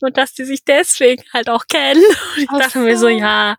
Und 0.00 0.16
dass 0.16 0.34
die 0.34 0.44
sich 0.44 0.64
deswegen 0.64 1.22
halt 1.32 1.48
auch 1.48 1.66
kennen. 1.66 2.02
Und 2.36 2.42
ich 2.42 2.48
Ach 2.50 2.58
dachte 2.58 2.78
so. 2.78 2.84
mir 2.84 2.98
so, 2.98 3.08
ja, 3.08 3.56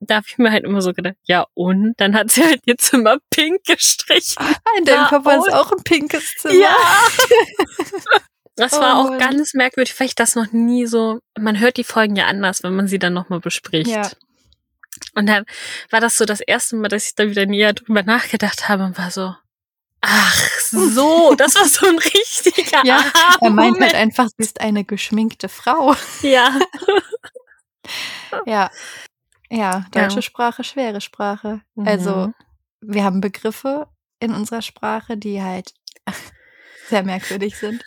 da 0.00 0.16
habe 0.16 0.26
ich 0.28 0.38
mir 0.38 0.50
halt 0.50 0.64
immer 0.64 0.82
so 0.82 0.92
gedacht, 0.92 1.16
ja 1.24 1.46
und? 1.54 1.94
Dann 1.98 2.14
hat 2.14 2.30
sie 2.30 2.44
halt 2.44 2.60
ihr 2.64 2.76
Zimmer 2.76 3.18
pink 3.30 3.64
gestrichen. 3.64 4.44
In 4.78 4.84
deinem 4.84 5.06
Kopf 5.06 5.24
war 5.24 5.38
es 5.38 5.52
auch 5.52 5.72
ein 5.72 5.82
pinkes 5.84 6.34
Zimmer. 6.36 6.54
Ja. 6.54 6.76
Das 8.56 8.72
war 8.72 8.98
oh, 8.98 9.14
auch 9.14 9.18
ganz 9.18 9.54
merkwürdig, 9.54 9.98
weil 9.98 10.06
ich 10.06 10.14
das 10.14 10.36
noch 10.36 10.52
nie 10.52 10.86
so, 10.86 11.20
man 11.36 11.58
hört 11.58 11.76
die 11.76 11.84
Folgen 11.84 12.14
ja 12.14 12.26
anders, 12.26 12.62
wenn 12.62 12.76
man 12.76 12.86
sie 12.86 12.98
dann 12.98 13.12
nochmal 13.12 13.40
bespricht. 13.40 13.90
Ja. 13.90 14.08
Und 15.14 15.26
dann 15.28 15.44
war 15.90 16.00
das 16.00 16.16
so 16.16 16.24
das 16.24 16.40
erste 16.40 16.76
Mal, 16.76 16.88
dass 16.88 17.06
ich 17.06 17.14
da 17.14 17.28
wieder 17.28 17.46
näher 17.46 17.72
drüber 17.72 18.02
nachgedacht 18.02 18.68
habe 18.68 18.84
und 18.84 18.96
war 18.96 19.10
so, 19.10 19.34
Ach 20.06 20.50
so, 20.70 21.34
das 21.34 21.54
war 21.54 21.66
so 21.66 21.86
ein 21.86 21.98
richtiger. 21.98 22.84
ja, 22.84 23.04
er 23.40 23.50
meint 23.50 23.80
halt 23.80 23.94
einfach, 23.94 24.28
sie 24.28 24.44
ist 24.44 24.60
eine 24.60 24.84
geschminkte 24.84 25.48
Frau. 25.48 25.94
Ja. 26.22 26.58
ja. 28.46 28.70
Ja, 29.50 29.84
deutsche 29.92 30.16
ja. 30.16 30.22
Sprache, 30.22 30.64
schwere 30.64 31.00
Sprache. 31.00 31.60
Mhm. 31.74 31.86
Also, 31.86 32.32
wir 32.80 33.04
haben 33.04 33.20
Begriffe 33.20 33.88
in 34.20 34.34
unserer 34.34 34.62
Sprache, 34.62 35.16
die 35.16 35.42
halt 35.42 35.74
sehr 36.88 37.02
merkwürdig 37.02 37.56
sind. 37.56 37.84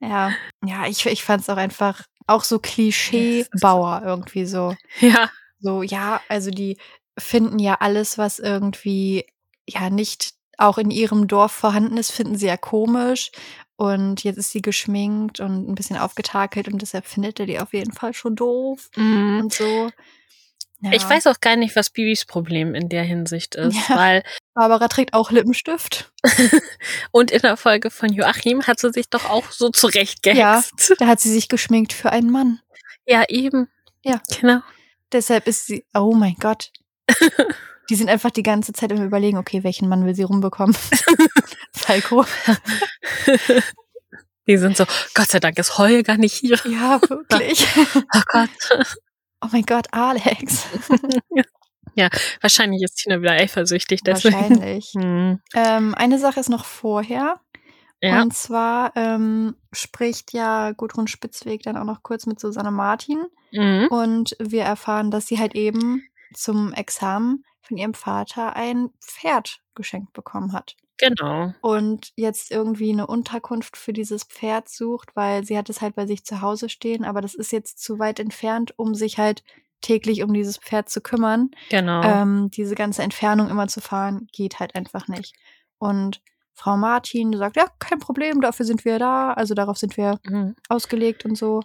ja. 0.00 0.32
Ja, 0.64 0.86
ich, 0.86 1.06
ich 1.06 1.24
fand 1.24 1.42
es 1.42 1.50
auch 1.50 1.56
einfach 1.56 2.02
auch 2.26 2.44
so 2.44 2.58
Klischee-Bauer 2.58 4.02
irgendwie 4.04 4.46
so. 4.46 4.74
Ja. 5.00 5.30
So, 5.60 5.82
ja, 5.82 6.20
also 6.28 6.50
die 6.50 6.78
finden 7.18 7.58
ja 7.58 7.76
alles, 7.76 8.18
was 8.18 8.38
irgendwie 8.38 9.26
ja 9.66 9.88
nicht 9.88 10.34
auch 10.58 10.78
in 10.78 10.90
ihrem 10.90 11.28
Dorf 11.28 11.52
vorhanden 11.52 11.96
ist, 11.96 12.10
finden 12.10 12.36
sie 12.36 12.46
ja 12.46 12.56
komisch. 12.56 13.30
Und 13.76 14.22
jetzt 14.22 14.36
ist 14.36 14.52
sie 14.52 14.62
geschminkt 14.62 15.40
und 15.40 15.68
ein 15.68 15.74
bisschen 15.74 15.96
aufgetakelt 15.96 16.68
und 16.68 16.80
deshalb 16.80 17.06
findet 17.06 17.40
er 17.40 17.46
die 17.46 17.58
auf 17.58 17.72
jeden 17.72 17.92
Fall 17.92 18.14
schon 18.14 18.36
doof 18.36 18.88
mhm. 18.94 19.40
und 19.40 19.52
so. 19.52 19.90
Ja. 20.80 20.92
Ich 20.92 21.08
weiß 21.08 21.26
auch 21.28 21.40
gar 21.40 21.56
nicht, 21.56 21.74
was 21.76 21.90
Bibis 21.90 22.24
Problem 22.24 22.74
in 22.74 22.88
der 22.88 23.02
Hinsicht 23.02 23.54
ist, 23.56 23.88
ja. 23.88 23.96
weil 23.96 24.22
Barbara 24.54 24.86
trägt 24.88 25.14
auch 25.14 25.30
Lippenstift. 25.30 26.12
und 27.10 27.30
in 27.30 27.40
der 27.40 27.56
Folge 27.56 27.90
von 27.90 28.12
Joachim 28.12 28.66
hat 28.66 28.78
sie 28.78 28.92
sich 28.92 29.08
doch 29.08 29.28
auch 29.28 29.50
so 29.50 29.70
zurechtgehext. 29.70 30.90
Ja, 30.90 30.96
da 30.98 31.06
hat 31.06 31.20
sie 31.20 31.32
sich 31.32 31.48
geschminkt 31.48 31.92
für 31.92 32.10
einen 32.10 32.30
Mann. 32.30 32.60
Ja, 33.06 33.24
eben. 33.28 33.68
Ja. 34.04 34.20
Genau. 34.40 34.60
Deshalb 35.12 35.48
ist 35.48 35.66
sie, 35.66 35.84
oh 35.94 36.12
mein 36.14 36.36
Gott. 36.38 36.70
Die 37.90 37.94
sind 37.94 38.08
einfach 38.08 38.30
die 38.30 38.42
ganze 38.42 38.72
Zeit 38.72 38.92
im 38.92 39.02
Überlegen, 39.04 39.38
okay, 39.38 39.62
welchen 39.62 39.88
Mann 39.88 40.06
will 40.06 40.14
sie 40.14 40.22
rumbekommen? 40.22 40.76
Falco. 41.72 42.24
Die 44.46 44.58
sind 44.58 44.76
so, 44.76 44.84
Gott 45.14 45.28
sei 45.28 45.40
Dank 45.40 45.58
ist 45.58 45.78
Holger 45.78 46.18
nicht 46.18 46.34
hier. 46.34 46.58
Ja, 46.64 47.00
wirklich. 47.08 47.66
Oh 48.14 48.22
Gott. 48.26 48.50
Oh 49.40 49.48
mein 49.52 49.62
Gott, 49.62 49.86
Alex. 49.92 50.66
Ja, 51.94 52.08
wahrscheinlich 52.40 52.82
ist 52.82 52.96
Tina 52.96 53.20
wieder 53.20 53.32
eifersüchtig. 53.32 54.02
Deswegen. 54.02 54.34
Wahrscheinlich. 54.34 54.92
Hm. 54.94 55.40
Ähm, 55.54 55.94
eine 55.94 56.18
Sache 56.18 56.40
ist 56.40 56.50
noch 56.50 56.64
vorher. 56.64 57.40
Ja. 58.00 58.20
Und 58.20 58.34
zwar 58.34 58.92
ähm, 58.96 59.56
spricht 59.72 60.32
ja 60.34 60.72
Gudrun 60.72 61.06
Spitzweg 61.06 61.62
dann 61.62 61.76
auch 61.78 61.84
noch 61.84 62.02
kurz 62.02 62.26
mit 62.26 62.38
Susanne 62.38 62.70
Martin. 62.70 63.24
Mhm. 63.52 63.88
Und 63.88 64.36
wir 64.38 64.64
erfahren, 64.64 65.10
dass 65.10 65.26
sie 65.26 65.38
halt 65.38 65.54
eben 65.54 66.02
zum 66.34 66.72
Examen 66.74 67.44
von 67.64 67.76
ihrem 67.76 67.94
Vater 67.94 68.56
ein 68.56 68.90
Pferd 69.00 69.60
geschenkt 69.74 70.12
bekommen 70.12 70.52
hat. 70.52 70.76
Genau. 70.98 71.52
Und 71.60 72.12
jetzt 72.16 72.50
irgendwie 72.50 72.92
eine 72.92 73.06
Unterkunft 73.06 73.76
für 73.76 73.92
dieses 73.92 74.24
Pferd 74.24 74.68
sucht, 74.68 75.16
weil 75.16 75.44
sie 75.44 75.58
hat 75.58 75.68
es 75.68 75.80
halt 75.80 75.96
bei 75.96 76.06
sich 76.06 76.24
zu 76.24 76.40
Hause 76.40 76.68
stehen, 76.68 77.04
aber 77.04 77.20
das 77.20 77.34
ist 77.34 77.52
jetzt 77.52 77.82
zu 77.82 77.98
weit 77.98 78.20
entfernt, 78.20 78.74
um 78.76 78.94
sich 78.94 79.18
halt 79.18 79.42
täglich 79.80 80.22
um 80.22 80.32
dieses 80.32 80.56
Pferd 80.56 80.88
zu 80.88 81.00
kümmern. 81.00 81.50
Genau. 81.68 82.02
Ähm, 82.02 82.50
diese 82.50 82.74
ganze 82.74 83.02
Entfernung 83.02 83.50
immer 83.50 83.68
zu 83.68 83.80
fahren, 83.80 84.28
geht 84.32 84.60
halt 84.60 84.74
einfach 84.74 85.08
nicht. 85.08 85.34
Und 85.78 86.22
Frau 86.54 86.76
Martin 86.76 87.36
sagt, 87.36 87.56
ja, 87.56 87.66
kein 87.80 87.98
Problem, 87.98 88.40
dafür 88.40 88.64
sind 88.64 88.84
wir 88.84 88.98
da, 88.98 89.32
also 89.32 89.54
darauf 89.54 89.76
sind 89.76 89.96
wir 89.96 90.20
mhm. 90.24 90.54
ausgelegt 90.68 91.24
und 91.24 91.36
so. 91.36 91.60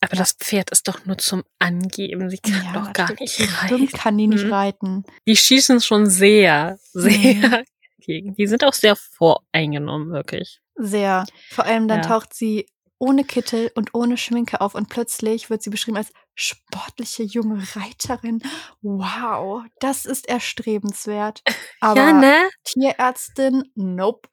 Aber 0.00 0.16
das 0.16 0.32
Pferd 0.32 0.70
ist 0.70 0.88
doch 0.88 1.04
nur 1.04 1.18
zum 1.18 1.44
Angeben. 1.58 2.30
Sie 2.30 2.38
kann 2.38 2.64
ja, 2.64 2.72
doch 2.72 2.92
gar 2.92 3.12
nicht 3.20 3.40
reiten. 3.40 3.66
Stimmt, 3.66 3.92
kann 3.92 4.16
die 4.16 4.26
nicht 4.28 4.44
hm? 4.44 4.52
reiten. 4.52 5.04
Die 5.26 5.36
schießen 5.36 5.80
schon 5.80 6.06
sehr, 6.06 6.78
sehr 6.92 7.64
gegen. 8.00 8.34
Die 8.34 8.46
sind 8.46 8.64
auch 8.64 8.72
sehr 8.72 8.96
voreingenommen, 8.96 10.10
wirklich. 10.10 10.60
Sehr. 10.76 11.26
Vor 11.50 11.64
allem 11.66 11.86
dann 11.86 12.00
ja. 12.00 12.08
taucht 12.08 12.32
sie 12.32 12.66
ohne 12.98 13.24
Kittel 13.24 13.70
und 13.74 13.94
ohne 13.94 14.16
Schminke 14.16 14.60
auf 14.60 14.74
und 14.74 14.88
plötzlich 14.88 15.48
wird 15.48 15.62
sie 15.62 15.70
beschrieben 15.70 15.96
als 15.96 16.12
sportliche 16.34 17.22
junge 17.22 17.62
Reiterin. 17.74 18.42
Wow, 18.82 19.62
das 19.80 20.04
ist 20.04 20.28
erstrebenswert. 20.28 21.42
Aber 21.80 22.00
ja, 22.00 22.12
ne? 22.12 22.50
Tierärztin, 22.64 23.64
nope. 23.74 24.28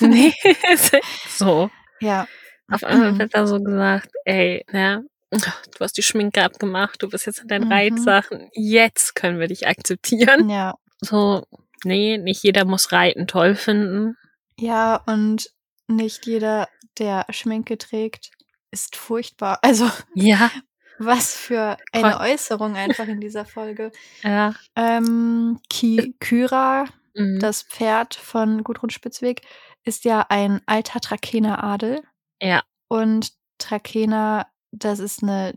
nee, 0.00 0.34
so. 1.28 1.70
Ja. 2.00 2.26
Auf 2.70 2.84
einmal 2.84 3.12
mhm. 3.12 3.18
wird 3.18 3.34
da 3.34 3.46
so 3.46 3.60
gesagt, 3.60 4.10
ey, 4.24 4.64
ja, 4.72 5.02
du 5.30 5.80
hast 5.80 5.96
die 5.96 6.02
Schminke 6.02 6.42
abgemacht, 6.42 7.02
du 7.02 7.08
bist 7.08 7.26
jetzt 7.26 7.40
in 7.40 7.48
deinen 7.48 7.66
mhm. 7.66 7.72
Reitsachen, 7.72 8.50
jetzt 8.52 9.14
können 9.14 9.38
wir 9.38 9.48
dich 9.48 9.66
akzeptieren. 9.66 10.48
Ja. 10.48 10.74
So, 11.00 11.46
nee, 11.84 12.18
nicht 12.18 12.42
jeder 12.42 12.64
muss 12.64 12.92
Reiten 12.92 13.26
toll 13.26 13.54
finden. 13.54 14.16
Ja, 14.58 15.02
und 15.06 15.50
nicht 15.88 16.26
jeder, 16.26 16.68
der 16.98 17.26
Schminke 17.30 17.78
trägt, 17.78 18.30
ist 18.70 18.96
furchtbar. 18.96 19.58
Also, 19.62 19.90
ja. 20.14 20.50
Was 20.98 21.34
für 21.34 21.76
eine. 21.92 22.20
Äußerung 22.20 22.76
einfach 22.76 23.08
in 23.08 23.20
dieser 23.20 23.44
Folge. 23.44 23.90
Ja. 24.22 24.54
Ähm, 24.76 25.58
Ki 25.68 26.14
Kyra, 26.20 26.84
mhm. 27.14 27.40
das 27.40 27.62
Pferd 27.62 28.14
von 28.14 28.62
Gudrun 28.62 28.90
Spitzweg, 28.90 29.42
ist 29.84 30.04
ja 30.04 30.26
ein 30.28 30.60
alter 30.66 31.00
Trakener 31.00 31.64
Adel. 31.64 32.02
Ja. 32.42 32.62
Und 32.88 33.32
Trakehner, 33.58 34.48
das 34.72 34.98
ist 34.98 35.22
eine 35.22 35.56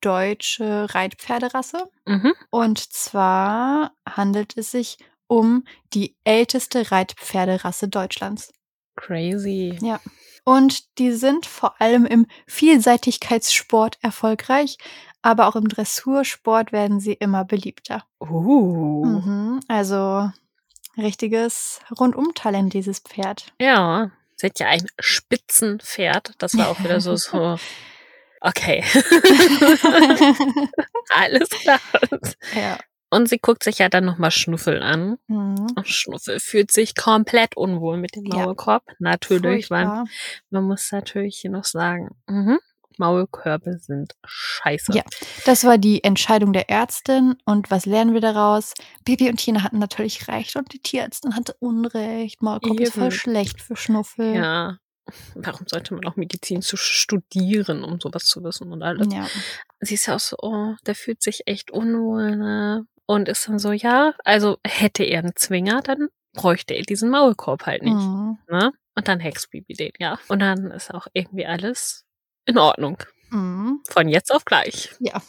deutsche 0.00 0.92
Reitpferderasse. 0.92 1.88
Mhm. 2.06 2.32
Und 2.50 2.78
zwar 2.92 3.92
handelt 4.08 4.56
es 4.56 4.72
sich 4.72 4.98
um 5.28 5.64
die 5.94 6.16
älteste 6.24 6.90
Reitpferderasse 6.90 7.88
Deutschlands. 7.88 8.52
Crazy. 8.96 9.78
Ja. 9.80 10.00
Und 10.44 10.98
die 10.98 11.12
sind 11.12 11.46
vor 11.46 11.80
allem 11.80 12.04
im 12.04 12.26
Vielseitigkeitssport 12.46 13.98
erfolgreich, 14.02 14.76
aber 15.22 15.46
auch 15.46 15.54
im 15.54 15.68
Dressursport 15.68 16.72
werden 16.72 16.98
sie 16.98 17.12
immer 17.12 17.44
beliebter. 17.44 18.04
Uh. 18.20 19.04
Mhm, 19.04 19.60
also 19.68 20.30
richtiges 20.96 21.80
Rundumtalent, 21.98 22.74
dieses 22.74 22.98
Pferd. 22.98 23.52
Ja. 23.60 24.10
Hat 24.42 24.58
ja 24.60 24.68
ein 24.68 24.86
Spitzenpferd. 24.98 26.32
Das 26.38 26.56
war 26.56 26.68
auch 26.68 26.80
wieder 26.80 27.00
so, 27.00 27.16
so 27.16 27.56
okay. 28.40 28.84
Alles 31.14 31.48
klar. 31.50 31.80
Ja. 32.54 32.78
Und 33.10 33.28
sie 33.28 33.38
guckt 33.38 33.62
sich 33.62 33.78
ja 33.78 33.90
dann 33.90 34.06
nochmal 34.06 34.30
Schnuffel 34.30 34.82
an. 34.82 35.18
Mhm. 35.26 35.66
Und 35.76 35.86
Schnuffel 35.86 36.40
fühlt 36.40 36.70
sich 36.72 36.94
komplett 36.94 37.56
unwohl 37.56 37.98
mit 37.98 38.16
dem 38.16 38.24
Ja. 38.24 38.36
Maulkorb. 38.36 38.84
Natürlich, 39.00 39.70
weil 39.70 40.04
man 40.48 40.64
muss 40.64 40.90
natürlich 40.92 41.38
hier 41.38 41.50
noch 41.50 41.64
sagen, 41.64 42.16
mhm, 42.26 42.58
Maulkörbe 42.98 43.78
sind 43.78 44.14
scheiße. 44.24 44.92
Ja. 44.94 45.02
Das 45.44 45.64
war 45.64 45.78
die 45.78 46.02
Entscheidung 46.04 46.52
der 46.52 46.68
Ärztin. 46.70 47.34
Und 47.44 47.70
was 47.70 47.86
lernen 47.86 48.14
wir 48.14 48.20
daraus? 48.20 48.74
Bibi 49.04 49.28
und 49.28 49.36
Tina 49.36 49.62
hatten 49.62 49.78
natürlich 49.78 50.28
recht 50.28 50.56
und 50.56 50.72
die 50.72 50.80
Tierärztin 50.80 51.34
hatte 51.36 51.54
Unrecht. 51.60 52.42
Maulkorb 52.42 52.80
ist 52.80 52.94
voll 52.94 53.04
Eben. 53.04 53.12
schlecht 53.12 53.60
für 53.60 53.76
Schnuffel. 53.76 54.34
Ja. 54.34 54.78
Warum 55.34 55.66
sollte 55.66 55.94
man 55.94 56.04
auch 56.06 56.16
Medizin 56.16 56.62
zu 56.62 56.76
studieren, 56.76 57.82
um 57.84 58.00
sowas 58.00 58.24
zu 58.24 58.42
wissen 58.44 58.72
und 58.72 58.82
alles? 58.82 59.08
Ja. 59.12 59.26
Sie 59.80 59.94
ist 59.94 60.06
ja 60.06 60.14
auch 60.14 60.20
so, 60.20 60.36
oh, 60.40 60.74
der 60.86 60.94
fühlt 60.94 61.22
sich 61.22 61.42
echt 61.46 61.70
unwohl, 61.70 62.36
ne? 62.36 62.86
Und 63.06 63.28
ist 63.28 63.48
dann 63.48 63.58
so, 63.58 63.72
ja, 63.72 64.14
also 64.24 64.58
hätte 64.64 65.02
er 65.02 65.18
einen 65.18 65.34
Zwinger, 65.34 65.82
dann 65.82 66.08
bräuchte 66.34 66.74
er 66.74 66.82
diesen 66.82 67.10
Maulkorb 67.10 67.66
halt 67.66 67.82
nicht, 67.82 67.94
Mhm. 67.96 68.38
ne? 68.48 68.70
Und 68.94 69.08
dann 69.08 69.20
hext 69.20 69.50
Bibi 69.50 69.74
den, 69.74 69.92
ja. 69.98 70.18
Und 70.28 70.38
dann 70.40 70.70
ist 70.70 70.94
auch 70.94 71.06
irgendwie 71.14 71.46
alles 71.46 72.01
in 72.46 72.58
Ordnung. 72.58 72.98
Mhm. 73.30 73.80
Von 73.88 74.08
jetzt 74.08 74.32
auf 74.32 74.44
gleich. 74.44 74.90
Ja, 75.00 75.20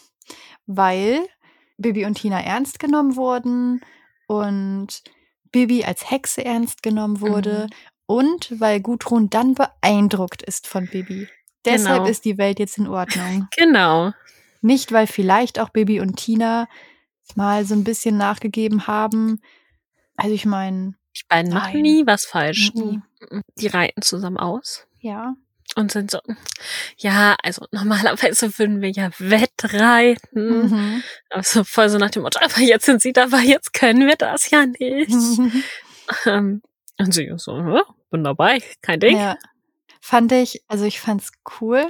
weil 0.65 1.21
Bibi 1.77 2.05
und 2.05 2.15
Tina 2.15 2.41
ernst 2.41 2.79
genommen 2.79 3.15
wurden 3.15 3.81
und 4.27 5.03
Bibi 5.51 5.83
als 5.85 6.09
Hexe 6.09 6.43
ernst 6.45 6.83
genommen 6.83 7.21
wurde 7.21 7.67
Mhm. 7.69 7.75
und 8.05 8.59
weil 8.59 8.79
Gudrun 8.81 9.29
dann 9.29 9.53
beeindruckt 9.55 10.41
ist 10.43 10.67
von 10.67 10.87
Bibi. 10.87 11.27
Deshalb 11.65 11.99
Genau. 11.99 12.09
ist 12.09 12.25
die 12.25 12.37
Welt 12.37 12.59
jetzt 12.59 12.77
in 12.77 12.87
Ordnung. 12.87 13.47
Genau. 13.57 14.11
Nicht, 14.61 14.91
weil 14.91 15.07
vielleicht 15.07 15.59
auch 15.59 15.69
Bibi 15.69 15.99
und 15.99 16.15
Tina 16.17 16.67
mal 17.35 17.65
so 17.65 17.73
ein 17.73 17.83
bisschen 17.83 18.17
nachgegeben 18.17 18.87
haben. 18.87 19.41
Also 20.15 20.33
ich 20.33 20.45
meine, 20.45 20.95
Die 21.15 21.21
beiden 21.27 21.53
machen 21.53 21.81
nie 21.81 22.05
was 22.05 22.25
falsch. 22.25 22.71
Mhm. 22.73 23.03
Die 23.57 23.67
reiten 23.67 24.01
zusammen 24.01 24.37
aus 24.37 24.87
ja. 24.99 25.35
Und 25.75 25.91
sind 25.91 26.11
so, 26.11 26.19
ja, 26.97 27.35
also 27.43 27.65
normalerweise 27.71 28.57
würden 28.59 28.81
wir 28.81 28.89
ja 28.91 29.09
wettreiten. 29.19 30.69
Mhm. 30.69 31.03
Also 31.29 31.63
voll 31.63 31.89
so 31.89 31.97
nach 31.97 32.09
dem 32.11 32.23
Motto, 32.23 32.39
aber 32.43 32.59
jetzt 32.61 32.85
sind 32.85 33.01
sie 33.01 33.13
dabei, 33.13 33.41
jetzt 33.41 33.73
können 33.73 34.07
wir 34.07 34.15
das 34.15 34.49
ja 34.49 34.65
nicht. 34.65 35.11
Ähm, 36.25 36.61
und 36.99 37.13
sie 37.13 37.23
ist 37.27 37.45
so, 37.45 37.57
ja, 37.57 37.81
bin 38.11 38.25
dabei, 38.25 38.59
kein 38.81 38.99
Ding. 38.99 39.17
Ja. 39.17 39.37
Fand 40.01 40.33
ich, 40.33 40.61
also 40.67 40.83
ich 40.83 40.99
fand's 40.99 41.31
cool, 41.61 41.85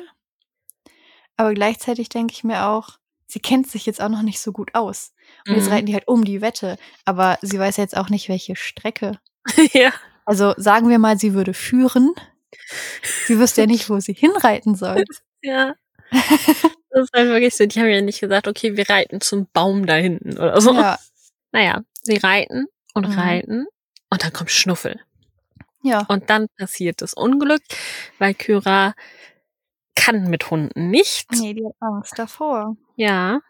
aber 1.36 1.56
gleichzeitig 1.56 2.10
denke 2.10 2.32
ich 2.34 2.44
mir 2.44 2.68
auch, 2.68 3.00
sie 3.26 3.40
kennt 3.40 3.68
sich 3.72 3.88
jetzt 3.88 4.00
auch 4.02 4.10
noch 4.10 4.22
nicht 4.22 4.40
so 4.40 4.52
gut 4.52 4.76
aus. 4.76 5.14
Und 5.48 5.56
jetzt 5.56 5.66
Mhm. 5.66 5.72
reiten 5.72 5.86
die 5.88 5.94
halt 5.96 6.08
um 6.08 6.24
die 6.24 6.42
Wette, 6.42 6.78
aber 7.06 7.40
sie 7.42 7.58
weiß 7.58 7.78
jetzt 7.78 7.98
auch 7.98 8.10
nicht, 8.10 8.30
welche 8.30 8.56
Strecke. 8.56 9.20
ja. 9.74 9.92
Also 10.26 10.54
sagen 10.58 10.90
wir 10.90 11.00
mal, 11.00 11.18
sie 11.18 11.34
würde 11.34 11.56
führen. 11.56 12.14
Sie 13.28 13.38
wüsste 13.40 13.62
ja 13.62 13.68
nicht, 13.68 13.90
wo 13.90 14.00
sie 14.00 14.14
hinreiten 14.14 14.76
soll. 14.76 15.04
Ja. 15.42 15.76
Das 16.12 17.04
ist 17.06 17.14
halt 17.14 17.28
wirklich 17.30 17.56
so, 17.56 17.66
die 17.66 17.80
haben 17.80 17.88
ja 17.90 18.02
nicht 18.02 18.20
gesagt, 18.20 18.48
okay, 18.48 18.78
wir 18.78 18.88
reiten 18.90 19.20
zum 19.22 19.48
Baum 19.52 19.86
da 19.86 19.96
hinten 19.96 20.38
oder 20.38 20.60
so. 20.62 20.74
Ja, 20.74 21.00
Naja, 21.52 21.82
sie 22.04 22.18
reiten 22.18 22.68
und 22.94 23.10
Mhm. 23.10 23.20
reiten 23.20 23.66
und 24.10 24.24
dann 24.24 24.32
kommt 24.34 24.52
Schnuffel. 24.52 25.00
ja. 25.82 26.06
Und 26.08 26.30
dann 26.30 26.48
passiert 26.58 27.02
das 27.02 27.14
Unglück, 27.14 27.62
weil 28.20 28.34
Kyra 28.36 28.94
kann 29.96 30.30
mit 30.30 30.50
Hunden 30.52 30.90
nicht. 30.90 31.32
Nee, 31.32 31.54
die 31.56 31.66
hat 31.66 31.76
Angst 31.80 32.18
davor. 32.18 32.76
Ja. 32.96 33.42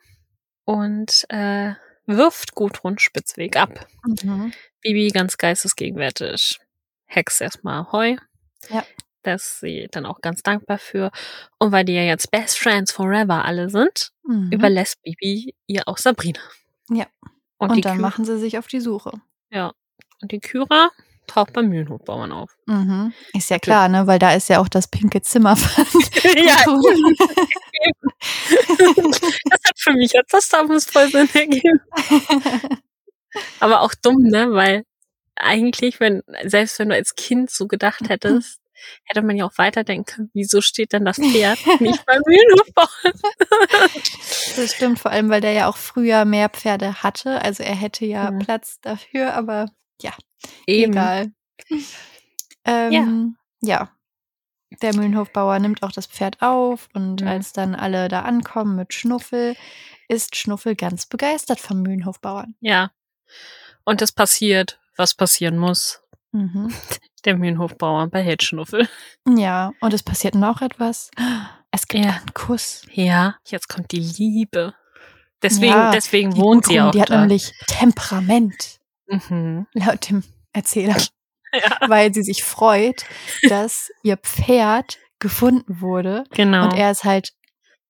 Und 0.65 1.25
äh, 1.29 1.73
wirft 2.05 2.55
Gudrun 2.55 2.97
Spitzweg 2.99 3.55
ab. 3.57 3.87
Mhm. 4.23 4.53
Bibi 4.81 5.09
ganz 5.09 5.37
geistesgegenwärtig. 5.37 6.59
Hex 7.05 7.41
erstmal 7.41 7.91
Heu. 7.91 8.15
Ja. 8.69 8.83
Da 9.23 9.33
ist 9.35 9.59
sie 9.61 9.87
dann 9.91 10.05
auch 10.05 10.19
ganz 10.21 10.43
dankbar 10.43 10.77
für. 10.77 11.09
Und 11.57 11.71
weil 11.71 11.85
die 11.85 11.93
ja 11.93 12.03
jetzt 12.03 12.29
Best 12.31 12.59
Friends 12.59 12.91
Forever 12.91 13.45
alle 13.45 13.69
sind, 13.69 14.11
Mhm. 14.25 14.49
überlässt 14.51 15.01
Bibi 15.01 15.55
ihr 15.67 15.83
auch 15.87 15.97
Sabrina. 15.97 16.39
Ja. 16.89 17.05
Und, 17.57 17.71
Und, 17.71 17.85
dann 17.85 17.97
Kü- 17.97 18.01
machen 18.01 18.25
sie 18.25 18.37
sich 18.37 18.57
auf 18.57 18.67
die 18.67 18.81
Suche. 18.81 19.13
Ja. 19.49 19.71
Und 20.21 20.31
die 20.33 20.39
Kyra 20.41 20.91
taucht 21.27 21.53
beim 21.53 21.69
Mühlenhofbauern 21.69 22.33
auf. 22.33 22.57
Mhm. 22.65 23.13
Ist 23.33 23.49
ja 23.49 23.59
klar, 23.59 23.87
ne? 23.87 24.07
Weil 24.07 24.19
da 24.19 24.33
ist 24.33 24.49
ja 24.49 24.59
auch 24.59 24.67
das 24.67 24.89
pinke 24.89 25.21
Zimmer 25.21 25.55
von 25.55 25.85
ja, 26.35 26.57
das 29.49 29.59
hat 29.65 29.79
für 29.79 29.93
mich 29.93 30.13
jetzt 30.13 30.33
das 30.33 30.49
damals 30.49 30.85
voll 30.85 31.09
Sinn 31.09 31.29
ergeben. 31.33 31.79
Aber 33.59 33.81
auch 33.81 33.93
dumm, 33.95 34.21
ne? 34.23 34.51
Weil 34.51 34.83
eigentlich, 35.35 35.99
wenn, 35.99 36.21
selbst 36.45 36.79
wenn 36.79 36.89
du 36.89 36.95
als 36.95 37.15
Kind 37.15 37.49
so 37.51 37.67
gedacht 37.67 38.09
hättest, 38.09 38.59
hätte 39.05 39.21
man 39.21 39.35
ja 39.37 39.45
auch 39.45 39.57
weiterdenken 39.57 40.05
können, 40.05 40.31
wieso 40.33 40.61
steht 40.61 40.93
denn 40.93 41.05
das 41.05 41.17
Pferd 41.17 41.57
nicht 41.79 42.05
beim 42.05 42.21
Mühlenhofbauern? 42.25 43.13
Das 44.55 44.75
stimmt, 44.75 44.99
vor 44.99 45.09
allem, 45.11 45.29
weil 45.29 45.41
der 45.41 45.53
ja 45.53 45.67
auch 45.67 45.77
früher 45.77 46.25
mehr 46.25 46.49
Pferde 46.49 47.01
hatte. 47.01 47.41
Also 47.41 47.63
er 47.63 47.75
hätte 47.75 48.05
ja 48.05 48.29
Mhm. 48.31 48.39
Platz 48.39 48.79
dafür, 48.81 49.33
aber 49.33 49.69
Eben. 50.67 50.91
egal. 50.93 51.31
Ähm, 52.65 53.37
ja. 53.61 53.89
Der 54.81 54.95
Mühlenhofbauer 54.95 55.59
nimmt 55.59 55.83
auch 55.83 55.91
das 55.91 56.07
Pferd 56.07 56.41
auf 56.41 56.89
und 56.93 57.21
Mhm. 57.21 57.27
als 57.27 57.53
dann 57.53 57.75
alle 57.75 58.07
da 58.09 58.21
ankommen 58.21 58.75
mit 58.75 58.93
Schnuffel, 58.93 59.55
ist 60.07 60.35
Schnuffel 60.35 60.75
ganz 60.75 61.05
begeistert 61.05 61.59
vom 61.59 61.81
Mühlenhofbauern. 61.81 62.55
Ja. 62.59 62.91
Und 63.85 64.01
es 64.01 64.11
passiert, 64.11 64.79
was 64.97 65.13
passieren 65.15 65.57
muss. 65.57 66.01
Mhm. 66.31 66.73
Der 67.25 67.37
Mühlenhofbauer 67.37 68.07
behält 68.07 68.43
Schnuffel. 68.43 68.89
Ja, 69.27 69.71
und 69.79 69.93
es 69.93 70.03
passiert 70.03 70.35
noch 70.35 70.61
etwas. 70.61 71.09
Es 71.71 71.87
gibt 71.87 72.03
Ja. 72.03 72.11
einen 72.17 72.33
Kuss. 72.33 72.81
Ja, 72.91 73.35
jetzt 73.45 73.69
kommt 73.69 73.91
die 73.93 73.99
Liebe. 73.99 74.73
Deswegen, 75.41 75.71
Ja, 75.73 75.91
deswegen 75.91 76.35
wohnt 76.37 76.65
sie 76.65 76.81
auch 76.81 76.91
die 76.91 77.01
hat 77.01 77.09
da. 77.09 77.21
nämlich 77.21 77.53
Temperament, 77.67 78.79
mhm. 79.07 79.67
laut 79.73 80.09
dem 80.09 80.23
Erzähler. 80.53 80.95
Ja, 81.55 81.87
weil 81.87 82.11
sie 82.11 82.23
sich 82.23 82.43
freut, 82.43 83.05
dass 83.47 83.91
ihr 84.01 84.17
Pferd 84.17 84.97
gefunden 85.19 85.81
wurde 85.81 86.23
genau. 86.31 86.63
und 86.63 86.73
er 86.73 86.89
es 86.89 87.03
halt 87.03 87.33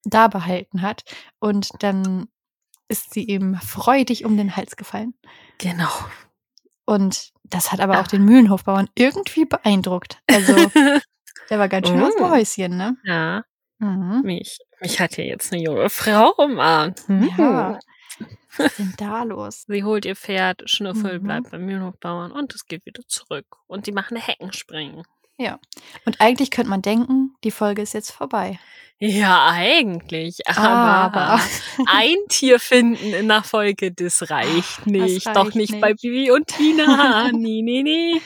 da 0.03 0.27
behalten 0.27 0.81
hat. 0.81 1.05
Und 1.39 1.69
dann 1.79 2.27
ist 2.89 3.13
sie 3.13 3.23
ihm 3.23 3.55
freudig 3.55 4.25
um 4.25 4.35
den 4.35 4.57
Hals 4.57 4.75
gefallen. 4.75 5.13
genau. 5.59 5.87
Und 6.85 7.31
das 7.43 7.71
hat 7.71 7.79
aber 7.79 7.93
Ja. 7.95 8.01
auch 8.01 8.07
den 8.07 8.25
Mühlenhofbauern 8.25 8.89
irgendwie 8.95 9.45
beeindruckt. 9.45 10.19
Also 10.29 10.53
der 11.49 11.59
war 11.59 11.69
ganz 11.69 11.87
schön 11.87 12.01
aus 12.01 12.15
dem 12.15 12.25
Oh. 12.25 12.29
Häuschen, 12.29 12.77
ne? 12.77 12.97
ja, 13.03 13.43
Mhm. 13.79 14.21
mich, 14.23 14.59
mich 14.81 14.99
hat 14.99 15.15
hier 15.15 15.25
jetzt 15.25 15.51
eine 15.51 15.61
junge 15.61 15.89
Frau 15.89 16.31
umarmt. 16.37 17.07
Mhm. 17.09 17.29
Ja. 17.37 17.79
Was 18.57 18.67
ist 18.67 18.79
denn 18.79 18.93
da 18.97 19.23
los? 19.23 19.63
Sie 19.67 19.83
holt 19.83 20.05
ihr 20.05 20.15
Pferd, 20.15 20.61
Schnüffel 20.69 21.19
Mhm. 21.19 21.23
bleibt 21.23 21.51
beim 21.51 21.65
Mühlenhofbauern 21.65 22.31
und 22.31 22.53
es 22.53 22.65
geht 22.65 22.85
wieder 22.85 23.01
zurück. 23.07 23.45
Und 23.67 23.87
die 23.87 23.91
machen 23.91 24.15
eine 24.17 24.25
Heckenspringen. 25.43 25.59
Und 26.05 26.21
eigentlich 26.21 26.51
könnte 26.51 26.69
man 26.69 26.81
denken, 26.81 27.35
die 27.43 27.51
Folge 27.51 27.81
ist 27.81 27.93
jetzt 27.93 28.11
vorbei. 28.11 28.59
Ja, 28.99 29.49
eigentlich. 29.49 30.47
Aber, 30.47 30.63
Aber 30.67 31.41
ein 31.87 32.15
Tier 32.29 32.59
finden 32.59 33.13
in 33.13 33.27
der 33.27 33.43
Folge, 33.43 33.91
das 33.91 34.29
reicht 34.29 34.85
nicht. 34.87 35.27
Doch 35.27 35.45
reicht 35.45 35.55
nicht, 35.55 35.81
bei 35.81 35.91
nicht. 35.91 36.01
Bibi 36.01 36.31
und 36.31 36.47
Tina. 36.47 37.31
nee, 37.33 37.61
nee, 37.61 37.83
nee. 37.83 38.21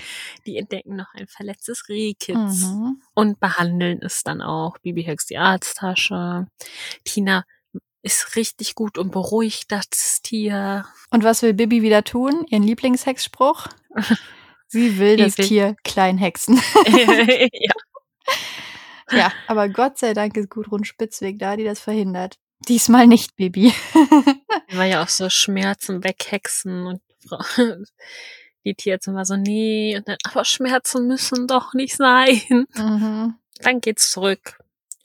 Die 0.46 0.58
entdecken 0.58 0.96
noch 0.96 1.14
ein 1.14 1.28
verletztes 1.28 1.90
Rehkitz 1.90 2.62
mhm. 2.62 3.02
und 3.16 3.40
behandeln 3.40 4.00
es 4.04 4.24
dann 4.24 4.42
auch. 4.42 4.78
Bibi 4.80 5.04
hext 5.04 5.30
die 5.30 5.38
Arzttasche. 5.38 6.48
Tina 7.04 7.44
ist 8.04 8.36
richtig 8.36 8.76
gut 8.76 8.98
und 8.98 9.12
beruhigt 9.12 9.72
das 9.72 10.22
Tier. 10.22 10.86
Und 11.10 11.24
was 11.24 11.42
will 11.42 11.54
Bibi 11.54 11.82
wieder 11.82 12.04
tun? 12.04 12.46
Ihren 12.50 12.64
Lieblingshexspruch? 12.64 13.68
Sie 14.68 14.98
will 15.00 15.18
das 15.18 15.38
will- 15.38 15.48
Tier 15.48 15.76
klein 15.84 16.18
hexen. 16.18 16.60
ja. 17.52 17.74
ja, 19.12 19.32
aber 19.48 19.70
Gott 19.70 19.98
sei 19.98 20.14
Dank 20.14 20.36
ist 20.38 20.50
Gudrun 20.50 20.84
Spitzweg 20.84 21.40
da, 21.40 21.56
die 21.56 21.64
das 21.64 21.80
verhindert. 21.80 22.36
Diesmal 22.68 23.08
nicht 23.08 23.36
Bibi. 23.36 23.72
War 24.72 24.86
ja 24.86 25.04
auch 25.04 25.10
so 25.10 25.30
Schmerzen 25.30 26.04
weghexen 26.04 26.86
und 26.88 27.02
die 28.66 28.74
Tierärztin 28.76 29.16
war 29.16 29.26
so, 29.26 29.36
nee, 29.38 29.96
und 29.98 30.08
dann, 30.08 30.18
aber 30.26 30.44
Schmerzen 30.44 31.08
müssen 31.08 31.48
doch 31.48 31.74
nicht 31.74 31.96
sein. 31.96 32.66
mhm. 32.76 33.36
Dann 33.62 33.80
geht's 33.82 34.12
zurück. 34.12 34.60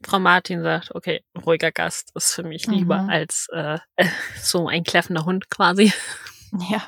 Frau 0.04 0.18
Martin 0.18 0.62
sagt, 0.62 0.94
okay, 0.94 1.22
ruhiger 1.46 1.70
Gast 1.72 2.10
ist 2.16 2.32
für 2.32 2.42
mich 2.42 2.66
lieber 2.66 3.02
Mhm. 3.02 3.08
als 3.10 3.48
äh, 3.52 3.78
so 4.40 4.66
ein 4.66 4.82
kläffender 4.84 5.24
Hund 5.24 5.48
quasi. 5.50 5.92
Ja. 6.70 6.82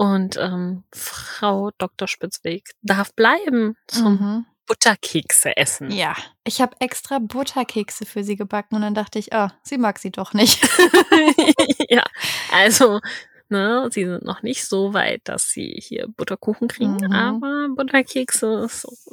Und 0.00 0.38
ähm, 0.38 0.84
Frau 0.94 1.72
Dr. 1.76 2.08
Spitzweg 2.08 2.70
darf 2.80 3.12
bleiben 3.14 3.76
zum 3.86 4.12
Mhm. 4.14 4.46
Butterkekse 4.66 5.54
essen. 5.58 5.90
Ja, 5.90 6.16
ich 6.42 6.62
habe 6.62 6.74
extra 6.80 7.18
Butterkekse 7.18 8.06
für 8.06 8.24
sie 8.24 8.36
gebacken 8.36 8.76
und 8.76 8.80
dann 8.80 8.94
dachte 8.94 9.18
ich, 9.18 9.34
ah, 9.34 9.52
sie 9.62 9.76
mag 9.76 9.98
sie 9.98 10.10
doch 10.10 10.32
nicht. 10.32 10.62
ja, 11.90 12.02
also 12.50 13.00
Ne, 13.52 13.88
sie 13.90 14.04
sind 14.04 14.24
noch 14.24 14.44
nicht 14.44 14.64
so 14.64 14.94
weit, 14.94 15.22
dass 15.24 15.50
sie 15.50 15.76
hier 15.82 16.06
Butterkuchen 16.06 16.68
kriegen, 16.68 16.98
mhm. 16.98 17.12
aber 17.12 17.66
Butterkekse, 17.74 18.68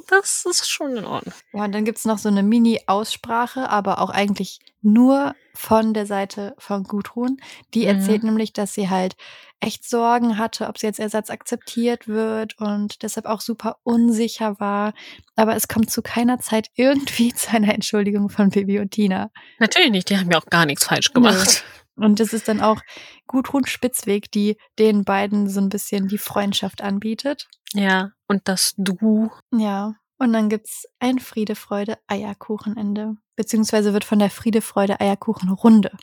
das 0.06 0.44
ist 0.48 0.68
schon 0.68 0.96
in 0.96 1.04
Ordnung. 1.04 1.34
Ja, 1.52 1.64
und 1.64 1.72
dann 1.72 1.84
gibt's 1.84 2.04
noch 2.04 2.18
so 2.18 2.28
eine 2.28 2.44
Mini-Aussprache, 2.44 3.68
aber 3.68 4.00
auch 4.00 4.10
eigentlich 4.10 4.60
nur 4.80 5.34
von 5.54 5.92
der 5.92 6.06
Seite 6.06 6.54
von 6.56 6.84
Gudrun. 6.84 7.38
Die 7.74 7.80
mhm. 7.80 7.86
erzählt 7.88 8.22
nämlich, 8.22 8.52
dass 8.52 8.74
sie 8.74 8.88
halt 8.88 9.16
echt 9.58 9.88
Sorgen 9.88 10.38
hatte, 10.38 10.68
ob 10.68 10.78
sie 10.78 10.86
als 10.86 11.00
Ersatz 11.00 11.30
akzeptiert 11.30 12.06
wird 12.06 12.56
und 12.58 13.02
deshalb 13.02 13.26
auch 13.26 13.40
super 13.40 13.78
unsicher 13.82 14.60
war. 14.60 14.94
Aber 15.34 15.56
es 15.56 15.66
kommt 15.66 15.90
zu 15.90 16.00
keiner 16.00 16.38
Zeit 16.38 16.68
irgendwie 16.76 17.34
zu 17.34 17.50
einer 17.50 17.74
Entschuldigung 17.74 18.28
von 18.28 18.50
Bibi 18.50 18.78
und 18.78 18.92
Tina. 18.92 19.30
Natürlich 19.58 19.90
nicht, 19.90 20.10
die 20.10 20.16
haben 20.16 20.30
ja 20.30 20.38
auch 20.38 20.46
gar 20.46 20.64
nichts 20.64 20.84
falsch 20.84 21.12
gemacht. 21.12 21.64
Nee. 21.64 21.77
Und 21.98 22.20
es 22.20 22.32
ist 22.32 22.48
dann 22.48 22.60
auch 22.60 22.80
Gudrun 23.26 23.66
Spitzweg, 23.66 24.30
die 24.30 24.56
den 24.78 25.04
beiden 25.04 25.48
so 25.48 25.60
ein 25.60 25.68
bisschen 25.68 26.08
die 26.08 26.18
Freundschaft 26.18 26.82
anbietet. 26.82 27.48
Ja, 27.72 28.12
und 28.26 28.46
das 28.48 28.74
Du. 28.76 29.30
Ja. 29.52 29.94
Und 30.18 30.32
dann 30.32 30.48
gibt's 30.48 30.86
ein 30.98 31.20
Friede, 31.20 31.54
Freude, 31.54 31.98
Eierkuchenende. 32.08 33.16
Beziehungsweise 33.36 33.92
wird 33.92 34.04
von 34.04 34.18
der 34.18 34.30
Friede, 34.30 34.60
Freude, 34.62 35.00
Eierkuchenrunde 35.00 35.96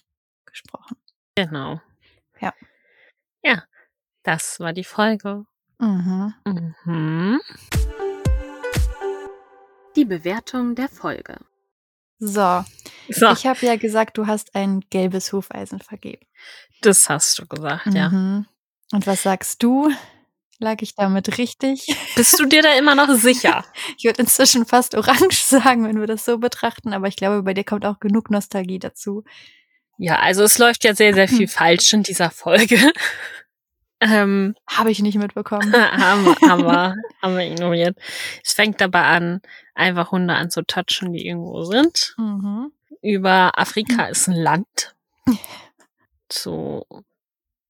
gesprochen. 0.45 0.95
Genau. 1.35 1.81
Ja. 2.39 2.53
Ja, 3.43 3.63
das 4.23 4.59
war 4.59 4.71
die 4.71 4.85
Folge. 4.85 5.45
Mhm. 5.79 6.33
Mhm. 6.45 7.41
Die 9.95 10.05
Bewertung 10.05 10.75
der 10.75 10.89
Folge. 10.89 11.37
So. 12.19 12.63
So. 13.09 13.31
Ich 13.31 13.45
habe 13.45 13.65
ja 13.65 13.75
gesagt, 13.75 14.17
du 14.17 14.27
hast 14.27 14.55
ein 14.55 14.81
gelbes 14.89 15.31
Hufeisen 15.33 15.79
vergeben. 15.79 16.25
Das 16.81 17.09
hast 17.09 17.39
du 17.39 17.47
gesagt, 17.47 17.87
ja. 17.93 18.09
Mhm. 18.09 18.45
Und 18.91 19.07
was 19.07 19.23
sagst 19.23 19.63
du? 19.63 19.91
Lag 20.59 20.77
ich 20.81 20.95
damit 20.95 21.37
richtig? 21.37 21.85
Bist 22.15 22.39
du 22.39 22.45
dir 22.45 22.61
da 22.61 22.77
immer 22.77 22.95
noch 22.95 23.13
sicher? 23.15 23.65
ich 23.97 24.05
würde 24.05 24.21
inzwischen 24.21 24.65
fast 24.65 24.95
orange 24.95 25.35
sagen, 25.43 25.85
wenn 25.85 25.99
wir 25.99 26.07
das 26.07 26.23
so 26.23 26.37
betrachten, 26.37 26.93
aber 26.93 27.07
ich 27.07 27.17
glaube, 27.17 27.43
bei 27.43 27.53
dir 27.53 27.63
kommt 27.63 27.85
auch 27.85 27.99
genug 27.99 28.29
Nostalgie 28.31 28.79
dazu. 28.79 29.23
Ja, 29.97 30.19
also 30.19 30.43
es 30.43 30.57
läuft 30.57 30.83
ja 30.83 30.95
sehr, 30.95 31.13
sehr 31.13 31.27
viel 31.27 31.47
falsch 31.47 31.93
in 31.93 32.03
dieser 32.03 32.29
Folge. 32.31 32.77
Ähm, 34.01 34.55
Habe 34.69 34.91
ich 34.91 35.01
nicht 35.01 35.17
mitbekommen. 35.17 35.71
haben, 35.73 36.25
wir, 36.25 36.49
haben, 36.49 36.65
wir, 36.65 36.95
haben 37.21 37.37
wir 37.37 37.45
ignoriert. 37.49 37.97
Es 38.43 38.51
fängt 38.51 38.81
dabei 38.81 39.03
an, 39.03 39.39
einfach 39.73 40.11
Hunde 40.11 40.33
an 40.33 40.49
zu 40.51 40.63
touchen, 40.63 41.13
die 41.13 41.25
irgendwo 41.25 41.63
sind. 41.63 42.13
Mhm. 42.17 42.73
Über 43.05 43.51
Afrika 43.59 44.05
ist 44.05 44.27
ein 44.27 44.33
Land. 44.33 44.95
Zu 46.27 46.83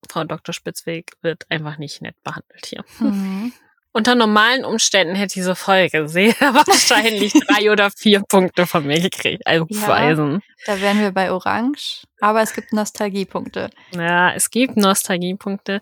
Frau 0.09 0.23
Dr. 0.23 0.53
Spitzweg 0.53 1.11
wird 1.21 1.43
einfach 1.49 1.77
nicht 1.77 2.01
nett 2.01 2.15
behandelt 2.23 2.65
hier. 2.65 2.85
Mhm. 2.99 3.51
Unter 3.91 4.15
normalen 4.15 4.63
Umständen 4.63 5.13
hätte 5.15 5.33
diese 5.33 5.55
Folge 5.55 6.07
sehr 6.07 6.33
wahrscheinlich 6.39 7.33
drei 7.33 7.69
oder 7.69 7.91
vier 7.91 8.21
Punkte 8.21 8.65
von 8.65 8.87
mir 8.87 9.01
gekriegt. 9.01 9.45
Also 9.45 9.65
ja, 9.69 9.87
Weisen. 9.89 10.41
Da 10.65 10.79
wären 10.79 11.01
wir 11.01 11.11
bei 11.11 11.29
Orange, 11.29 12.07
aber 12.21 12.41
es 12.41 12.53
gibt 12.53 12.71
Nostalgiepunkte. 12.71 13.69
Ja, 13.93 14.33
es 14.33 14.51
gibt 14.51 14.77
Nostalgiepunkte 14.77 15.81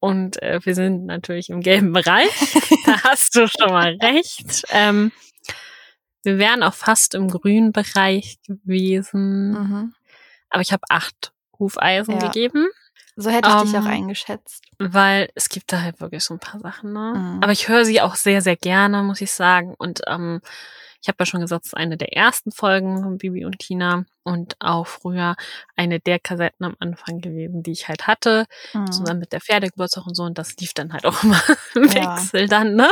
und 0.00 0.42
äh, 0.42 0.58
wir 0.64 0.74
sind 0.74 1.04
natürlich 1.04 1.50
im 1.50 1.60
gelben 1.60 1.92
Bereich. 1.92 2.30
da 2.86 3.02
hast 3.04 3.36
du 3.36 3.46
schon 3.46 3.70
mal 3.70 3.98
recht. 4.00 4.64
Ähm, 4.70 5.12
wir 6.26 6.38
wären 6.38 6.62
auch 6.62 6.74
fast 6.74 7.14
im 7.14 7.28
grünen 7.28 7.72
Bereich 7.72 8.38
gewesen. 8.46 9.52
Mhm. 9.52 9.94
Aber 10.50 10.60
ich 10.60 10.72
habe 10.72 10.82
acht 10.90 11.32
Hufeisen 11.58 12.18
ja. 12.18 12.26
gegeben. 12.26 12.66
So 13.16 13.30
hätte 13.30 13.48
ich 13.48 13.54
um, 13.54 13.62
dich 13.62 13.74
auch 13.76 13.84
ähm, 13.84 13.90
eingeschätzt. 13.90 14.62
Weil 14.78 15.30
es 15.34 15.48
gibt 15.48 15.72
da 15.72 15.80
halt 15.80 16.00
wirklich 16.00 16.22
so 16.22 16.34
ein 16.34 16.40
paar 16.40 16.60
Sachen, 16.60 16.92
ne? 16.92 17.14
Mhm. 17.16 17.42
Aber 17.42 17.52
ich 17.52 17.68
höre 17.68 17.86
sie 17.86 18.02
auch 18.02 18.14
sehr, 18.14 18.42
sehr 18.42 18.56
gerne, 18.56 19.02
muss 19.02 19.22
ich 19.22 19.32
sagen. 19.32 19.74
Und 19.78 20.02
ähm, 20.06 20.42
ich 21.00 21.08
habe 21.08 21.16
ja 21.20 21.26
schon 21.26 21.40
gesagt, 21.40 21.66
es 21.66 21.72
ist 21.72 21.76
eine 21.76 21.96
der 21.96 22.12
ersten 22.14 22.52
Folgen 22.52 23.02
von 23.02 23.18
Bibi 23.18 23.44
und 23.44 23.58
Tina 23.58 24.04
und 24.22 24.56
auch 24.60 24.86
früher 24.86 25.36
eine 25.76 26.00
der 26.00 26.18
Kassetten 26.18 26.66
am 26.66 26.76
Anfang 26.78 27.20
gewesen, 27.20 27.62
die 27.62 27.72
ich 27.72 27.88
halt 27.88 28.06
hatte, 28.06 28.46
mhm. 28.74 28.90
zusammen 28.90 29.20
mit 29.20 29.32
der 29.32 29.40
Pferdegeburtstag 29.40 30.06
und 30.06 30.14
so. 30.14 30.24
Und 30.24 30.38
das 30.38 30.56
lief 30.56 30.74
dann 30.74 30.92
halt 30.92 31.06
auch 31.06 31.22
immer 31.22 31.40
im 31.74 31.84
ja. 31.84 32.16
Wechsel 32.16 32.48
dann, 32.48 32.74
ne? 32.74 32.90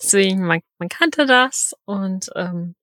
Deswegen, 0.00 0.44
man, 0.44 0.60
man 0.78 0.88
kannte 0.88 1.26
das 1.26 1.74
und 1.84 2.30
ähm, 2.34 2.74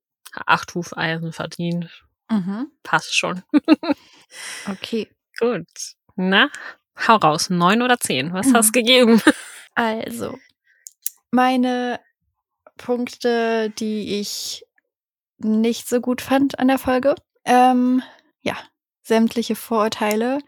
acht 0.46 0.74
Hufeisen 0.76 1.32
verdient. 1.32 2.04
Mhm. 2.30 2.72
Passt 2.84 3.16
schon. 3.16 3.44
okay. 4.70 5.10
Gut. 5.40 5.68
Na, 6.16 6.50
hau 7.08 7.16
raus. 7.16 7.50
Neun 7.50 7.82
oder 7.82 8.00
zehn? 8.00 8.34
Was 8.34 8.54
hast 8.54 8.76
du 8.76 8.80
mhm. 8.80 8.86
gegeben? 8.86 9.22
Also, 9.76 10.38
meine 11.32 12.00
Punkte, 12.78 13.70
die 13.72 14.20
ich 14.20 14.66
nicht 15.38 15.88
so 15.88 16.00
gut 16.02 16.22
fand 16.22 16.60
an 16.60 16.68
der 16.68 16.80
Folge. 16.80 17.16
Ähm, 17.46 18.02
ja, 18.42 18.58
sämtliche 19.02 19.56
Vorurteile. 19.56 20.40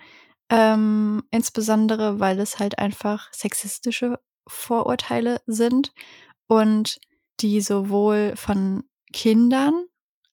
Ähm, 0.49 1.23
insbesondere, 1.31 2.19
weil 2.19 2.39
es 2.39 2.59
halt 2.59 2.77
einfach 2.79 3.33
sexistische 3.33 4.19
Vorurteile 4.47 5.41
sind 5.47 5.91
und 6.47 6.99
die 7.39 7.61
sowohl 7.61 8.33
von 8.35 8.83
Kindern 9.11 9.85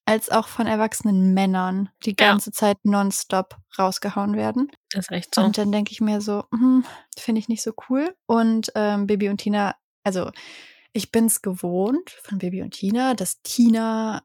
als 0.05 0.29
auch 0.29 0.47
von 0.47 0.67
erwachsenen 0.67 1.33
Männern 1.33 1.89
die 2.05 2.15
ganze 2.15 2.49
ja. 2.49 2.53
Zeit 2.53 2.77
nonstop 2.83 3.57
rausgehauen 3.79 4.35
werden. 4.35 4.69
Das 4.91 5.05
ist 5.05 5.11
echt 5.11 5.35
so. 5.35 5.41
Und 5.41 5.57
dann 5.57 5.71
denke 5.71 5.91
ich 5.91 6.01
mir 6.01 6.21
so, 6.21 6.43
hm, 6.51 6.85
finde 7.17 7.39
ich 7.39 7.47
nicht 7.47 7.63
so 7.63 7.71
cool. 7.89 8.13
Und 8.25 8.71
ähm, 8.75 9.07
Baby 9.07 9.29
und 9.29 9.37
Tina, 9.37 9.75
also 10.03 10.29
ich 10.93 11.11
bin 11.11 11.25
es 11.25 11.41
gewohnt 11.41 12.11
von 12.21 12.37
Baby 12.37 12.61
und 12.61 12.71
Tina, 12.71 13.13
dass 13.13 13.41
Tina 13.41 14.23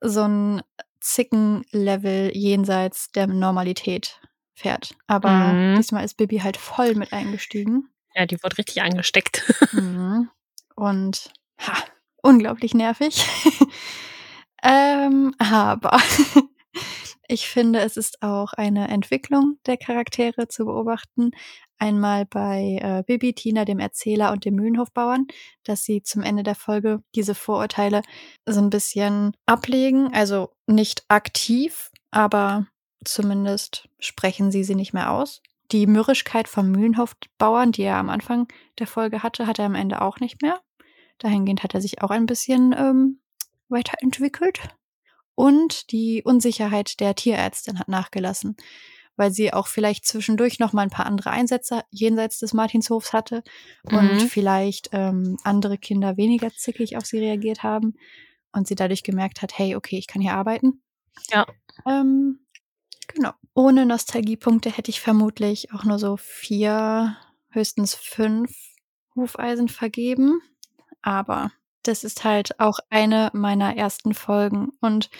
so 0.00 0.22
ein 0.22 0.62
Zicken-Level 1.00 2.30
jenseits 2.34 3.10
der 3.12 3.26
Normalität 3.26 4.20
fährt. 4.54 4.94
Aber 5.06 5.30
mhm. 5.30 5.76
diesmal 5.76 6.04
ist 6.04 6.16
Baby 6.16 6.38
halt 6.38 6.56
voll 6.56 6.94
mit 6.94 7.12
eingestiegen. 7.12 7.88
Ja, 8.14 8.26
die 8.26 8.42
wurde 8.42 8.58
richtig 8.58 8.82
angesteckt. 8.82 9.42
mhm. 9.72 10.28
Und 10.74 11.32
ha, 11.60 11.74
unglaublich 12.22 12.74
nervig. 12.74 13.24
Ähm, 14.62 15.34
aber 15.38 15.98
ich 17.28 17.48
finde, 17.48 17.80
es 17.80 17.96
ist 17.96 18.22
auch 18.22 18.52
eine 18.52 18.88
Entwicklung 18.88 19.58
der 19.66 19.76
Charaktere 19.76 20.48
zu 20.48 20.64
beobachten. 20.64 21.32
Einmal 21.82 22.26
bei 22.26 22.78
äh, 22.80 23.02
Bibi, 23.04 23.32
Tina, 23.32 23.64
dem 23.64 23.80
Erzähler 23.80 24.30
und 24.30 24.44
dem 24.44 24.54
Mühlenhofbauern, 24.54 25.26
dass 25.64 25.82
sie 25.82 26.00
zum 26.04 26.22
Ende 26.22 26.44
der 26.44 26.54
Folge 26.54 27.02
diese 27.16 27.34
Vorurteile 27.34 28.02
so 28.46 28.60
ein 28.60 28.70
bisschen 28.70 29.36
ablegen. 29.46 30.14
Also 30.14 30.52
nicht 30.68 31.02
aktiv, 31.08 31.90
aber 32.12 32.68
zumindest 33.04 33.88
sprechen 33.98 34.52
sie 34.52 34.62
sie 34.62 34.76
nicht 34.76 34.92
mehr 34.92 35.10
aus. 35.10 35.42
Die 35.72 35.88
Mürrischkeit 35.88 36.46
vom 36.46 36.70
Mühlenhofbauern, 36.70 37.72
die 37.72 37.82
er 37.82 37.96
am 37.96 38.10
Anfang 38.10 38.46
der 38.78 38.86
Folge 38.86 39.24
hatte, 39.24 39.48
hat 39.48 39.58
er 39.58 39.66
am 39.66 39.74
Ende 39.74 40.02
auch 40.02 40.20
nicht 40.20 40.40
mehr. 40.40 40.60
Dahingehend 41.18 41.64
hat 41.64 41.74
er 41.74 41.80
sich 41.80 42.00
auch 42.00 42.10
ein 42.10 42.26
bisschen 42.26 42.72
ähm, 42.78 43.18
weiterentwickelt. 43.68 44.60
Und 45.34 45.90
die 45.90 46.22
Unsicherheit 46.24 47.00
der 47.00 47.16
Tierärztin 47.16 47.80
hat 47.80 47.88
nachgelassen, 47.88 48.54
weil 49.16 49.30
sie 49.30 49.52
auch 49.52 49.66
vielleicht 49.66 50.06
zwischendurch 50.06 50.58
noch 50.58 50.72
mal 50.72 50.82
ein 50.82 50.90
paar 50.90 51.06
andere 51.06 51.30
Einsätze 51.30 51.82
jenseits 51.90 52.38
des 52.38 52.52
Martinshofs 52.54 53.12
hatte 53.12 53.42
mhm. 53.84 53.98
und 53.98 54.22
vielleicht 54.22 54.90
ähm, 54.92 55.36
andere 55.44 55.78
Kinder 55.78 56.16
weniger 56.16 56.50
zickig 56.50 56.96
auf 56.96 57.04
sie 57.04 57.18
reagiert 57.18 57.62
haben 57.62 57.94
und 58.52 58.66
sie 58.66 58.74
dadurch 58.74 59.02
gemerkt 59.02 59.42
hat, 59.42 59.58
hey, 59.58 59.76
okay, 59.76 59.98
ich 59.98 60.06
kann 60.06 60.22
hier 60.22 60.34
arbeiten. 60.34 60.82
Ja. 61.30 61.46
Ähm, 61.86 62.40
genau. 63.08 63.32
Ohne 63.54 63.86
Nostalgiepunkte 63.86 64.70
hätte 64.70 64.90
ich 64.90 65.00
vermutlich 65.00 65.72
auch 65.72 65.84
nur 65.84 65.98
so 65.98 66.16
vier, 66.16 67.16
höchstens 67.50 67.94
fünf 67.94 68.54
Hufeisen 69.14 69.68
vergeben. 69.68 70.40
Aber 71.02 71.52
das 71.82 72.04
ist 72.04 72.24
halt 72.24 72.58
auch 72.60 72.78
eine 72.90 73.30
meiner 73.34 73.76
ersten 73.76 74.14
Folgen. 74.14 74.70
Und 74.80 75.10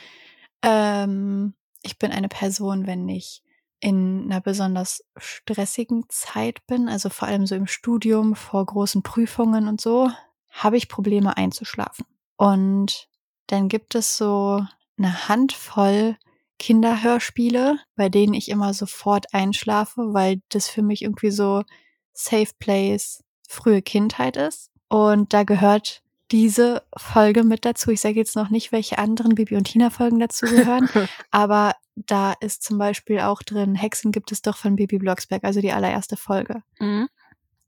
ähm, 0.62 1.55
ich 1.82 1.99
bin 1.99 2.12
eine 2.12 2.28
Person, 2.28 2.86
wenn 2.86 3.09
ich 3.09 3.43
in 3.83 4.26
einer 4.26 4.41
besonders 4.41 5.05
stressigen 5.16 6.05
Zeit 6.09 6.64
bin, 6.68 6.89
also 6.89 7.09
vor 7.09 7.26
allem 7.26 7.47
so 7.47 7.57
im 7.57 7.66
Studium 7.66 8.37
vor 8.37 8.64
großen 8.64 9.03
Prüfungen 9.03 9.66
und 9.66 9.80
so, 9.80 10.09
habe 10.51 10.76
ich 10.76 10.89
Probleme 10.89 11.37
einzuschlafen. 11.37 12.07
Und 12.37 13.09
dann 13.49 13.68
gibt 13.68 13.97
es 13.97 14.16
so 14.16 14.64
eine 14.97 15.28
Handvoll 15.28 16.16
Kinderhörspiele, 16.61 17.76
bei 17.97 18.09
denen 18.09 18.35
ich 18.35 18.51
immer 18.51 18.72
sofort 18.72 19.35
einschlafe, 19.35 20.14
weil 20.14 20.41
das 20.51 20.68
für 20.68 20.83
mich 20.83 21.03
irgendwie 21.03 21.33
so 21.33 21.64
Safe 22.12 22.53
Place, 22.61 23.24
frühe 23.49 23.83
Kindheit 23.83 24.37
ist. 24.37 24.70
Und 24.89 25.33
da 25.33 25.43
gehört 25.43 26.03
diese 26.30 26.85
Folge 26.97 27.43
mit 27.43 27.64
dazu. 27.64 27.91
Ich 27.91 28.01
sage 28.01 28.14
jetzt 28.14 28.37
noch 28.37 28.49
nicht, 28.49 28.70
welche 28.70 28.99
anderen 28.99 29.35
Bibi 29.35 29.57
und 29.57 29.64
Tina 29.64 29.91
Folgen 29.91 30.20
dazu 30.20 30.47
gehören, 30.47 30.89
aber 31.33 31.74
da 31.95 32.32
ist 32.40 32.62
zum 32.62 32.78
Beispiel 32.78 33.20
auch 33.20 33.43
drin, 33.43 33.74
Hexen 33.74 34.12
gibt 34.12 34.32
es 34.32 34.43
doch 34.43 34.57
von 34.57 34.76
Bibi 34.76 34.99
Blocksberg, 34.99 35.45
also 35.45 35.61
die 35.61 35.72
allererste 35.72 36.16
Folge. 36.16 36.62
Mhm. 36.78 37.09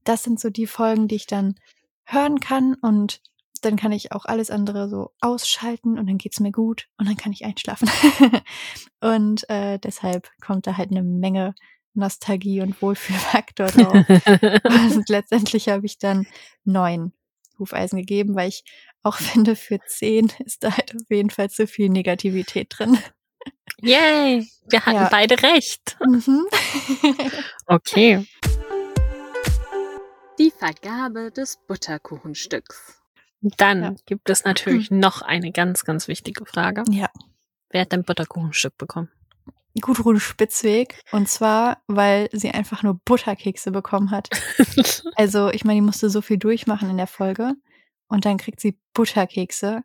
Das 0.05 0.22
sind 0.22 0.41
so 0.41 0.51
die 0.51 0.66
Folgen, 0.66 1.09
die 1.09 1.16
ich 1.16 1.27
dann 1.27 1.55
hören 2.05 2.41
kann 2.41 2.75
und 2.75 3.20
dann 3.62 3.77
kann 3.77 3.93
ich 3.93 4.12
auch 4.12 4.27
alles 4.27 4.51
andere 4.51 4.89
so 4.89 5.12
ausschalten 5.20 5.99
und 5.99 6.07
dann 6.07 6.18
geht's 6.18 6.41
mir 6.41 6.53
gut 6.53 6.89
und 6.99 7.09
dann 7.09 7.16
kann 7.16 7.33
ich 7.33 7.45
einschlafen. 7.45 7.89
und 9.01 9.49
äh, 9.49 9.79
deshalb 9.79 10.31
kommt 10.41 10.66
da 10.66 10.77
halt 10.77 10.91
eine 10.91 11.03
Menge 11.03 11.55
Nostalgie 11.95 12.61
und 12.61 12.81
Wohlfühlfaktor 12.83 13.68
drauf. 13.68 13.95
und 14.97 15.09
letztendlich 15.09 15.68
habe 15.68 15.87
ich 15.87 15.99
dann 15.99 16.27
neun 16.64 17.12
Hufeisen 17.59 17.99
gegeben, 17.99 18.35
weil 18.35 18.49
ich 18.49 18.64
auch 19.03 19.16
finde, 19.18 19.57
für 19.57 19.79
zehn 19.87 20.31
ist 20.45 20.64
da 20.64 20.77
halt 20.77 20.95
auf 20.95 21.11
jeden 21.11 21.31
Fall 21.31 21.51
zu 21.51 21.66
viel 21.66 21.89
Negativität 21.89 22.75
drin. 22.77 22.99
Yay, 23.81 24.47
wir 24.69 24.87
hatten 24.87 24.97
ja. 24.97 25.09
beide 25.11 25.43
recht. 25.43 25.97
Mhm. 26.01 26.47
okay. 27.67 28.27
Die 30.39 30.51
Vergabe 30.51 31.31
des 31.31 31.59
Butterkuchenstücks. 31.67 33.01
Dann 33.41 33.83
ja. 33.83 33.95
gibt 34.07 34.31
es 34.31 34.45
natürlich 34.45 34.89
hm. 34.89 35.01
noch 35.01 35.21
eine 35.23 35.53
ganz, 35.53 35.85
ganz 35.85 36.09
wichtige 36.09 36.47
Frage. 36.47 36.83
Ja. 36.91 37.11
Wer 37.71 37.83
hat 37.83 37.93
denn 37.93 38.05
Butterkuchenstück 38.05 38.79
bekommen? 38.79 39.11
Gudrun 39.81 40.21
Spitzweg. 40.21 41.01
Und 41.13 41.29
zwar, 41.29 41.83
weil 41.87 42.29
sie 42.33 42.51
einfach 42.51 42.83
nur 42.83 43.01
Butterkekse 43.05 43.71
bekommen 43.71 44.11
hat. 44.11 44.31
also, 45.17 45.51
ich 45.51 45.65
meine, 45.65 45.79
die 45.81 45.87
musste 45.87 46.09
so 46.09 46.23
viel 46.23 46.39
durchmachen 46.39 46.89
in 46.89 46.97
der 46.97 47.07
Folge. 47.07 47.55
Und 48.09 48.25
dann 48.25 48.39
kriegt 48.39 48.61
sie 48.61 48.79
Butterkekse. 48.95 49.83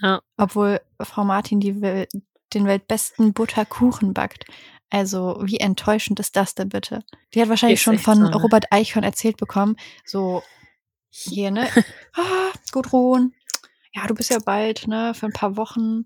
Ja. 0.00 0.20
Obwohl 0.36 0.80
Frau 1.00 1.24
Martin 1.24 1.60
die 1.60 1.80
Welt, 1.80 2.10
den 2.54 2.66
weltbesten 2.66 3.32
Butterkuchen 3.32 4.14
backt. 4.14 4.44
Also, 4.90 5.40
wie 5.44 5.58
enttäuschend 5.58 6.18
ist 6.18 6.36
das 6.36 6.54
denn 6.54 6.70
bitte? 6.70 7.04
Die 7.34 7.42
hat 7.42 7.48
wahrscheinlich 7.48 7.80
ist 7.80 7.84
schon 7.84 7.98
von 7.98 8.16
so, 8.16 8.24
ne? 8.24 8.36
Robert 8.36 8.66
Eichhorn 8.70 9.04
erzählt 9.04 9.36
bekommen. 9.36 9.76
So, 10.04 10.42
hier, 11.10 11.50
ne? 11.50 11.68
ah, 12.14 12.52
Gudrun, 12.72 13.34
ja, 13.92 14.06
du 14.06 14.14
bist 14.14 14.30
ja 14.30 14.38
bald, 14.44 14.86
ne, 14.86 15.12
für 15.14 15.26
ein 15.26 15.32
paar 15.32 15.56
Wochen 15.56 16.04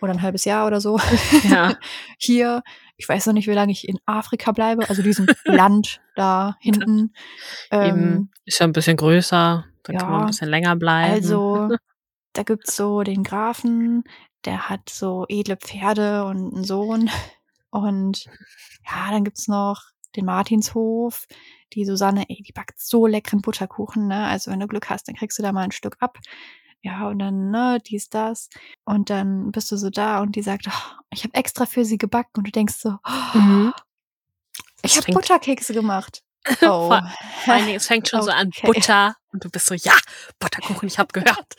oder 0.00 0.12
ein 0.12 0.22
halbes 0.22 0.44
Jahr 0.44 0.66
oder 0.66 0.80
so. 0.80 0.98
Ja. 1.44 1.76
Hier, 2.18 2.62
ich 2.96 3.08
weiß 3.08 3.26
noch 3.26 3.32
nicht, 3.32 3.48
wie 3.48 3.52
lange 3.52 3.72
ich 3.72 3.88
in 3.88 3.98
Afrika 4.06 4.52
bleibe, 4.52 4.88
also 4.88 5.02
diesem 5.02 5.26
Land 5.44 6.00
da 6.14 6.56
hinten. 6.60 7.12
Ähm, 7.70 8.30
ist 8.44 8.60
ja 8.60 8.66
ein 8.66 8.72
bisschen 8.72 8.96
größer, 8.96 9.64
da 9.82 9.92
ja, 9.92 9.98
kann 9.98 10.10
man 10.10 10.20
ein 10.20 10.26
bisschen 10.26 10.48
länger 10.48 10.76
bleiben. 10.76 11.12
Also, 11.12 11.76
da 12.32 12.42
gibt's 12.42 12.76
so 12.76 13.02
den 13.02 13.22
Grafen, 13.22 14.04
der 14.44 14.68
hat 14.68 14.88
so 14.88 15.26
edle 15.28 15.56
Pferde 15.56 16.24
und 16.24 16.54
einen 16.54 16.64
Sohn. 16.64 17.10
Und 17.70 18.26
ja, 18.86 19.10
dann 19.10 19.24
gibt's 19.24 19.48
noch 19.48 19.82
den 20.16 20.26
Martinshof. 20.26 21.26
Die 21.72 21.84
Susanne, 21.84 22.26
ey, 22.28 22.42
die 22.46 22.52
backt 22.52 22.80
so 22.80 23.06
leckeren 23.06 23.40
Butterkuchen, 23.40 24.08
ne? 24.08 24.26
Also 24.26 24.50
wenn 24.50 24.60
du 24.60 24.66
Glück 24.66 24.90
hast, 24.90 25.08
dann 25.08 25.14
kriegst 25.14 25.38
du 25.38 25.42
da 25.42 25.52
mal 25.52 25.62
ein 25.62 25.72
Stück 25.72 25.96
ab 26.00 26.18
ja, 26.82 27.08
und 27.08 27.20
dann, 27.20 27.50
ne, 27.50 27.78
dies, 27.86 28.08
das. 28.08 28.48
Und 28.84 29.08
dann 29.08 29.52
bist 29.52 29.70
du 29.70 29.76
so 29.76 29.88
da 29.88 30.20
und 30.20 30.34
die 30.34 30.42
sagt, 30.42 30.66
oh, 30.68 30.94
ich 31.10 31.22
habe 31.22 31.34
extra 31.34 31.64
für 31.64 31.84
sie 31.84 31.96
gebacken. 31.96 32.38
Und 32.38 32.48
du 32.48 32.50
denkst 32.50 32.74
so, 32.74 32.96
oh, 33.04 33.38
mhm. 33.38 33.72
ich 34.82 34.96
habe 34.96 35.12
Butterkekse 35.12 35.72
gemacht. 35.72 36.22
Oh. 36.62 36.88
vor, 36.88 37.12
vor 37.44 37.54
allen 37.54 37.66
Dingen, 37.66 37.76
es 37.76 37.86
fängt 37.86 38.08
schon 38.08 38.18
okay. 38.18 38.30
so 38.32 38.36
an, 38.36 38.50
Butter. 38.64 39.14
Und 39.32 39.44
du 39.44 39.48
bist 39.48 39.66
so, 39.66 39.74
ja, 39.74 39.96
Butterkuchen, 40.40 40.88
ich 40.88 40.98
habe 40.98 41.12
gehört. 41.12 41.54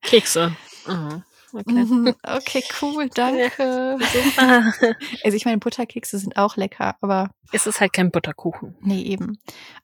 Kekse. 0.00 0.56
Mhm. 0.86 1.24
Okay. 1.52 1.84
Mhm. 1.84 2.14
okay, 2.22 2.64
cool, 2.80 3.08
danke. 3.08 3.98
Super. 4.00 4.72
Also 5.24 5.36
ich 5.36 5.44
meine, 5.44 5.58
Butterkekse 5.58 6.18
sind 6.18 6.36
auch 6.36 6.56
lecker, 6.56 6.96
aber. 7.00 7.30
Es 7.52 7.66
ist 7.66 7.80
halt 7.80 7.92
kein 7.92 8.10
Butterkuchen. 8.10 8.76
Nee, 8.80 9.02
eben. 9.02 9.38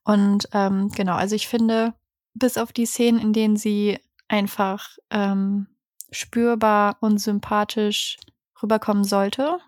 Und 0.05 0.49
ähm, 0.53 0.89
genau, 0.95 1.15
also 1.15 1.35
ich 1.37 1.49
finde, 1.49 1.95
bis 2.35 2.57
auf 2.57 2.73
die 2.73 2.87
Szenen, 2.87 3.21
in 3.21 3.33
denen 3.33 3.57
sie 3.57 3.99
einfach 4.29 4.97
ähm, 5.11 5.67
spürbar 6.11 6.97
und 7.01 7.19
sympathisch 7.19 8.17
rüberkommen 8.63 9.05
sollte, 9.05 9.59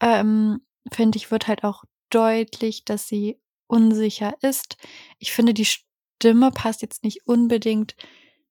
ähm, 0.00 0.60
finde 0.92 1.18
ich, 1.18 1.30
wird 1.30 1.46
halt 1.46 1.64
auch 1.64 1.84
deutlich, 2.10 2.84
dass 2.84 3.06
sie 3.06 3.40
unsicher 3.66 4.34
ist. 4.40 4.76
Ich 5.18 5.32
finde, 5.32 5.54
die 5.54 5.66
Stimme 5.66 6.50
passt 6.50 6.82
jetzt 6.82 7.04
nicht 7.04 7.26
unbedingt 7.26 7.94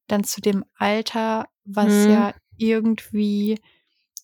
dann 0.07 0.23
zu 0.23 0.41
dem 0.41 0.63
Alter, 0.77 1.47
was 1.67 1.91
hm. 1.91 2.11
ja 2.11 2.33
irgendwie 2.57 3.59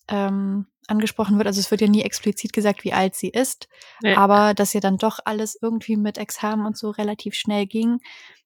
ähm, 0.08 0.66
angesprochen 0.86 1.38
wird. 1.38 1.46
Also 1.46 1.60
es 1.60 1.70
wird 1.70 1.80
ja 1.80 1.88
nie 1.88 2.02
explizit 2.02 2.52
gesagt, 2.52 2.84
wie 2.84 2.92
alt 2.92 3.14
sie 3.14 3.28
ist, 3.28 3.68
ja. 4.02 4.18
aber 4.18 4.54
dass 4.54 4.74
ihr 4.74 4.80
dann 4.80 4.96
doch 4.96 5.20
alles 5.24 5.56
irgendwie 5.60 5.96
mit 5.96 6.18
Examen 6.18 6.66
und 6.66 6.76
so 6.76 6.90
relativ 6.90 7.34
schnell 7.34 7.66
ging, 7.66 8.00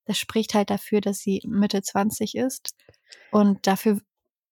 das 0.05 0.19
spricht 0.19 0.55
halt 0.55 0.71
dafür, 0.71 1.01
dass 1.01 1.19
sie 1.19 1.43
Mitte 1.47 1.83
20 1.83 2.35
ist. 2.37 2.75
Und 3.31 3.67
dafür 3.67 4.01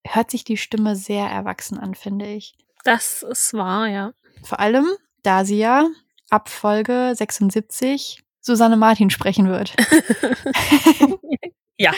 hört 0.07 0.31
sich 0.31 0.45
die 0.45 0.57
Stimme 0.57 0.97
sehr 0.97 1.27
erwachsen 1.27 1.79
an, 1.79 1.95
finde 1.95 2.27
ich. 2.27 2.57
Das 2.85 3.23
ist 3.23 3.55
wahr, 3.55 3.89
ja. 3.89 4.13
Vor 4.43 4.61
allem, 4.61 4.87
da 5.23 5.45
sie 5.45 5.59
ja 5.59 5.89
ab 6.31 6.49
Folge 6.49 7.13
76 7.15 8.23
Susanne 8.41 8.77
Martin 8.77 9.11
sprechen 9.11 9.49
wird. 9.49 9.75
ja. 11.79 11.93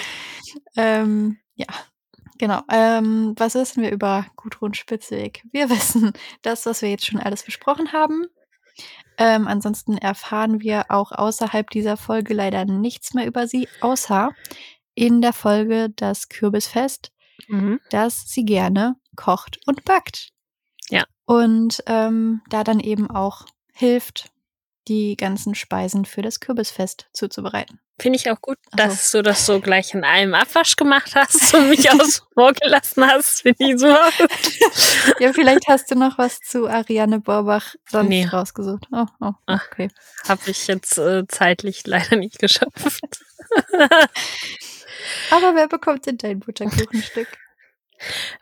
ähm, 0.77 1.39
ja, 1.55 1.67
genau. 2.39 2.63
Ähm, 2.71 3.35
was 3.37 3.55
wissen 3.55 3.83
wir 3.83 3.91
über 3.91 4.27
Gudrun 4.37 4.75
Spitzweg? 4.75 5.43
Wir 5.53 5.69
wissen 5.71 6.13
das, 6.43 6.67
was 6.67 6.83
wir 6.83 6.91
jetzt 6.91 7.07
schon 7.07 7.21
alles 7.21 7.43
besprochen 7.43 7.93
haben. 7.93 8.27
Ähm, 9.19 9.49
ansonsten 9.49 9.99
erfahren 9.99 10.61
wir 10.61 10.87
auch 10.91 11.11
außerhalb 11.11 11.69
dieser 11.71 11.97
Folge 11.97 12.35
leider 12.35 12.65
nichts 12.65 13.15
mehr 13.15 13.27
über 13.27 13.49
sie, 13.49 13.69
außer 13.81 14.31
in 14.95 15.21
der 15.21 15.33
Folge 15.33 15.91
das 15.91 16.29
Kürbisfest, 16.29 17.13
mhm. 17.49 17.81
dass 17.91 18.29
sie 18.29 18.45
gerne 18.45 18.97
kocht 19.17 19.59
und 19.67 19.85
backt. 19.85 20.31
Ja. 20.89 21.05
Und 21.25 21.83
ähm, 21.87 22.43
da 22.49 22.65
dann 22.65 22.81
eben 22.81 23.11
auch 23.11 23.47
hilft, 23.73 24.31
die 24.87 25.17
ganzen 25.17 25.55
Speisen 25.55 26.05
für 26.05 26.23
das 26.23 26.41
Kürbisfest 26.41 27.09
zuzubereiten. 27.13 27.81
Finde 28.01 28.17
ich 28.17 28.31
auch 28.31 28.41
gut, 28.41 28.59
dass 28.73 29.11
du 29.11 29.23
das 29.23 29.45
so 29.45 29.61
gleich 29.61 29.93
in 29.93 30.05
einem 30.05 30.35
Abwasch 30.35 30.77
gemacht 30.77 31.17
hast 31.17 31.53
und 31.55 31.69
mich 31.69 31.91
aus 31.91 32.23
vorgelassen 32.35 33.05
hast. 33.05 33.43
Finde 33.43 33.57
ich 33.61 33.79
super. 33.79 34.11
ja, 35.19 35.33
vielleicht 35.33 35.67
hast 35.67 35.91
du 35.91 35.97
noch 35.97 36.17
was 36.17 36.39
zu 36.39 36.69
Ariane 36.69 37.19
Borbach 37.19 37.75
sonst 37.91 38.09
nee. 38.09 38.25
rausgesucht. 38.25 38.87
Oh, 38.93 39.07
oh 39.21 39.33
okay. 39.47 39.91
Habe 40.29 40.43
ich 40.47 40.69
jetzt 40.69 40.97
äh, 40.97 41.27
zeitlich 41.27 41.87
leider 41.87 42.15
nicht 42.17 42.39
geschafft. 42.39 42.71
Aber 45.31 45.55
wer 45.55 45.67
bekommt 45.67 46.07
denn 46.07 46.19
dein 46.19 46.39
Butterkuchenstück? 46.39 47.29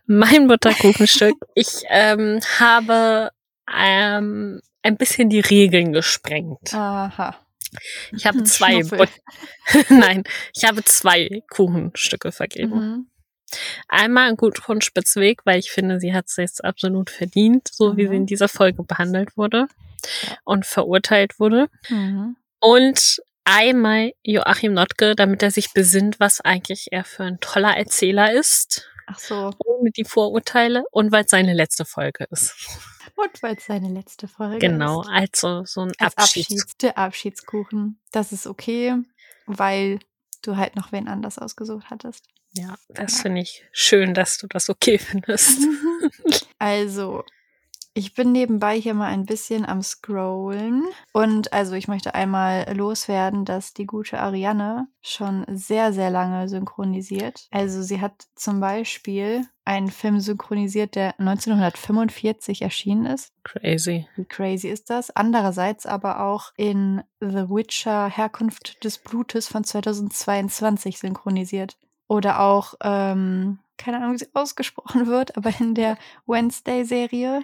Mein 0.06 0.48
Butterkuchenstück. 0.48 1.34
Ich 1.54 1.82
ähm, 1.88 2.40
habe 2.58 3.30
ähm, 3.74 4.60
ein 4.82 4.96
bisschen 4.98 5.30
die 5.30 5.40
Regeln 5.40 5.94
gesprengt. 5.94 6.74
Aha. 6.74 7.45
Ich 8.12 8.26
habe 8.26 8.38
hm, 8.38 8.46
zwei. 8.46 8.82
Nein, 9.88 10.24
ich 10.54 10.64
habe 10.64 10.84
zwei 10.84 11.42
Kuchenstücke 11.50 12.32
vergeben. 12.32 12.74
Mhm. 12.74 13.10
Einmal 13.88 14.28
ein 14.28 14.36
Gudrun 14.36 14.80
Spitzweg, 14.80 15.40
weil 15.44 15.58
ich 15.58 15.70
finde, 15.70 16.00
sie 16.00 16.14
hat 16.14 16.26
es 16.26 16.36
jetzt 16.36 16.64
absolut 16.64 17.10
verdient, 17.10 17.68
so 17.72 17.92
mhm. 17.92 17.96
wie 17.96 18.08
sie 18.08 18.16
in 18.16 18.22
mhm. 18.22 18.26
dieser 18.26 18.48
Folge 18.48 18.82
behandelt 18.82 19.36
wurde 19.36 19.66
ja. 20.22 20.38
und 20.44 20.66
verurteilt 20.66 21.38
wurde. 21.38 21.68
Mhm. 21.88 22.36
Und 22.60 23.22
einmal 23.44 24.12
Joachim 24.22 24.74
Notke, 24.74 25.14
damit 25.14 25.42
er 25.42 25.50
sich 25.50 25.72
besinnt, 25.72 26.18
was 26.18 26.40
eigentlich 26.40 26.88
er 26.90 27.04
für 27.04 27.24
ein 27.24 27.40
toller 27.40 27.76
Erzähler 27.76 28.32
ist. 28.32 28.88
Ach 29.06 29.18
so. 29.18 29.52
Ohne 29.64 29.90
die 29.92 30.04
Vorurteile 30.04 30.84
und 30.90 31.12
weil 31.12 31.24
es 31.24 31.30
seine 31.30 31.54
letzte 31.54 31.84
Folge 31.84 32.26
ist. 32.30 32.54
Und 33.16 33.42
weil 33.42 33.56
es 33.56 33.66
seine 33.66 33.88
letzte 33.88 34.28
Folge 34.28 34.58
genau, 34.58 35.00
ist. 35.00 35.06
Genau, 35.06 35.18
also 35.18 35.64
so 35.64 35.80
ein 35.80 35.92
Als 35.98 36.16
Abschieds 36.16 36.50
Abschieds 36.52 36.76
der 36.76 36.98
Abschiedskuchen. 36.98 37.98
Das 38.12 38.32
ist 38.32 38.46
okay, 38.46 38.94
weil 39.46 39.98
du 40.42 40.56
halt 40.56 40.76
noch 40.76 40.92
wen 40.92 41.08
anders 41.08 41.38
ausgesucht 41.38 41.86
hattest. 41.90 42.26
Ja, 42.52 42.76
das 42.88 43.16
ja. 43.16 43.22
finde 43.22 43.40
ich 43.42 43.64
schön, 43.72 44.14
dass 44.14 44.38
du 44.38 44.46
das 44.46 44.68
okay 44.68 44.98
findest. 44.98 45.60
Also, 46.58 47.22
ich 47.96 48.12
bin 48.12 48.30
nebenbei 48.30 48.78
hier 48.78 48.92
mal 48.92 49.06
ein 49.06 49.24
bisschen 49.24 49.64
am 49.64 49.82
Scrollen. 49.82 50.84
Und 51.12 51.54
also 51.54 51.72
ich 51.72 51.88
möchte 51.88 52.14
einmal 52.14 52.70
loswerden, 52.76 53.46
dass 53.46 53.72
die 53.72 53.86
gute 53.86 54.20
Ariane 54.20 54.86
schon 55.00 55.46
sehr, 55.48 55.94
sehr 55.94 56.10
lange 56.10 56.46
synchronisiert. 56.50 57.48
Also 57.50 57.80
sie 57.80 58.02
hat 58.02 58.26
zum 58.34 58.60
Beispiel 58.60 59.46
einen 59.64 59.90
Film 59.90 60.20
synchronisiert, 60.20 60.94
der 60.94 61.18
1945 61.18 62.60
erschienen 62.60 63.06
ist. 63.06 63.32
Crazy. 63.44 64.06
Wie 64.16 64.26
crazy 64.26 64.68
ist 64.68 64.90
das? 64.90 65.10
Andererseits 65.16 65.86
aber 65.86 66.20
auch 66.20 66.52
in 66.58 67.02
The 67.20 67.48
Witcher 67.48 68.10
Herkunft 68.10 68.84
des 68.84 68.98
Blutes 68.98 69.48
von 69.48 69.64
2022 69.64 70.98
synchronisiert. 70.98 71.78
Oder 72.08 72.40
auch, 72.40 72.74
ähm, 72.82 73.58
keine 73.76 73.98
Ahnung, 73.98 74.14
wie 74.14 74.18
sie 74.18 74.30
ausgesprochen 74.34 75.06
wird, 75.06 75.36
aber 75.36 75.52
in 75.58 75.74
der 75.74 75.98
Wednesday-Serie, 76.26 77.42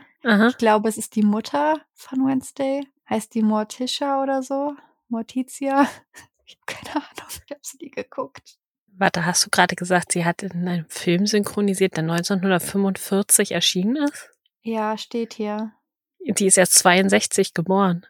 ich 0.49 0.57
glaube, 0.57 0.89
es 0.89 0.99
ist 0.99 1.17
die 1.17 1.23
Mutter 1.23 1.81
von 1.95 2.25
Wednesday, 2.25 2.87
heißt 3.11 3.35
die 3.35 3.43
Morticia 3.43 4.23
oder 4.23 4.43
so, 4.43 4.75
Morticia. 5.09 5.89
Ich 6.45 6.59
habe 6.69 6.81
keine 6.85 6.97
Ahnung, 6.97 7.31
ich 7.47 7.51
habe 7.51 7.61
sie 7.63 7.79
nie 7.81 7.91
geguckt. 7.91 8.59
Warte, 8.89 9.25
hast 9.25 9.47
du 9.47 9.51
gerade 9.51 9.75
gesagt, 9.75 10.13
sie 10.13 10.25
hat 10.25 10.43
in 10.43 10.69
einem 10.69 10.85
Film 10.89 11.27
synchronisiert, 11.27 11.97
der 11.97 12.03
1945 12.03 13.53
erschienen 13.53 13.97
ist? 13.97 14.29
Ja, 14.61 14.99
steht 14.99 15.35
hier. 15.35 15.73
Die 16.21 16.47
ist 16.47 16.59
erst 16.59 16.75
62 16.75 17.55
geboren. 17.55 18.07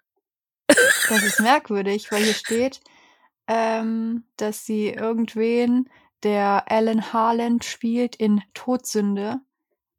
Das 0.67 1.23
ist 1.23 1.41
merkwürdig, 1.41 2.11
weil 2.11 2.25
hier 2.25 2.35
steht, 2.35 2.81
ähm, 3.47 4.25
dass 4.37 4.67
sie 4.67 4.89
irgendwen, 4.89 5.89
der 6.23 6.71
Alan 6.71 7.13
Harland 7.13 7.65
spielt, 7.65 8.17
in 8.17 8.43
Todsünde. 8.55 9.41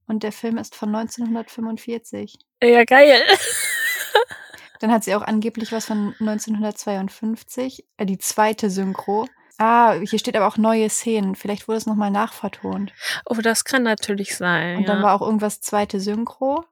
Und 0.07 0.24
der 0.24 0.32
Film 0.32 0.57
ist 0.57 0.76
von 0.76 0.93
1945. 0.93 2.38
Ja, 2.61 2.84
geil. 2.84 3.21
Dann 4.80 4.91
hat 4.91 5.03
sie 5.03 5.15
auch 5.15 5.21
angeblich 5.21 5.71
was 5.71 5.86
von 5.86 6.13
1952, 6.19 7.86
äh, 7.97 8.05
die 8.05 8.17
zweite 8.17 8.69
Synchro. 8.69 9.28
Ah, 9.57 9.93
hier 9.93 10.19
steht 10.19 10.36
aber 10.36 10.47
auch 10.47 10.57
neue 10.57 10.89
Szenen. 10.89 11.36
Vielleicht 11.36 11.67
wurde 11.67 11.78
es 11.78 11.86
nochmal 11.86 12.11
nachvertont. 12.11 12.91
Oh, 13.26 13.36
das 13.36 13.63
kann 13.63 13.84
natürlich 13.84 14.36
sein. 14.36 14.78
Und 14.78 14.89
dann 14.89 14.97
ja. 14.97 15.03
war 15.03 15.13
auch 15.13 15.21
irgendwas 15.26 15.61
zweite 15.61 16.01
Synchro. 16.01 16.65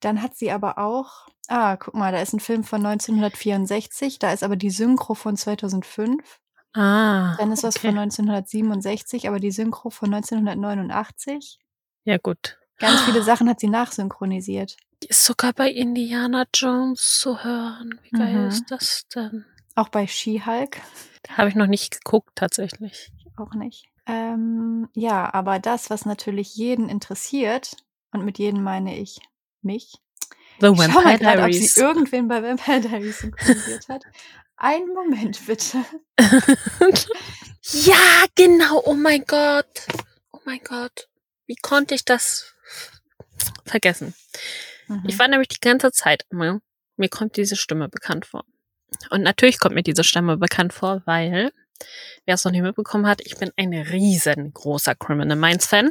Dann 0.00 0.22
hat 0.22 0.36
sie 0.36 0.52
aber 0.52 0.78
auch, 0.78 1.26
ah, 1.48 1.76
guck 1.76 1.94
mal, 1.94 2.12
da 2.12 2.20
ist 2.20 2.34
ein 2.34 2.40
Film 2.40 2.62
von 2.62 2.84
1964, 2.84 4.18
da 4.18 4.32
ist 4.32 4.44
aber 4.44 4.56
die 4.56 4.70
Synchro 4.70 5.14
von 5.14 5.36
2005. 5.36 6.40
Ah. 6.72 7.36
Dann 7.38 7.52
ist 7.52 7.62
was 7.64 7.76
okay. 7.76 7.88
von 7.88 7.98
1967, 7.98 9.28
aber 9.28 9.40
die 9.40 9.50
Synchro 9.50 9.90
von 9.90 10.12
1989. 10.14 11.58
Ja, 12.04 12.18
gut. 12.18 12.58
Ganz 12.78 13.00
viele 13.02 13.22
Sachen 13.22 13.48
hat 13.48 13.60
sie 13.60 13.68
nachsynchronisiert. 13.68 14.76
Die 15.02 15.08
ist 15.08 15.24
sogar 15.24 15.52
bei 15.52 15.70
Indiana 15.70 16.44
Jones 16.54 17.18
zu 17.18 17.42
hören. 17.42 17.98
Wie 18.02 18.10
geil 18.10 18.34
Mhm. 18.42 18.48
ist 18.48 18.70
das 18.70 19.06
denn? 19.14 19.44
Auch 19.74 19.88
bei 19.88 20.06
She-Hulk. 20.06 20.80
Habe 21.30 21.48
ich 21.48 21.54
noch 21.54 21.66
nicht 21.66 22.02
geguckt, 22.04 22.30
tatsächlich. 22.36 23.10
Auch 23.36 23.54
nicht. 23.54 23.86
Ähm, 24.06 24.88
ja, 24.94 25.32
aber 25.32 25.58
das, 25.58 25.90
was 25.90 26.04
natürlich 26.06 26.54
jeden 26.56 26.88
interessiert, 26.88 27.76
und 28.12 28.24
mit 28.24 28.38
jeden 28.38 28.62
meine 28.62 28.98
ich 28.98 29.20
mich. 29.62 29.94
The 30.60 30.66
Ich 30.68 30.72
schau 30.72 30.74
mal 30.74 30.88
Vampire 30.94 31.18
gerade, 31.18 31.42
ob 31.42 31.50
Diaries. 31.50 31.74
sie 31.74 31.80
irgendwen 31.80 32.28
bei 32.28 32.42
Vampire 32.42 32.80
Diaries 32.80 33.18
synchronisiert 33.18 33.88
hat. 33.88 34.04
Einen 34.62 34.92
Moment 34.92 35.40
bitte. 35.46 35.78
ja, 37.62 38.26
genau. 38.34 38.82
Oh 38.84 38.92
mein 38.94 39.24
Gott. 39.24 39.86
Oh 40.32 40.40
mein 40.44 40.60
Gott. 40.62 41.08
Wie 41.46 41.56
konnte 41.56 41.94
ich 41.94 42.04
das 42.04 42.54
vergessen? 43.64 44.14
Mhm. 44.86 45.04
Ich 45.06 45.18
war 45.18 45.28
nämlich 45.28 45.48
die 45.48 45.60
ganze 45.60 45.90
Zeit 45.92 46.26
immer, 46.30 46.60
mir 46.96 47.08
kommt 47.08 47.38
diese 47.38 47.56
Stimme 47.56 47.88
bekannt 47.88 48.26
vor. 48.26 48.44
Und 49.08 49.22
natürlich 49.22 49.58
kommt 49.58 49.74
mir 49.74 49.82
diese 49.82 50.04
Stimme 50.04 50.36
bekannt 50.36 50.74
vor, 50.74 51.00
weil, 51.06 51.52
wer 52.26 52.34
es 52.34 52.44
noch 52.44 52.52
nicht 52.52 52.62
mitbekommen 52.62 53.06
hat, 53.06 53.22
ich 53.24 53.38
bin 53.38 53.50
ein 53.56 53.72
riesengroßer 53.72 54.94
Criminal 54.94 55.38
Minds 55.38 55.66
Fan. 55.66 55.90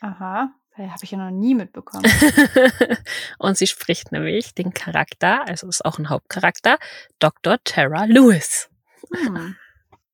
Aha, 0.00 0.54
habe 0.78 1.04
ich 1.04 1.10
ja 1.10 1.18
noch 1.18 1.30
nie 1.30 1.54
mitbekommen. 1.54 2.04
Und 3.38 3.56
sie 3.58 3.66
spricht 3.66 4.12
nämlich 4.12 4.54
den 4.54 4.72
Charakter, 4.72 5.46
also 5.46 5.68
ist 5.68 5.84
auch 5.84 5.98
ein 5.98 6.08
Hauptcharakter, 6.08 6.78
Dr. 7.18 7.58
Tara 7.64 8.04
Lewis. 8.04 8.68
Hm. 9.12 9.56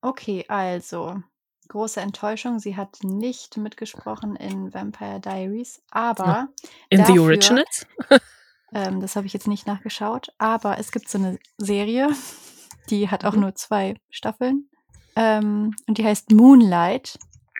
Okay, 0.01 0.45
also 0.47 1.21
große 1.69 1.99
Enttäuschung. 2.01 2.59
Sie 2.59 2.75
hat 2.75 2.97
nicht 3.03 3.57
mitgesprochen 3.57 4.35
in 4.35 4.73
Vampire 4.73 5.19
Diaries, 5.19 5.81
aber 5.91 6.49
In 6.89 6.99
The 7.05 7.13
Dafür- 7.13 7.23
Originals? 7.23 7.87
ähm, 8.73 9.01
das 9.01 9.15
habe 9.15 9.25
ich 9.27 9.33
jetzt 9.33 9.47
nicht 9.47 9.65
nachgeschaut. 9.67 10.27
Aber 10.37 10.77
es 10.77 10.91
gibt 10.91 11.09
so 11.09 11.17
eine 11.17 11.39
Serie, 11.57 12.09
die 12.89 13.09
hat 13.09 13.25
auch 13.25 13.33
Mhm. 13.33 13.39
nur 13.41 13.55
zwei 13.55 13.95
Staffeln. 14.09 14.69
Ähm, 15.15 15.73
und 15.87 15.97
die 15.97 16.05
heißt 16.05 16.31
Moonlight. 16.31 17.17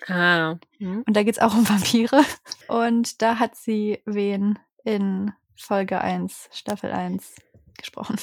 Ah. 0.08 0.56
hm. 0.78 1.04
Und 1.06 1.16
da 1.16 1.24
geht 1.24 1.36
es 1.36 1.42
auch 1.42 1.54
um 1.56 1.68
Vampire. 1.68 2.24
Und 2.68 3.22
da 3.22 3.40
hat 3.40 3.56
sie 3.56 4.02
wen 4.06 4.60
in 4.84 5.32
Folge 5.56 6.02
1, 6.02 6.50
Staffel 6.52 6.92
1 6.92 7.36
gesprochen. 7.78 8.18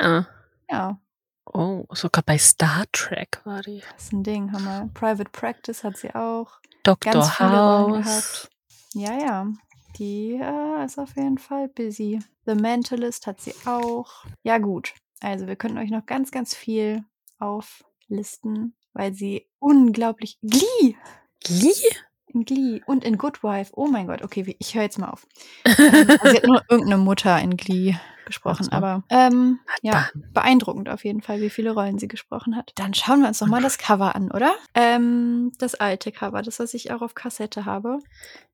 Ja. 0.00 0.26
Ja, 0.68 0.98
Oh, 1.52 1.86
sogar 1.92 2.22
bei 2.24 2.38
Star 2.38 2.84
Trek 2.92 3.40
war 3.44 3.62
die. 3.62 3.82
das 3.92 4.04
ist 4.04 4.12
ein 4.12 4.24
Ding, 4.24 4.52
Hammer. 4.52 4.90
Private 4.94 5.30
Practice 5.30 5.84
hat 5.84 5.96
sie 5.96 6.14
auch. 6.14 6.60
Dr. 6.82 7.38
House. 7.38 8.48
Ja, 8.94 9.18
ja. 9.18 9.46
Die 9.96 10.34
äh, 10.34 10.84
ist 10.84 10.98
auf 10.98 11.16
jeden 11.16 11.38
Fall 11.38 11.68
busy. 11.68 12.18
The 12.44 12.54
Mentalist 12.54 13.26
hat 13.26 13.40
sie 13.40 13.54
auch. 13.64 14.26
Ja, 14.42 14.58
gut. 14.58 14.94
Also, 15.20 15.46
wir 15.46 15.56
könnten 15.56 15.78
euch 15.78 15.90
noch 15.90 16.04
ganz, 16.04 16.30
ganz 16.30 16.54
viel 16.54 17.04
auflisten, 17.38 18.74
weil 18.96 19.12
sie 19.14 19.46
unglaublich. 19.58 20.38
Glee! 20.42 20.96
Glee? 21.44 21.72
In 22.28 22.44
Glee 22.44 22.80
und 22.86 23.04
in 23.04 23.18
Good 23.18 23.42
Wife. 23.42 23.72
Oh 23.76 23.86
mein 23.86 24.06
Gott, 24.08 24.22
okay, 24.22 24.56
ich 24.58 24.74
höre 24.74 24.82
jetzt 24.82 24.98
mal 24.98 25.10
auf. 25.10 25.26
ähm, 25.64 25.74
also 26.10 26.28
sie 26.30 26.36
hat 26.36 26.46
nur 26.46 26.62
irgendeine 26.68 26.98
Mutter 27.02 27.38
in 27.40 27.56
Glee 27.56 27.94
gesprochen, 28.26 28.72
aber 28.72 29.04
ähm, 29.08 29.60
ja, 29.82 30.08
beeindruckend 30.32 30.88
auf 30.88 31.04
jeden 31.04 31.22
Fall, 31.22 31.40
wie 31.40 31.48
viele 31.50 31.70
Rollen 31.70 31.98
sie 32.00 32.08
gesprochen 32.08 32.56
hat. 32.56 32.72
Dann 32.74 32.92
schauen 32.92 33.20
wir 33.20 33.28
uns 33.28 33.38
doch 33.38 33.46
mal 33.46 33.62
das 33.62 33.78
Cover 33.78 34.16
an, 34.16 34.32
oder? 34.32 34.52
Ähm, 34.74 35.52
das 35.58 35.76
alte 35.76 36.10
Cover, 36.10 36.42
das, 36.42 36.58
was 36.58 36.74
ich 36.74 36.90
auch 36.90 37.02
auf 37.02 37.14
Kassette 37.14 37.64
habe. 37.64 38.00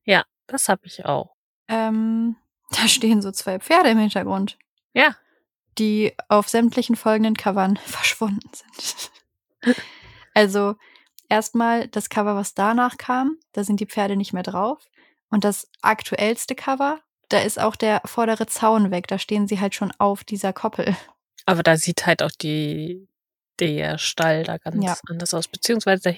Ja, 0.03 0.23
das 0.45 0.69
habe 0.69 0.81
ich 0.85 1.05
auch. 1.05 1.31
Ähm, 1.67 2.35
da 2.69 2.87
stehen 2.87 3.21
so 3.23 3.31
zwei 3.31 3.59
Pferde 3.59 3.89
im 3.89 3.97
Hintergrund, 3.97 4.59
Ja. 4.93 5.15
die 5.79 6.13
auf 6.29 6.47
sämtlichen 6.49 6.95
folgenden 6.95 7.35
Covern 7.35 7.77
verschwunden 7.85 8.47
sind. 8.53 9.11
Also 10.33 10.75
erstmal 11.29 11.87
das 11.87 12.09
Cover, 12.09 12.35
was 12.35 12.53
danach 12.53 12.97
kam, 12.97 13.37
da 13.53 13.63
sind 13.63 13.79
die 13.79 13.85
Pferde 13.85 14.15
nicht 14.15 14.33
mehr 14.33 14.43
drauf. 14.43 14.79
Und 15.29 15.43
das 15.43 15.67
aktuellste 15.81 16.53
Cover, 16.55 16.99
da 17.29 17.39
ist 17.39 17.59
auch 17.59 17.75
der 17.75 18.01
vordere 18.05 18.45
Zaun 18.45 18.91
weg. 18.91 19.07
Da 19.07 19.17
stehen 19.17 19.47
sie 19.47 19.59
halt 19.59 19.73
schon 19.73 19.91
auf 19.97 20.23
dieser 20.23 20.53
Koppel. 20.53 20.95
Aber 21.45 21.63
da 21.63 21.75
sieht 21.77 22.05
halt 22.05 22.21
auch 22.21 22.31
die, 22.31 23.07
der 23.59 23.97
Stall 23.97 24.43
da 24.43 24.57
ganz 24.57 24.83
Ja. 24.83 24.95
anders 25.09 25.33
aus. 25.33 25.47
Beziehungsweise 25.47 26.03
da 26.11 26.15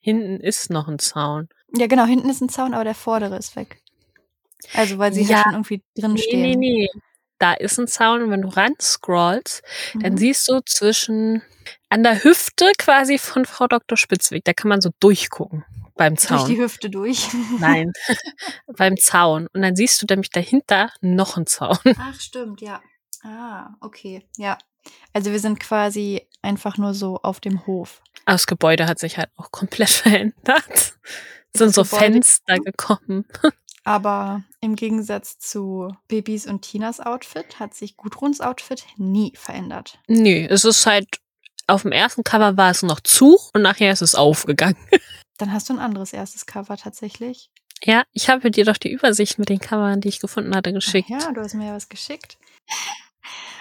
hinten 0.00 0.40
ist 0.40 0.70
noch 0.70 0.88
ein 0.88 0.98
Zaun. 0.98 1.48
Ja, 1.76 1.86
genau, 1.86 2.04
hinten 2.04 2.28
ist 2.30 2.40
ein 2.40 2.48
Zaun, 2.48 2.74
aber 2.74 2.84
der 2.84 2.94
vordere 2.94 3.36
ist 3.36 3.54
weg. 3.56 3.80
Also, 4.74 4.98
weil 4.98 5.12
sie 5.12 5.22
Ja. 5.22 5.36
halt 5.36 5.44
schon 5.44 5.52
irgendwie 5.54 5.82
drin 5.96 6.12
Nee, 6.14 6.20
stehen. 6.22 6.40
nee, 6.42 6.56
nee. 6.56 6.88
Da 7.38 7.52
ist 7.54 7.78
ein 7.78 7.86
Zaun 7.86 8.22
und 8.22 8.30
wenn 8.30 8.42
du 8.42 8.48
ran 8.48 8.74
scrollst, 8.80 9.62
dann 9.94 10.12
Mhm. 10.14 10.18
siehst 10.18 10.48
du 10.48 10.60
zwischen 10.66 11.42
an 11.90 12.02
der 12.02 12.22
Hüfte 12.24 12.70
quasi 12.78 13.18
von 13.18 13.44
Frau 13.44 13.66
Dr. 13.66 13.96
Spitzweg, 13.96 14.44
da 14.44 14.52
kann 14.52 14.68
man 14.68 14.80
so 14.80 14.90
durchgucken 15.00 15.64
beim 15.96 16.14
Durch 16.16 16.26
Zaun. 16.28 16.46
die 16.48 16.58
Hüfte 16.58 16.90
durch. 16.90 17.28
Nein, 17.60 17.92
beim 18.76 18.96
Zaun. 18.96 19.46
Und 19.52 19.62
dann 19.62 19.74
siehst 19.76 20.00
du 20.02 20.06
nämlich 20.08 20.30
dahinter 20.30 20.90
noch 21.00 21.36
einen 21.36 21.46
Zaun. 21.46 21.78
Ach, 21.98 22.20
stimmt, 22.20 22.60
ja. 22.60 22.80
Ah, 23.22 23.70
okay. 23.80 24.26
Ja. 24.36 24.58
Also 25.12 25.32
wir 25.32 25.40
sind 25.40 25.58
quasi 25.60 26.26
einfach 26.40 26.76
nur 26.78 26.94
so 26.94 27.16
auf 27.22 27.40
dem 27.40 27.66
Hof. 27.66 28.00
Aber 28.24 28.34
Das 28.34 28.46
Gebäude 28.46 28.86
hat 28.86 28.98
sich 28.98 29.18
halt 29.18 29.30
auch 29.36 29.50
komplett 29.50 29.90
verändert. 29.90 30.94
Es 31.52 31.58
sind 31.58 31.74
so 31.74 31.82
Gebäude- 31.82 31.98
Fenster 32.12 32.56
gekommen. 32.58 33.26
Aber 33.88 34.42
im 34.60 34.76
Gegensatz 34.76 35.38
zu 35.38 35.96
Bibis 36.08 36.46
und 36.46 36.60
Tinas 36.60 37.00
Outfit 37.00 37.58
hat 37.58 37.72
sich 37.72 37.96
Gudruns 37.96 38.42
Outfit 38.42 38.84
nie 38.98 39.32
verändert. 39.34 39.98
Nö, 40.08 40.46
es 40.50 40.66
ist 40.66 40.84
halt, 40.84 41.08
auf 41.66 41.82
dem 41.82 41.92
ersten 41.92 42.22
Cover 42.22 42.58
war 42.58 42.70
es 42.70 42.82
noch 42.82 43.00
zu 43.00 43.38
und 43.54 43.62
nachher 43.62 43.90
ist 43.90 44.02
es 44.02 44.14
aufgegangen. 44.14 44.76
Dann 45.38 45.54
hast 45.54 45.70
du 45.70 45.72
ein 45.72 45.78
anderes 45.78 46.12
erstes 46.12 46.44
Cover 46.44 46.76
tatsächlich. 46.76 47.50
Ja, 47.82 48.02
ich 48.12 48.28
habe 48.28 48.50
dir 48.50 48.66
doch 48.66 48.76
die 48.76 48.92
Übersicht 48.92 49.38
mit 49.38 49.48
den 49.48 49.58
Covern, 49.58 50.02
die 50.02 50.08
ich 50.08 50.20
gefunden 50.20 50.54
hatte, 50.54 50.68
Ach 50.68 50.74
geschickt. 50.74 51.08
ja, 51.08 51.32
du 51.32 51.40
hast 51.40 51.54
mir 51.54 51.68
ja 51.68 51.74
was 51.74 51.88
geschickt. 51.88 52.36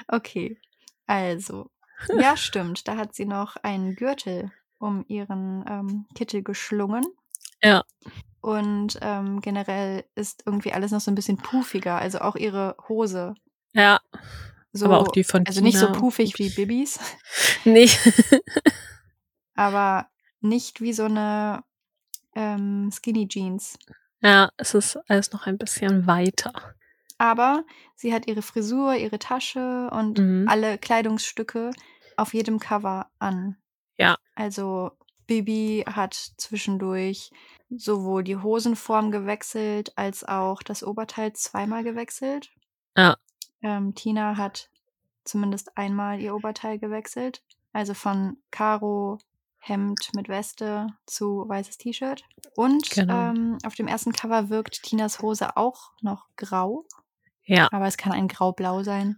Okay, 0.10 0.58
also. 1.06 1.70
Ja, 2.18 2.36
stimmt. 2.38 2.88
Da 2.88 2.98
hat 2.98 3.16
sie 3.16 3.26
noch 3.26 3.56
einen 3.58 3.96
Gürtel 3.96 4.52
um 4.78 5.04
ihren 5.08 5.66
ähm, 5.70 6.06
Kittel 6.16 6.44
geschlungen. 6.44 7.06
Ja. 7.62 7.84
Und 8.48 8.98
ähm, 9.02 9.42
generell 9.42 10.06
ist 10.16 10.44
irgendwie 10.46 10.72
alles 10.72 10.92
noch 10.92 11.02
so 11.02 11.12
ein 11.12 11.16
bisschen 11.16 11.36
puffiger. 11.38 11.98
Also 11.98 12.20
auch 12.20 12.38
ihre 12.38 12.78
Hose. 12.88 13.36
Ja, 13.74 14.00
So, 14.72 14.86
aber 14.86 15.00
auch 15.02 15.10
die 15.10 15.26
von 15.26 15.46
also 15.46 15.60
nicht 15.62 15.78
so 15.78 15.92
puffig 15.92 16.40
wie 16.40 16.50
Bibis, 16.50 16.98
Nee. 17.66 17.90
aber 19.56 20.08
nicht 20.42 20.82
wie 20.82 20.94
so 20.94 21.04
eine 21.06 21.64
ähm, 22.36 22.90
Skinny 22.92 23.28
Jeans. 23.28 23.78
ja, 24.22 24.50
es 24.58 24.74
ist 24.74 24.98
alles 25.10 25.32
noch 25.32 25.46
ein 25.48 25.58
bisschen 25.58 26.08
weiter. 26.08 26.54
Aber 27.18 27.66
sie 27.96 28.14
hat 28.14 28.28
ihre 28.28 28.42
Frisur, 28.44 28.96
ihre 28.96 29.20
Tasche 29.20 29.90
und 29.92 30.20
Mhm. 30.20 30.48
alle 30.48 30.78
Kleidungsstücke 30.78 31.72
auf 32.16 32.34
jedem 32.34 32.60
Cover 32.60 33.10
an. 33.20 33.58
Ja. 33.98 34.18
Also 34.36 34.92
Bibi 35.28 35.84
hat 35.88 36.14
zwischendurch 36.38 37.32
sowohl 37.70 38.24
die 38.24 38.38
Hosenform 38.38 39.12
gewechselt 39.12 39.98
als 39.98 40.24
auch 40.24 40.64
das 40.64 40.84
Oberteil 40.84 41.34
zweimal 41.34 41.84
gewechselt. 41.84 42.50
Ja. 42.96 43.18
Ähm, 43.62 43.94
Tina 43.94 44.38
hat 44.38 44.70
zumindest 45.26 45.78
einmal 45.78 46.20
ihr 46.22 46.34
Oberteil 46.34 46.80
gewechselt. 46.80 47.44
Also 47.74 47.94
von 47.94 48.38
Karo 48.52 49.20
Hemd 49.60 50.12
mit 50.16 50.30
Weste 50.30 50.88
zu 51.06 51.44
weißes 51.48 51.78
T-Shirt. 51.78 52.24
Und 52.56 52.90
Genau. 52.92 53.32
ähm, 53.32 53.58
auf 53.66 53.76
dem 53.76 53.88
ersten 53.88 54.14
Cover 54.14 54.50
wirkt 54.50 54.84
Tinas 54.84 55.20
Hose 55.22 55.58
auch 55.58 55.92
noch 56.02 56.26
grau. 56.38 56.86
Ja. 57.44 57.68
Aber 57.72 57.86
es 57.88 57.98
kann 57.98 58.14
ein 58.14 58.28
grau-blau 58.30 58.84
sein. 58.84 59.18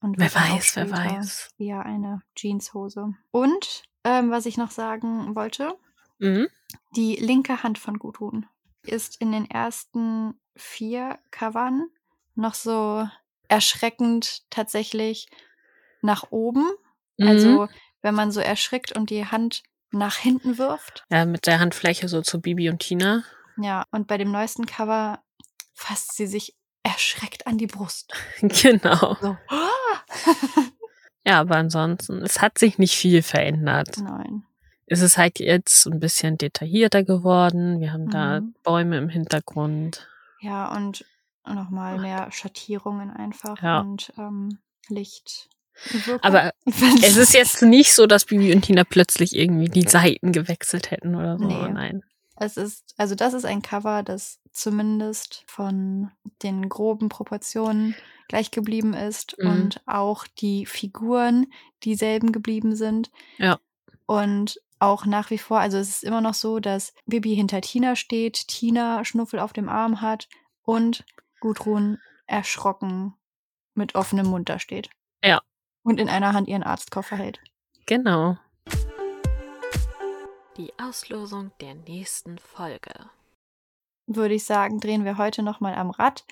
Und 0.00 0.18
Wer 0.18 0.34
weiß, 0.34 0.76
wer 0.76 0.90
weiß. 0.90 1.50
Eher 1.58 1.84
eine 1.86 2.22
Jeanshose. 2.34 3.14
Und 3.30 3.82
ähm, 4.06 4.30
was 4.30 4.46
ich 4.46 4.56
noch 4.56 4.70
sagen 4.70 5.34
wollte, 5.34 5.76
Mhm. 6.18 6.48
die 6.94 7.16
linke 7.16 7.62
Hand 7.62 7.78
von 7.78 7.98
Gudrun 7.98 8.46
ist 8.82 9.20
in 9.20 9.32
den 9.32 9.50
ersten 9.50 10.40
vier 10.54 11.18
Covern 11.30 11.88
noch 12.36 12.54
so 12.54 13.06
erschreckend 13.48 14.48
tatsächlich 14.50 15.28
nach 16.02 16.30
oben. 16.30 16.64
Mhm. 17.18 17.28
Also 17.28 17.68
wenn 18.02 18.14
man 18.14 18.30
so 18.30 18.40
erschrickt 18.40 18.92
und 18.96 19.10
die 19.10 19.26
Hand 19.26 19.62
nach 19.90 20.16
hinten 20.16 20.56
wirft. 20.58 21.04
Ja, 21.10 21.24
mit 21.26 21.46
der 21.46 21.58
Handfläche 21.58 22.08
so 22.08 22.22
zu 22.22 22.40
Bibi 22.40 22.70
und 22.70 22.78
Tina. 22.78 23.24
Ja, 23.56 23.84
und 23.90 24.06
bei 24.06 24.18
dem 24.18 24.30
neuesten 24.30 24.66
Cover 24.66 25.22
fasst 25.74 26.14
sie 26.14 26.26
sich 26.26 26.54
erschreckt 26.82 27.46
an 27.46 27.58
die 27.58 27.66
Brust. 27.66 28.12
genau. 28.40 29.16
So. 29.20 29.36
Ja, 31.26 31.40
aber 31.40 31.56
ansonsten, 31.56 32.22
es 32.22 32.40
hat 32.40 32.56
sich 32.58 32.78
nicht 32.78 32.94
viel 32.96 33.20
verändert. 33.22 33.96
Nein. 34.00 34.44
Es 34.86 35.00
ist 35.00 35.18
halt 35.18 35.40
jetzt 35.40 35.86
ein 35.86 35.98
bisschen 35.98 36.38
detaillierter 36.38 37.02
geworden. 37.02 37.80
Wir 37.80 37.92
haben 37.92 38.08
da 38.08 38.40
Mhm. 38.40 38.54
Bäume 38.62 38.98
im 38.98 39.08
Hintergrund. 39.08 40.06
Ja, 40.40 40.72
und 40.74 41.04
nochmal 41.44 41.98
mehr 41.98 42.30
Schattierungen 42.30 43.10
einfach 43.10 43.60
Ja. 43.60 43.80
und 43.80 44.12
ähm, 44.16 44.58
Licht. 44.88 45.48
Wirkung. 46.04 46.22
Aber 46.22 46.52
es 47.02 47.16
ist 47.16 47.34
jetzt 47.34 47.62
nicht 47.62 47.92
so, 47.92 48.06
dass 48.06 48.24
Bibi 48.26 48.54
und 48.54 48.62
Tina 48.62 48.84
plötzlich 48.84 49.34
irgendwie 49.36 49.68
die 49.68 49.88
Seiten 49.88 50.30
gewechselt 50.32 50.90
hätten 50.92 51.16
oder 51.16 51.36
so. 51.38 51.44
Nee. 51.44 51.68
Nein. 51.68 52.02
Es 52.38 52.56
ist, 52.56 52.94
also 52.98 53.14
das 53.14 53.34
ist 53.34 53.44
ein 53.44 53.62
Cover, 53.62 54.02
das 54.02 54.40
zumindest 54.52 55.44
von 55.46 56.10
den 56.42 56.68
groben 56.68 57.08
Proportionen 57.08 57.94
gleich 58.28 58.50
geblieben 58.50 58.94
ist 58.94 59.36
Mhm. 59.38 59.50
und 59.50 59.82
auch 59.86 60.26
die 60.26 60.66
Figuren 60.66 61.46
dieselben 61.84 62.32
geblieben 62.32 62.74
sind. 62.76 63.10
Ja. 63.38 63.58
Und 64.06 64.60
auch 64.78 65.06
nach 65.06 65.30
wie 65.30 65.38
vor, 65.38 65.58
also 65.60 65.78
es 65.78 65.88
ist 65.88 66.04
immer 66.04 66.20
noch 66.20 66.34
so, 66.34 66.60
dass 66.60 66.92
Bibi 67.06 67.34
hinter 67.34 67.60
Tina 67.60 67.96
steht, 67.96 68.48
Tina 68.48 69.04
Schnuffel 69.04 69.40
auf 69.40 69.52
dem 69.52 69.68
Arm 69.68 70.00
hat 70.02 70.28
und 70.62 71.04
Gudrun 71.40 71.98
erschrocken 72.26 73.14
mit 73.74 73.94
offenem 73.94 74.26
Mund 74.26 74.48
da 74.48 74.58
steht. 74.58 74.90
Ja. 75.22 75.40
Und 75.82 76.00
in 76.00 76.08
einer 76.08 76.32
Hand 76.32 76.48
ihren 76.48 76.62
Arztkoffer 76.62 77.16
hält. 77.16 77.40
Genau. 77.86 78.36
Die 80.56 80.72
Auslosung 80.78 81.50
der 81.60 81.74
nächsten 81.74 82.38
Folge. 82.38 83.10
Würde 84.06 84.34
ich 84.34 84.44
sagen, 84.44 84.80
drehen 84.80 85.04
wir 85.04 85.18
heute 85.18 85.42
nochmal 85.42 85.74
am 85.74 85.90
Rad. 85.90 86.24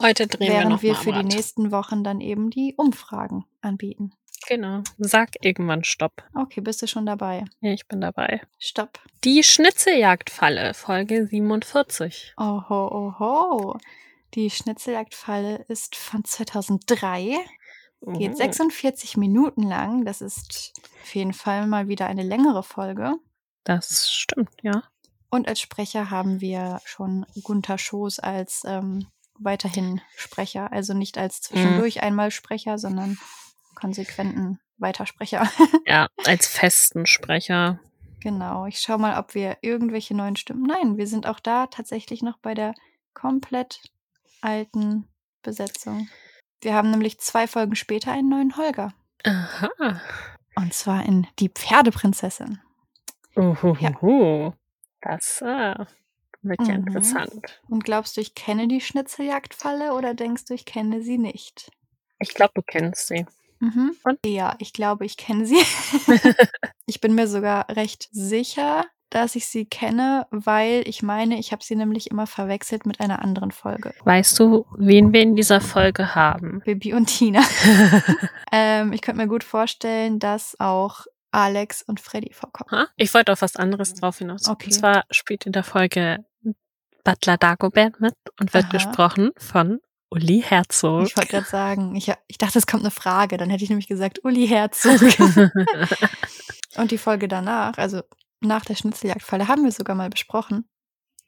Heute 0.00 0.26
drehen 0.26 0.48
wir 0.48 0.54
während 0.54 0.70
noch 0.70 0.82
wir 0.82 0.94
für 0.94 1.10
am 1.12 1.16
die 1.16 1.26
Rad. 1.28 1.34
nächsten 1.36 1.72
Wochen 1.72 2.04
dann 2.04 2.20
eben 2.20 2.50
die 2.50 2.74
Umfragen 2.76 3.44
anbieten. 3.60 4.12
Genau. 4.46 4.82
Sag 4.98 5.44
irgendwann 5.44 5.84
Stopp. 5.84 6.22
Okay, 6.34 6.60
bist 6.60 6.80
du 6.80 6.86
schon 6.86 7.04
dabei? 7.04 7.44
Ja, 7.60 7.72
ich 7.72 7.86
bin 7.88 8.00
dabei. 8.00 8.40
Stopp. 8.58 9.00
Die 9.24 9.42
Schnitzeljagdfalle, 9.42 10.72
Folge 10.74 11.26
47. 11.26 12.34
Oho, 12.38 12.88
oho. 13.18 13.78
Die 14.34 14.48
Schnitzeljagdfalle 14.48 15.64
ist 15.68 15.96
von 15.96 16.24
2003, 16.24 17.36
geht 18.00 18.32
Oh. 18.32 18.36
46 18.36 19.16
Minuten 19.16 19.62
lang. 19.62 20.04
Das 20.04 20.20
ist 20.22 20.72
auf 21.02 21.14
jeden 21.14 21.32
Fall 21.32 21.66
mal 21.66 21.88
wieder 21.88 22.06
eine 22.06 22.22
längere 22.22 22.62
Folge. 22.62 23.14
Das 23.76 24.10
stimmt, 24.10 24.50
ja. 24.62 24.82
Und 25.30 25.46
als 25.46 25.60
Sprecher 25.60 26.10
haben 26.10 26.40
wir 26.40 26.80
schon 26.84 27.26
Gunther 27.42 27.76
Schoß 27.76 28.18
als 28.18 28.62
ähm, 28.64 29.06
weiterhin 29.38 30.00
Sprecher. 30.16 30.72
Also 30.72 30.94
nicht 30.94 31.18
als 31.18 31.42
zwischendurch 31.42 32.02
einmal 32.02 32.30
Sprecher, 32.30 32.78
sondern 32.78 33.18
konsequenten 33.74 34.58
Weitersprecher. 34.78 35.48
Ja, 35.86 36.08
als 36.24 36.46
festen 36.46 37.06
Sprecher. 37.06 37.80
Genau, 38.20 38.66
ich 38.66 38.80
schaue 38.80 38.98
mal, 38.98 39.18
ob 39.18 39.34
wir 39.34 39.58
irgendwelche 39.62 40.14
neuen 40.14 40.36
Stimmen. 40.36 40.64
Nein, 40.64 40.96
wir 40.96 41.06
sind 41.06 41.26
auch 41.26 41.40
da 41.40 41.66
tatsächlich 41.66 42.22
noch 42.22 42.38
bei 42.38 42.54
der 42.54 42.74
komplett 43.14 43.80
alten 44.40 45.08
Besetzung. 45.42 46.08
Wir 46.60 46.74
haben 46.74 46.90
nämlich 46.90 47.20
zwei 47.20 47.46
Folgen 47.46 47.76
später 47.76 48.12
einen 48.12 48.28
neuen 48.28 48.56
Aha. 49.24 50.00
Und 50.56 50.74
zwar 50.74 51.04
in 51.04 51.26
Die 51.38 51.48
Pferdeprinzessin. 51.48 52.60
Uhuhuhu. 53.38 54.52
Das 55.00 55.40
äh, 55.42 55.74
wird 56.42 56.60
ja 56.66 56.74
Mhm. 56.78 56.86
interessant. 56.86 57.62
Und 57.68 57.84
glaubst 57.84 58.16
du, 58.16 58.20
ich 58.20 58.34
kenne 58.34 58.68
die 58.68 58.80
Schnitzeljagdfalle 58.80 59.92
oder 59.94 60.14
denkst 60.14 60.44
du, 60.46 60.54
ich 60.54 60.64
kenne 60.64 61.02
sie 61.02 61.18
nicht? 61.18 61.70
Ich 62.18 62.34
glaube, 62.34 62.52
du 62.54 62.62
kennst 62.62 63.06
sie. 63.06 63.26
Mhm. 63.60 63.92
Und? 64.04 64.18
Ja, 64.26 64.54
ich 64.58 64.72
glaube, 64.72 65.04
ich 65.04 65.16
kenne 65.16 65.46
sie. 65.46 65.58
ich 66.86 67.00
bin 67.00 67.14
mir 67.14 67.28
sogar 67.28 67.68
recht 67.70 68.08
sicher, 68.12 68.84
dass 69.10 69.36
ich 69.36 69.46
sie 69.46 69.64
kenne, 69.64 70.26
weil 70.30 70.82
ich 70.86 71.02
meine, 71.02 71.38
ich 71.38 71.52
habe 71.52 71.64
sie 71.64 71.76
nämlich 71.76 72.10
immer 72.10 72.26
verwechselt 72.26 72.86
mit 72.86 73.00
einer 73.00 73.22
anderen 73.22 73.52
Folge. 73.52 73.94
Weißt 74.04 74.38
du, 74.38 74.66
wen 74.76 75.12
wir 75.12 75.22
in 75.22 75.34
dieser 75.34 75.60
Folge 75.60 76.14
haben? 76.14 76.60
Bibi 76.64 76.92
und 76.92 77.06
Tina. 77.06 77.42
ähm, 78.52 78.92
ich 78.92 79.00
könnte 79.00 79.20
mir 79.20 79.28
gut 79.28 79.44
vorstellen, 79.44 80.18
dass 80.18 80.56
auch 80.60 81.06
Alex 81.30 81.82
und 81.82 82.00
Freddy 82.00 82.32
vorkommen. 82.32 82.70
Ha? 82.70 82.88
Ich 82.96 83.12
wollte 83.14 83.32
auf 83.32 83.42
was 83.42 83.56
anderes 83.56 83.94
drauf 83.94 84.18
hinaus. 84.18 84.48
Okay. 84.48 84.66
Und 84.66 84.72
zwar 84.72 85.04
spielt 85.10 85.46
in 85.46 85.52
der 85.52 85.64
Folge 85.64 86.24
Butler 87.04 87.36
Dagobert 87.36 88.00
mit 88.00 88.14
und 88.40 88.54
wird 88.54 88.64
Aha. 88.66 88.72
gesprochen 88.72 89.30
von 89.38 89.80
Uli 90.10 90.42
Herzog. 90.46 91.06
Ich 91.06 91.16
wollte 91.16 91.30
gerade 91.30 91.46
sagen, 91.46 91.94
ich, 91.94 92.12
ich 92.28 92.38
dachte, 92.38 92.58
es 92.58 92.66
kommt 92.66 92.82
eine 92.82 92.90
Frage. 92.90 93.36
Dann 93.36 93.50
hätte 93.50 93.62
ich 93.64 93.70
nämlich 93.70 93.88
gesagt, 93.88 94.24
Uli 94.24 94.46
Herzog. 94.48 95.00
und 96.76 96.90
die 96.90 96.98
Folge 96.98 97.28
danach, 97.28 97.76
also 97.78 98.02
nach 98.40 98.64
der 98.64 98.74
Schnitzeljagdfalle, 98.74 99.48
haben 99.48 99.64
wir 99.64 99.72
sogar 99.72 99.96
mal 99.96 100.10
besprochen 100.10 100.68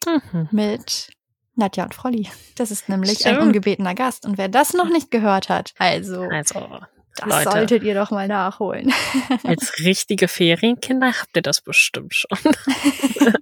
Mhm. 0.06 0.48
mit 0.50 1.10
Nadja 1.56 1.84
und 1.84 1.94
Frolli. 1.94 2.26
Das 2.56 2.70
ist 2.70 2.88
nämlich 2.88 3.26
ein 3.26 3.34
Stimmt. 3.34 3.42
ungebetener 3.48 3.94
Gast. 3.94 4.24
Und 4.24 4.38
wer 4.38 4.48
das 4.48 4.72
noch 4.72 4.88
nicht 4.88 5.10
gehört 5.10 5.50
hat, 5.50 5.74
also 5.78 6.22
Also, 6.22 6.80
das 7.16 7.28
Leute. 7.28 7.50
solltet 7.50 7.82
ihr 7.82 7.94
doch 7.94 8.10
mal 8.10 8.28
nachholen. 8.28 8.92
als 9.44 9.78
richtige 9.80 10.28
Ferienkinder 10.28 11.12
habt 11.12 11.36
ihr 11.36 11.42
das 11.42 11.60
bestimmt 11.60 12.14
schon. 12.14 12.38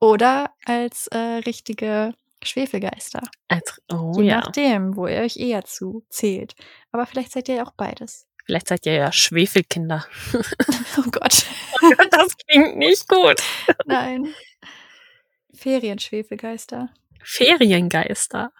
Oder 0.00 0.50
als 0.64 1.06
äh, 1.08 1.40
richtige 1.46 2.12
Schwefelgeister. 2.42 3.22
Als, 3.48 3.80
oh 3.92 4.12
Je 4.16 4.28
ja. 4.28 4.36
nachdem, 4.40 4.96
wo 4.96 5.06
ihr 5.06 5.20
euch 5.20 5.36
eher 5.36 5.64
zu 5.64 6.04
zählt. 6.08 6.54
Aber 6.92 7.06
vielleicht 7.06 7.32
seid 7.32 7.48
ihr 7.48 7.56
ja 7.56 7.66
auch 7.66 7.72
beides. 7.72 8.26
Vielleicht 8.44 8.68
seid 8.68 8.86
ihr 8.86 8.94
ja 8.94 9.12
Schwefelkinder. 9.12 10.06
Oh 10.98 11.10
Gott. 11.10 11.44
das 12.10 12.36
klingt 12.48 12.78
nicht 12.78 13.06
gut. 13.06 13.42
Nein. 13.84 14.34
Ferienschwefelgeister. 15.52 16.88
Feriengeister. 17.22 18.50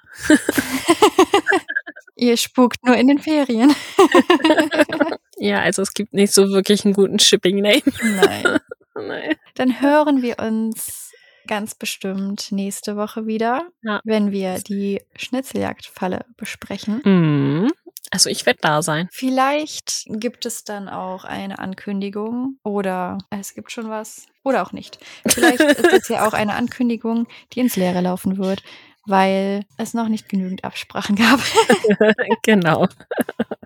Ihr 2.16 2.36
spukt 2.36 2.84
nur 2.84 2.96
in 2.96 3.08
den 3.08 3.18
Ferien. 3.18 3.74
Ja, 5.38 5.60
also 5.60 5.82
es 5.82 5.92
gibt 5.92 6.14
nicht 6.14 6.32
so 6.32 6.48
wirklich 6.48 6.84
einen 6.86 6.94
guten 6.94 7.18
Shipping-Name. 7.18 7.82
Nein. 8.02 8.58
Nein. 8.94 9.34
Dann 9.54 9.82
hören 9.82 10.22
wir 10.22 10.38
uns 10.38 11.12
ganz 11.46 11.74
bestimmt 11.74 12.50
nächste 12.52 12.96
Woche 12.96 13.26
wieder, 13.26 13.68
Ja. 13.82 14.00
wenn 14.04 14.32
wir 14.32 14.58
die 14.60 15.02
Schnitzeljagdfalle 15.14 16.24
besprechen. 16.38 17.02
Mhm. 17.04 17.70
Also 18.10 18.30
ich 18.30 18.46
werde 18.46 18.60
da 18.62 18.80
sein. 18.82 19.08
Vielleicht 19.12 20.04
gibt 20.08 20.46
es 20.46 20.64
dann 20.64 20.88
auch 20.88 21.24
eine 21.24 21.58
Ankündigung 21.58 22.58
oder 22.62 23.18
es 23.30 23.54
gibt 23.54 23.70
schon 23.72 23.90
was 23.90 24.26
oder 24.42 24.62
auch 24.62 24.72
nicht. 24.72 24.98
Vielleicht 25.26 25.60
ist 25.60 25.92
es 25.92 26.08
ja 26.08 26.26
auch 26.26 26.32
eine 26.32 26.54
Ankündigung, 26.54 27.26
die 27.52 27.60
ins 27.60 27.76
Leere 27.76 28.00
laufen 28.00 28.38
wird, 28.38 28.62
weil 29.06 29.64
es 29.76 29.94
noch 29.94 30.08
nicht 30.08 30.28
genügend 30.28 30.64
Absprachen 30.64 31.16
gab. 31.16 31.40
genau. 32.42 32.88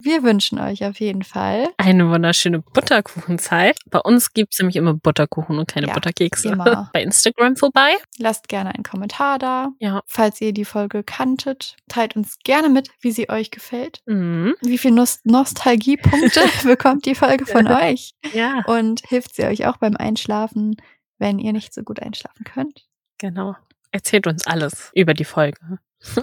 Wir 0.02 0.22
wünschen 0.22 0.58
euch 0.58 0.84
auf 0.84 0.98
jeden 1.00 1.22
Fall 1.22 1.68
eine 1.76 2.08
wunderschöne 2.08 2.60
Butterkuchenzeit. 2.60 3.78
Bei 3.90 3.98
uns 3.98 4.32
gibt 4.32 4.54
es 4.54 4.58
nämlich 4.58 4.76
immer 4.76 4.94
Butterkuchen 4.94 5.58
und 5.58 5.68
keine 5.68 5.88
ja, 5.88 5.94
Butterkekse. 5.94 6.48
Immer. 6.48 6.90
Bei 6.94 7.02
Instagram 7.02 7.56
vorbei. 7.56 7.96
Lasst 8.18 8.48
gerne 8.48 8.74
einen 8.74 8.84
Kommentar 8.84 9.38
da. 9.38 9.68
Ja. 9.78 10.02
Falls 10.06 10.40
ihr 10.40 10.52
die 10.52 10.64
Folge 10.64 11.02
kanntet, 11.02 11.76
teilt 11.88 12.16
uns 12.16 12.38
gerne 12.44 12.70
mit, 12.70 12.88
wie 13.00 13.12
sie 13.12 13.28
euch 13.28 13.50
gefällt. 13.50 14.00
Mhm. 14.06 14.54
Wie 14.62 14.78
viele 14.78 14.94
Nost 14.94 15.26
Nostalgiepunkte 15.26 16.40
bekommt 16.64 17.04
die 17.04 17.14
Folge 17.14 17.44
von 17.44 17.66
euch? 17.66 18.14
Ja. 18.32 18.62
Und 18.66 19.02
hilft 19.06 19.34
sie 19.34 19.44
euch 19.44 19.66
auch 19.66 19.76
beim 19.76 19.96
Einschlafen, 19.96 20.76
wenn 21.18 21.38
ihr 21.38 21.52
nicht 21.52 21.74
so 21.74 21.82
gut 21.82 22.00
einschlafen 22.00 22.44
könnt? 22.44 22.86
Genau. 23.18 23.54
Erzählt 23.92 24.26
uns 24.26 24.46
alles 24.46 24.90
über 24.94 25.14
die 25.14 25.24
Folge. 25.24 25.78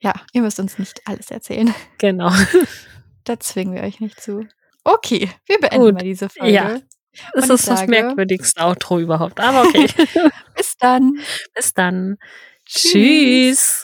ja, 0.00 0.14
ihr 0.32 0.42
müsst 0.42 0.58
uns 0.58 0.78
nicht 0.78 1.00
alles 1.06 1.30
erzählen. 1.30 1.74
Genau. 1.98 2.32
Da 3.24 3.38
zwingen 3.38 3.72
wir 3.72 3.82
euch 3.84 4.00
nicht 4.00 4.20
zu. 4.20 4.48
Okay, 4.82 5.30
wir 5.46 5.60
beenden 5.60 5.78
Gut. 5.78 5.94
mal 5.94 6.02
diese 6.02 6.28
Folge. 6.28 6.52
Ja. 6.52 6.80
Das 7.34 7.48
ist 7.48 7.66
sage, 7.66 7.82
das 7.82 7.88
merkwürdigste 7.88 8.64
Outro 8.64 8.98
überhaupt. 8.98 9.38
Aber 9.38 9.62
okay. 9.68 9.86
Bis 10.56 10.76
dann. 10.76 11.20
Bis 11.54 11.72
dann. 11.72 12.16
Tschüss. 12.66 12.92
Tschüss. 12.92 13.80